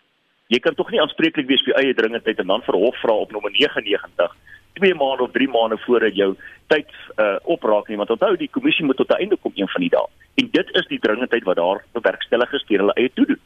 Jy 0.47 0.59
kan 0.59 0.75
tog 0.75 0.91
nie 0.91 1.01
aanspreeklik 1.01 1.47
wees 1.47 1.63
vir 1.65 1.75
eie 1.81 1.95
dringendheid 1.97 2.39
en 2.39 2.53
dan 2.53 2.63
vir 2.63 2.77
hof 2.79 2.99
vra 3.01 3.15
op 3.25 3.31
nommer 3.31 3.51
99 3.51 4.35
2 4.77 4.93
maande 4.95 5.23
of 5.23 5.31
3 5.31 5.47
maande 5.49 5.77
voordat 5.77 6.15
jou 6.15 6.35
tyd 6.67 6.91
uh, 7.17 7.35
opraak 7.43 7.87
nie 7.89 7.97
want 7.97 8.13
onthou 8.13 8.35
die 8.37 8.51
kommissie 8.53 8.85
moet 8.85 8.97
tot 8.97 9.09
'n 9.09 9.21
einde 9.21 9.37
kom 9.41 9.51
een 9.55 9.69
van 9.69 9.81
die 9.81 9.89
dae. 9.89 10.07
En 10.35 10.49
dit 10.51 10.67
is 10.79 10.87
die 10.87 10.99
dringendheid 10.99 11.43
wat 11.43 11.55
daar 11.55 11.83
bewerkstellig 11.91 12.53
is 12.53 12.65
deur 12.67 12.79
hulle 12.79 12.93
eie 12.93 13.11
toedoen. 13.13 13.41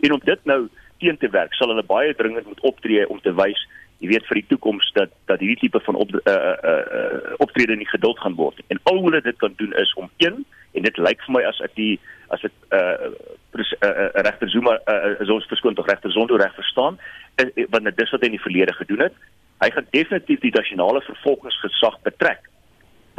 En 0.00 0.12
om 0.12 0.20
dit 0.24 0.44
nou 0.44 0.68
teen 0.98 1.18
te 1.18 1.28
werk, 1.28 1.54
sal 1.54 1.68
hulle 1.68 1.82
baie 1.82 2.14
dringend 2.14 2.46
moet 2.46 2.60
optree 2.60 3.08
om 3.08 3.20
te 3.20 3.34
wys 3.34 3.68
jy 4.02 4.08
weet 4.10 4.26
vir 4.26 4.40
die 4.40 4.48
toekoms 4.50 4.88
dat 4.98 5.12
dat 5.30 5.40
hierdie 5.40 5.60
tipe 5.62 5.80
van 5.86 5.94
op 5.94 6.10
uh, 6.10 6.20
uh, 6.26 6.78
uh, 6.98 7.34
optrede 7.44 7.76
nie 7.78 7.86
geduld 7.86 8.18
gaan 8.18 8.34
word. 8.34 8.58
En 8.74 8.80
al 8.90 8.98
hulle 9.04 9.20
dit 9.22 9.38
kan 9.38 9.54
doen 9.56 9.72
is 9.78 9.94
om 9.94 10.10
een 10.18 10.42
en 10.72 10.82
dit 10.82 10.98
lyk 10.98 11.22
vir 11.26 11.36
my 11.36 11.42
as 11.48 11.60
ek 11.64 11.74
die 11.78 11.94
as 12.32 12.42
ek 12.48 12.54
uh, 12.72 13.10
uh, 13.60 13.64
uh, 13.88 14.08
regter 14.26 14.50
Zuma 14.50 14.78
uh, 14.88 15.12
uh, 15.20 15.34
ons 15.34 15.48
verskoon 15.50 15.76
tog 15.76 15.88
regter 15.90 16.12
Zondo 16.14 16.38
reg 16.40 16.54
verstaan 16.56 16.98
uh, 17.42 17.66
want 17.74 17.84
dit 17.90 18.00
is 18.04 18.14
wat 18.14 18.24
hy 18.24 18.30
in 18.30 18.38
die 18.38 18.46
verlede 18.46 18.74
gedoen 18.78 19.04
het 19.06 19.18
hy 19.62 19.68
gaan 19.74 19.90
definitief 19.94 20.40
die 20.42 20.54
nasionale 20.54 21.02
vervolgingsgesag 21.08 21.98
betrek 22.08 22.48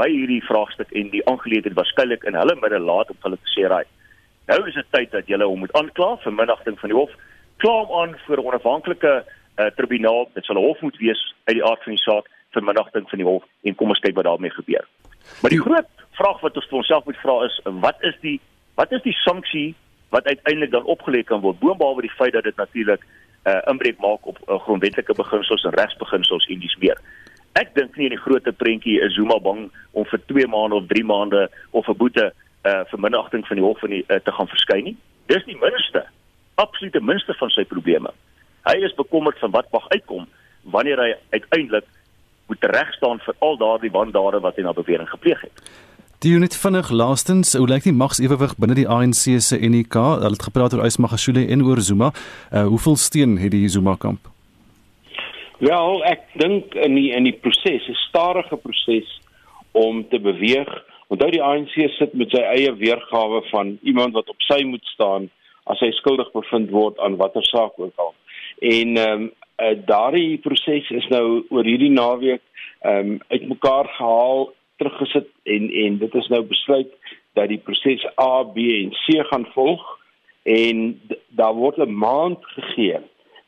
by 0.01 0.09
hierdie 0.09 0.41
vraagstuk 0.47 0.89
en 0.97 1.11
die 1.13 1.21
aangeleentheid 1.29 1.77
waarskynlik 1.77 2.25
in 2.29 2.39
hulle 2.39 2.57
midde 2.61 2.81
laat 2.81 3.13
om 3.13 3.21
hulle 3.27 3.37
te 3.37 3.53
sê 3.53 3.69
raai 3.69 3.85
nou 4.49 4.59
is 4.67 4.79
dit 4.79 4.91
tyd 4.97 5.13
dat 5.13 5.29
julle 5.29 5.47
hom 5.47 5.61
moet 5.63 5.77
aankla 5.77 6.15
vir 6.25 6.37
minagting 6.39 6.79
van 6.81 6.93
die 6.93 6.97
hof 6.97 7.13
kla 7.61 7.77
hom 7.83 7.93
aan 8.01 8.17
'n 8.17 8.45
onafhanklike 8.49 9.13
uh, 9.57 9.69
tribunaal 9.77 10.29
dit 10.33 10.45
sal 10.45 10.55
'n 10.55 10.65
hof 10.65 10.81
moet 10.81 10.97
wees 10.97 11.21
uit 11.43 11.55
die 11.55 11.65
aard 11.65 11.83
van 11.83 11.93
die 11.93 12.05
saak 12.05 12.29
vir 12.53 12.63
minagting 12.63 13.09
van 13.09 13.19
die 13.19 13.27
hof 13.27 13.43
en 13.63 13.75
kom 13.75 13.89
ons 13.89 13.99
kyk 13.99 14.15
wat 14.15 14.25
daarmee 14.25 14.51
gebeur 14.59 14.87
maar 15.41 15.51
die 15.51 15.61
groot 15.61 15.89
vraag 16.11 16.39
wat 16.41 16.55
ons 16.55 16.67
vir 16.69 16.77
onsself 16.77 17.05
moet 17.05 17.23
vra 17.25 17.43
is 17.45 17.59
wat 17.63 17.97
is 18.01 18.17
die 18.21 18.39
wat 18.75 18.91
is 18.91 19.01
die 19.01 19.17
sanksie 19.25 19.75
wat 20.09 20.25
uiteindelik 20.25 20.71
dan 20.71 20.85
opgelê 20.95 21.23
kan 21.23 21.41
word 21.41 21.59
boonbehalwe 21.59 22.01
die 22.01 22.17
feit 22.17 22.33
dat 22.33 22.43
dit 22.43 22.55
natuurlik 22.55 23.01
'n 23.03 23.49
uh, 23.49 23.61
inbreuk 23.71 23.99
maak 23.99 24.25
op 24.25 24.37
uh, 24.47 24.59
grondwetlike 24.59 25.13
beginsels 25.13 25.63
en 25.63 25.73
regsbeginsels 25.73 26.45
en 26.47 26.59
dis 26.59 26.75
meer. 26.79 26.97
Ek 27.53 27.75
dink 27.75 27.95
nie 27.95 28.05
in 28.05 28.15
die 28.15 28.25
groot 28.25 28.47
prentjie 28.57 29.01
is 29.01 29.13
Zuma 29.13 29.39
bang 29.39 29.71
om 29.91 30.05
vir 30.05 30.21
2 30.25 30.47
maande 30.47 30.75
of 30.75 30.87
3 30.87 31.03
maande 31.03 31.49
of 31.71 31.87
'n 31.87 31.97
boete 31.97 32.33
uh, 32.63 32.83
vir 32.91 32.99
minagting 32.99 33.47
van 33.47 33.57
die 33.57 33.65
hof 33.65 33.79
van 33.79 33.89
die 33.89 34.05
uh, 34.07 34.15
te 34.15 34.31
gaan 34.31 34.47
verskyn 34.47 34.83
nie. 34.83 34.97
Dis 35.25 35.43
die 35.45 35.57
minste, 35.59 36.05
absolute 36.55 37.01
minste 37.01 37.33
van 37.33 37.49
sy 37.49 37.63
probleme. 37.63 38.13
Hy 38.63 38.77
is 38.87 38.95
bekommerd 38.95 39.39
van 39.39 39.51
wat 39.51 39.71
mag 39.71 39.89
uitkom 39.89 40.27
wanneer 40.63 40.99
hy 40.99 41.11
uiteindelik 41.29 41.87
moet 42.47 42.63
regstaan 42.63 43.19
vir 43.19 43.35
al 43.39 43.57
daardie 43.57 43.91
wandade 43.91 44.39
wat 44.39 44.55
hy 44.55 44.63
na 44.63 44.73
bewering 44.73 45.09
gepleeg 45.09 45.41
het. 45.41 45.63
Die 46.23 46.31
unit 46.31 46.55
vinnig 46.55 46.89
laastens, 46.89 47.51
hoe 47.59 47.67
lyk 47.67 47.83
die 47.83 47.91
magsewewig 47.91 48.53
binne 48.55 48.77
die 48.77 48.87
ANC 48.87 49.25
se 49.43 49.57
NK? 49.59 49.97
Hulle 50.23 50.37
het 50.37 50.45
gepraat 50.47 50.75
oor 50.75 50.85
Ysmagashule 50.87 51.43
en 51.51 51.65
oor 51.67 51.81
Zuma. 51.83 52.13
Uh 52.51 52.63
hoeveel 52.71 52.95
steun 52.95 53.35
het 53.41 53.51
die 53.51 53.67
Zuma 53.67 53.97
kamp? 53.99 54.31
Wel, 55.59 55.99
ek 56.07 56.23
dink 56.39 56.75
in 56.79 56.95
die 56.95 57.11
in 57.11 57.27
die 57.27 57.35
proses, 57.35 57.87
'n 57.91 57.99
stadige 58.07 58.55
proses 58.55 59.19
om 59.71 60.07
te 60.07 60.19
beweeg. 60.19 60.71
Onthou 61.07 61.29
die 61.31 61.43
ANC 61.43 61.75
sit 61.99 62.13
met 62.13 62.31
sy 62.31 62.41
eie 62.55 62.71
weergawe 62.75 63.43
van 63.51 63.77
iemand 63.81 64.13
wat 64.13 64.29
op 64.29 64.41
sy 64.47 64.63
moet 64.63 64.85
staan 64.95 65.29
as 65.65 65.79
hy 65.79 65.91
skuldig 65.91 66.31
bevind 66.31 66.71
word 66.71 66.99
aan 66.99 67.19
watter 67.19 67.43
saak 67.43 67.75
ook 67.77 67.93
al. 67.95 68.13
En 68.59 68.97
ehm 68.97 69.21
um, 69.21 69.31
daardie 69.85 70.37
proses 70.37 70.89
is 70.89 71.07
nou 71.07 71.45
oor 71.49 71.63
hierdie 71.63 71.91
naweek 71.91 72.41
ehm 72.81 73.13
um, 73.13 73.19
uitmekaar 73.27 73.87
gehaal 73.97 74.53
teruggesit 74.77 75.29
en 75.43 75.69
en 75.85 75.97
dit 75.97 76.15
is 76.15 76.27
nou 76.27 76.43
besluit 76.43 76.91
dat 77.33 77.47
die 77.47 77.57
proses 77.57 78.05
A, 78.19 78.43
B 78.43 78.57
en 78.57 78.91
C 79.05 79.25
gaan 79.29 79.45
volg 79.53 79.83
en 80.43 81.01
daar 81.29 81.53
word 81.53 81.77
'n 81.77 81.95
maand 81.95 82.45
gegee 82.45 82.99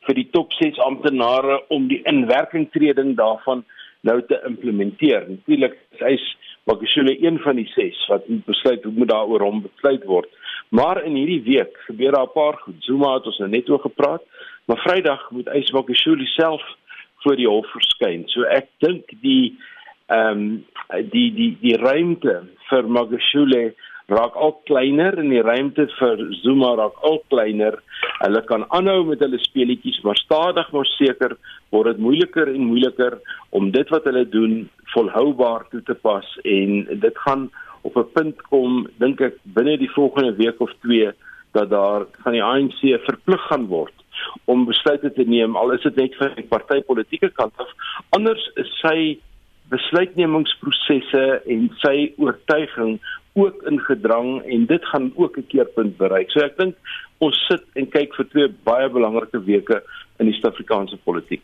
vir 0.06 0.16
die 0.16 0.30
top 0.32 0.54
6 0.54 0.80
amptenare 0.80 1.64
om 1.68 1.88
die 1.88 2.02
inwerkingtreding 2.04 3.16
daarvan 3.18 3.64
nou 4.06 4.22
te 4.30 4.42
implementeer. 4.46 5.26
Natuurlik 5.30 5.78
is 5.92 6.00
hy 6.00 6.18
Magashule 6.66 7.14
een 7.22 7.40
van 7.40 7.56
die 7.56 7.68
6 7.76 8.08
wat 8.10 8.26
besluit 8.46 8.84
hoe 8.84 8.94
moet 8.94 9.10
daaroor 9.10 9.42
hom 9.42 9.62
besluit 9.62 10.06
word. 10.10 10.30
Maar 10.70 11.04
in 11.04 11.14
hierdie 11.14 11.44
week 11.46 11.78
gebeur 11.88 12.12
daar 12.12 12.26
'n 12.26 12.34
paar 12.34 12.58
goed. 12.64 12.76
Zuma 12.80 13.14
het 13.14 13.26
ons 13.26 13.38
nou 13.38 13.50
net 13.50 13.70
oor 13.70 13.80
gepraat, 13.80 14.24
maar 14.66 14.82
Vrydag 14.84 15.32
moet 15.32 15.50
hy 15.54 15.64
Magashule 15.72 16.26
self 16.26 16.64
voor 17.24 17.36
die 17.36 17.50
hof 17.50 17.68
verskyn. 17.74 18.28
So 18.34 18.46
ek 18.50 18.70
dink 18.86 19.10
die 19.22 19.56
ehm 20.14 20.46
um, 20.46 20.48
die 21.10 21.32
die 21.34 21.52
die 21.62 21.78
ruimte 21.82 22.44
vir 22.70 22.88
Magashule 22.98 23.74
raak 24.14 24.36
al 24.38 24.54
kleiner 24.70 25.18
en 25.18 25.32
die 25.34 25.42
ruimte 25.42 25.88
vir 25.98 26.22
Zuma 26.44 26.76
raak 26.78 27.00
al 27.10 27.24
kleiner. 27.34 27.80
Hulle 28.20 28.42
kan 28.46 28.68
aanhou 28.70 29.02
met 29.08 29.24
hulle 29.26 29.40
speletjies, 29.42 30.04
maar 30.06 30.20
stadig 30.22 30.70
maar 30.74 30.90
seker 30.94 31.38
word 31.74 31.96
dit 31.96 32.04
moeiliker 32.06 32.54
en 32.54 32.70
moeiliker 32.70 33.18
om 33.50 33.72
dit 33.74 33.94
wat 33.94 34.06
hulle 34.06 34.26
doen 34.30 34.58
volhoubaar 34.94 35.66
toe 35.72 35.82
te 35.90 35.98
pas 36.06 36.28
en 36.44 36.86
dit 37.02 37.24
gaan 37.26 37.50
op 37.82 37.98
'n 37.98 38.12
punt 38.14 38.42
kom 38.50 38.88
dink 39.02 39.22
ek 39.22 39.36
binne 39.44 39.78
die 39.78 39.92
volgende 39.98 40.34
week 40.38 40.62
of 40.62 40.72
2 40.86 41.12
dat 41.54 41.70
daar 41.70 42.06
van 42.24 42.34
die 42.34 42.44
ANC 42.44 42.80
verplig 43.10 43.42
gaan 43.50 43.68
word 43.68 44.05
om 44.46 44.66
besluite 44.66 45.14
te 45.14 45.24
neem 45.28 45.56
al 45.56 45.72
is 45.72 45.82
dit 45.82 45.96
net 45.96 46.16
van 46.20 46.36
die 46.36 46.48
partytetiese 46.50 47.32
kant 47.40 47.54
af 47.64 47.72
anders 48.18 48.50
is 48.56 48.72
sy 48.82 49.18
besluitnemingsprosesse 49.74 51.24
en 51.50 51.70
sy 51.82 51.96
oortuiging 52.22 53.00
ook 53.36 53.64
ingedrang 53.72 54.44
en 54.44 54.66
dit 54.66 54.86
gaan 54.86 55.12
ook 55.16 55.38
'n 55.38 55.48
keerpunt 55.48 55.98
bereik. 55.98 56.32
So 56.32 56.40
ek 56.40 56.58
dink 56.58 56.76
ons 57.18 57.46
sit 57.48 57.64
en 57.74 57.90
kyk 57.90 58.16
vir 58.16 58.28
twee 58.30 58.48
baie 58.64 58.90
belangrike 58.90 59.44
weke 59.44 59.84
in 60.18 60.30
die 60.30 60.34
Suid-Afrikaanse 60.38 60.98
politiek. 61.04 61.44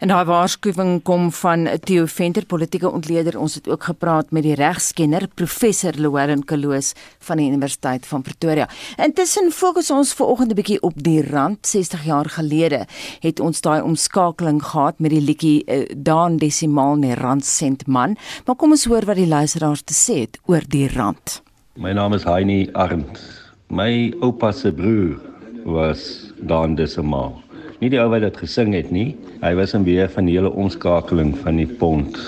En 0.00 0.10
daai 0.10 0.24
waarskuwing 0.24 1.02
kom 1.06 1.28
van 1.36 1.68
Theo 1.84 2.06
Venter, 2.10 2.46
politieke 2.46 2.90
ontleder. 2.90 3.38
Ons 3.38 3.54
het 3.54 3.68
ook 3.68 3.84
gepraat 3.90 4.30
met 4.34 4.42
die 4.42 4.56
regskenner 4.58 5.28
professor 5.34 5.94
Louwelen 5.96 6.44
Kloos 6.44 6.92
van 7.18 7.38
die 7.42 7.48
Universiteit 7.50 8.06
van 8.06 8.24
Pretoria. 8.26 8.68
Intussen 8.96 9.52
fokus 9.54 9.90
ons 9.90 10.14
vanoggend 10.14 10.50
'n 10.50 10.54
bietjie 10.54 10.80
op 10.82 10.96
die 10.96 11.22
rand. 11.22 11.66
60 11.66 12.04
jaar 12.04 12.28
gelede 12.28 12.86
het 13.20 13.40
ons 13.40 13.60
daai 13.60 13.82
omskakeling 13.82 14.62
gehad 14.62 14.98
met 14.98 15.10
die 15.10 15.20
liedjie 15.20 15.62
uh, 15.66 15.84
Daan 15.96 16.36
Desimaal 16.36 16.96
ne 16.96 17.14
rand 17.14 17.44
sent 17.44 17.86
man. 17.86 18.16
Maar 18.46 18.56
kom 18.56 18.70
ons 18.70 18.84
hoor 18.84 19.04
wat 19.04 19.16
die 19.16 19.28
luisteraars 19.28 19.82
te 19.82 19.94
sê 19.94 20.20
het 20.20 20.38
oor 20.46 20.62
die 20.68 20.88
rand. 20.88 21.42
My 21.76 21.92
naam 21.92 22.12
is 22.12 22.24
Heini 22.24 22.68
Arndt. 22.72 23.20
My 23.68 24.14
oupa 24.20 24.52
se 24.52 24.72
broer 24.72 25.20
was 25.64 26.32
Daan 26.40 26.74
Desimaal 26.74 27.49
nie 27.80 27.88
die 27.92 28.00
ou 28.00 28.10
wat 28.12 28.24
dit 28.26 28.36
gesing 28.42 28.74
het 28.76 28.90
nie. 28.92 29.14
Hy 29.40 29.54
was 29.56 29.72
in 29.76 29.86
beheer 29.86 30.10
van 30.12 30.28
die 30.28 30.36
hele 30.36 30.52
omskakeling 30.52 31.32
van 31.40 31.60
die 31.60 31.68
pond 31.80 32.18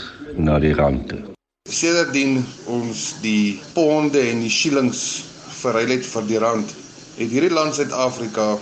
na 0.41 0.59
die 0.63 0.73
rand 0.77 1.11
toe. 1.11 1.21
Sedertdien 1.69 2.41
ons 2.73 3.13
die 3.23 3.61
ponde 3.77 4.21
en 4.31 4.41
die 4.43 4.53
shillings 4.53 5.23
verruil 5.61 5.93
het 5.95 6.07
vir 6.09 6.25
die 6.27 6.41
rand, 6.43 6.73
het 7.19 7.31
hierdie 7.31 7.53
land 7.53 7.77
Suid-Afrika 7.77 8.57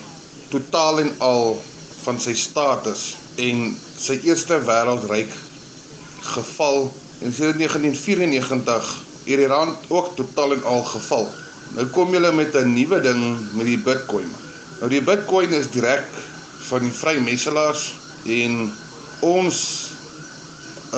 totaal 0.51 1.05
en 1.05 1.13
al 1.25 1.55
van 2.03 2.19
sy 2.21 2.35
status 2.37 3.15
en 3.41 3.71
sy 3.79 4.19
eerste 4.27 4.59
wêreldryk 4.67 5.31
geval 6.35 6.91
en 7.21 7.33
sedert 7.33 7.61
1994 7.63 8.91
het 9.31 9.39
die 9.39 9.49
rand 9.49 9.87
ook 9.93 10.17
totaal 10.19 10.57
en 10.59 10.67
al 10.69 10.83
geval. 10.91 11.29
Nou 11.77 11.87
kom 11.95 12.11
julle 12.13 12.33
met 12.35 12.57
'n 12.57 12.75
nuwe 12.75 13.01
ding 13.01 13.23
met 13.55 13.67
die 13.67 13.79
Bitcoin. 13.79 14.29
Nou 14.81 14.91
die 14.91 15.03
Bitcoin 15.03 15.53
is 15.55 15.71
direk 15.71 16.09
van 16.71 16.87
die 16.87 16.95
vrymesselaars 16.95 17.85
en 18.31 18.73
ons 19.27 19.61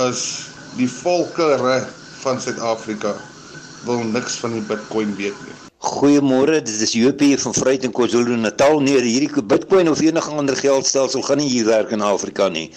is 0.07 0.23
die 0.79 0.89
volkere 0.89 1.81
van 2.23 2.41
Suid-Afrika 2.41 3.17
wil 3.87 4.05
niks 4.13 4.39
van 4.43 4.55
die 4.57 4.65
Bitcoin 4.69 5.17
weet 5.19 5.39
nie. 5.47 5.59
Goeiemôre, 5.83 6.61
dit 6.63 6.83
is 6.87 6.93
Jopie 6.95 7.35
van 7.43 7.55
Vryheid 7.57 7.89
in 7.89 7.91
KwaZulu-Natal. 7.91 8.77
Nee, 8.87 9.01
hierdie 9.03 9.43
Bitcoin 9.43 9.91
of 9.91 9.99
enige 10.01 10.31
ander 10.31 10.55
geldstelsel 10.57 11.25
gaan 11.27 11.43
nie 11.43 11.49
hier 11.51 11.67
werk 11.67 11.91
in 11.91 12.05
Afrika 12.07 12.47
nie. 12.49 12.69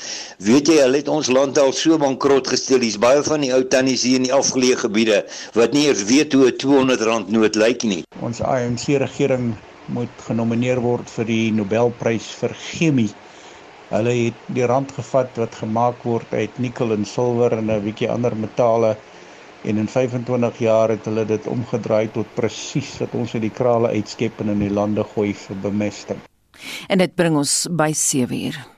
Weet 0.41 0.71
jy, 0.71 0.79
hulle 0.81 1.03
het 1.03 1.11
ons 1.13 1.29
land 1.29 1.59
al 1.61 1.69
so 1.77 1.99
bankrot 2.01 2.49
gestel. 2.49 2.81
Hier's 2.81 2.97
baie 2.97 3.21
van 3.27 3.45
die 3.45 3.53
ou 3.53 3.61
tannies 3.69 4.07
hier 4.09 4.17
in 4.17 4.25
die 4.25 4.33
afgeleë 4.33 4.79
gebiede 4.87 5.21
wat 5.53 5.77
nie 5.77 5.85
eers 5.85 6.01
weet 6.09 6.33
hoe 6.33 6.49
'n 6.49 6.57
R200 6.57 7.29
noot 7.29 7.61
lyk 7.61 7.85
nie. 7.85 8.01
Ons 8.25 8.41
ANC 8.41 8.89
regering 9.05 9.53
moet 9.87 10.21
genomineer 10.27 10.81
word 10.81 11.09
vir 11.09 11.25
die 11.29 11.51
Nobelprys 11.51 12.27
vir 12.39 12.53
chemie. 12.59 13.11
Hulle 13.89 14.13
het 14.17 14.47
die 14.57 14.65
rand 14.65 14.91
gevat 14.91 15.37
wat 15.37 15.55
gemaak 15.61 16.03
word 16.03 16.33
uit 16.33 16.59
nikkel 16.59 16.93
en 16.95 17.05
silwer 17.05 17.53
en 17.53 17.71
'n 17.71 17.83
bietjie 17.83 18.09
ander 18.09 18.35
metale 18.35 18.95
en 19.63 19.77
in 19.77 19.87
25 19.87 20.59
jaar 20.59 20.89
het 20.89 21.05
hulle 21.05 21.25
dit 21.25 21.47
omgedraai 21.47 22.11
tot 22.11 22.35
presies 22.35 22.97
wat 23.01 23.13
ons 23.13 23.33
uit 23.33 23.41
die 23.41 23.55
krale 23.61 23.89
uitskep 23.89 24.39
en 24.39 24.49
in 24.49 24.59
die 24.59 24.73
lande 24.73 25.03
gooi 25.15 25.33
vir 25.33 25.57
bemesting. 25.61 26.21
En 26.87 26.97
dit 26.97 27.15
bring 27.15 27.35
ons 27.35 27.67
by 27.71 27.91
7 27.93 28.45
uur. 28.45 28.74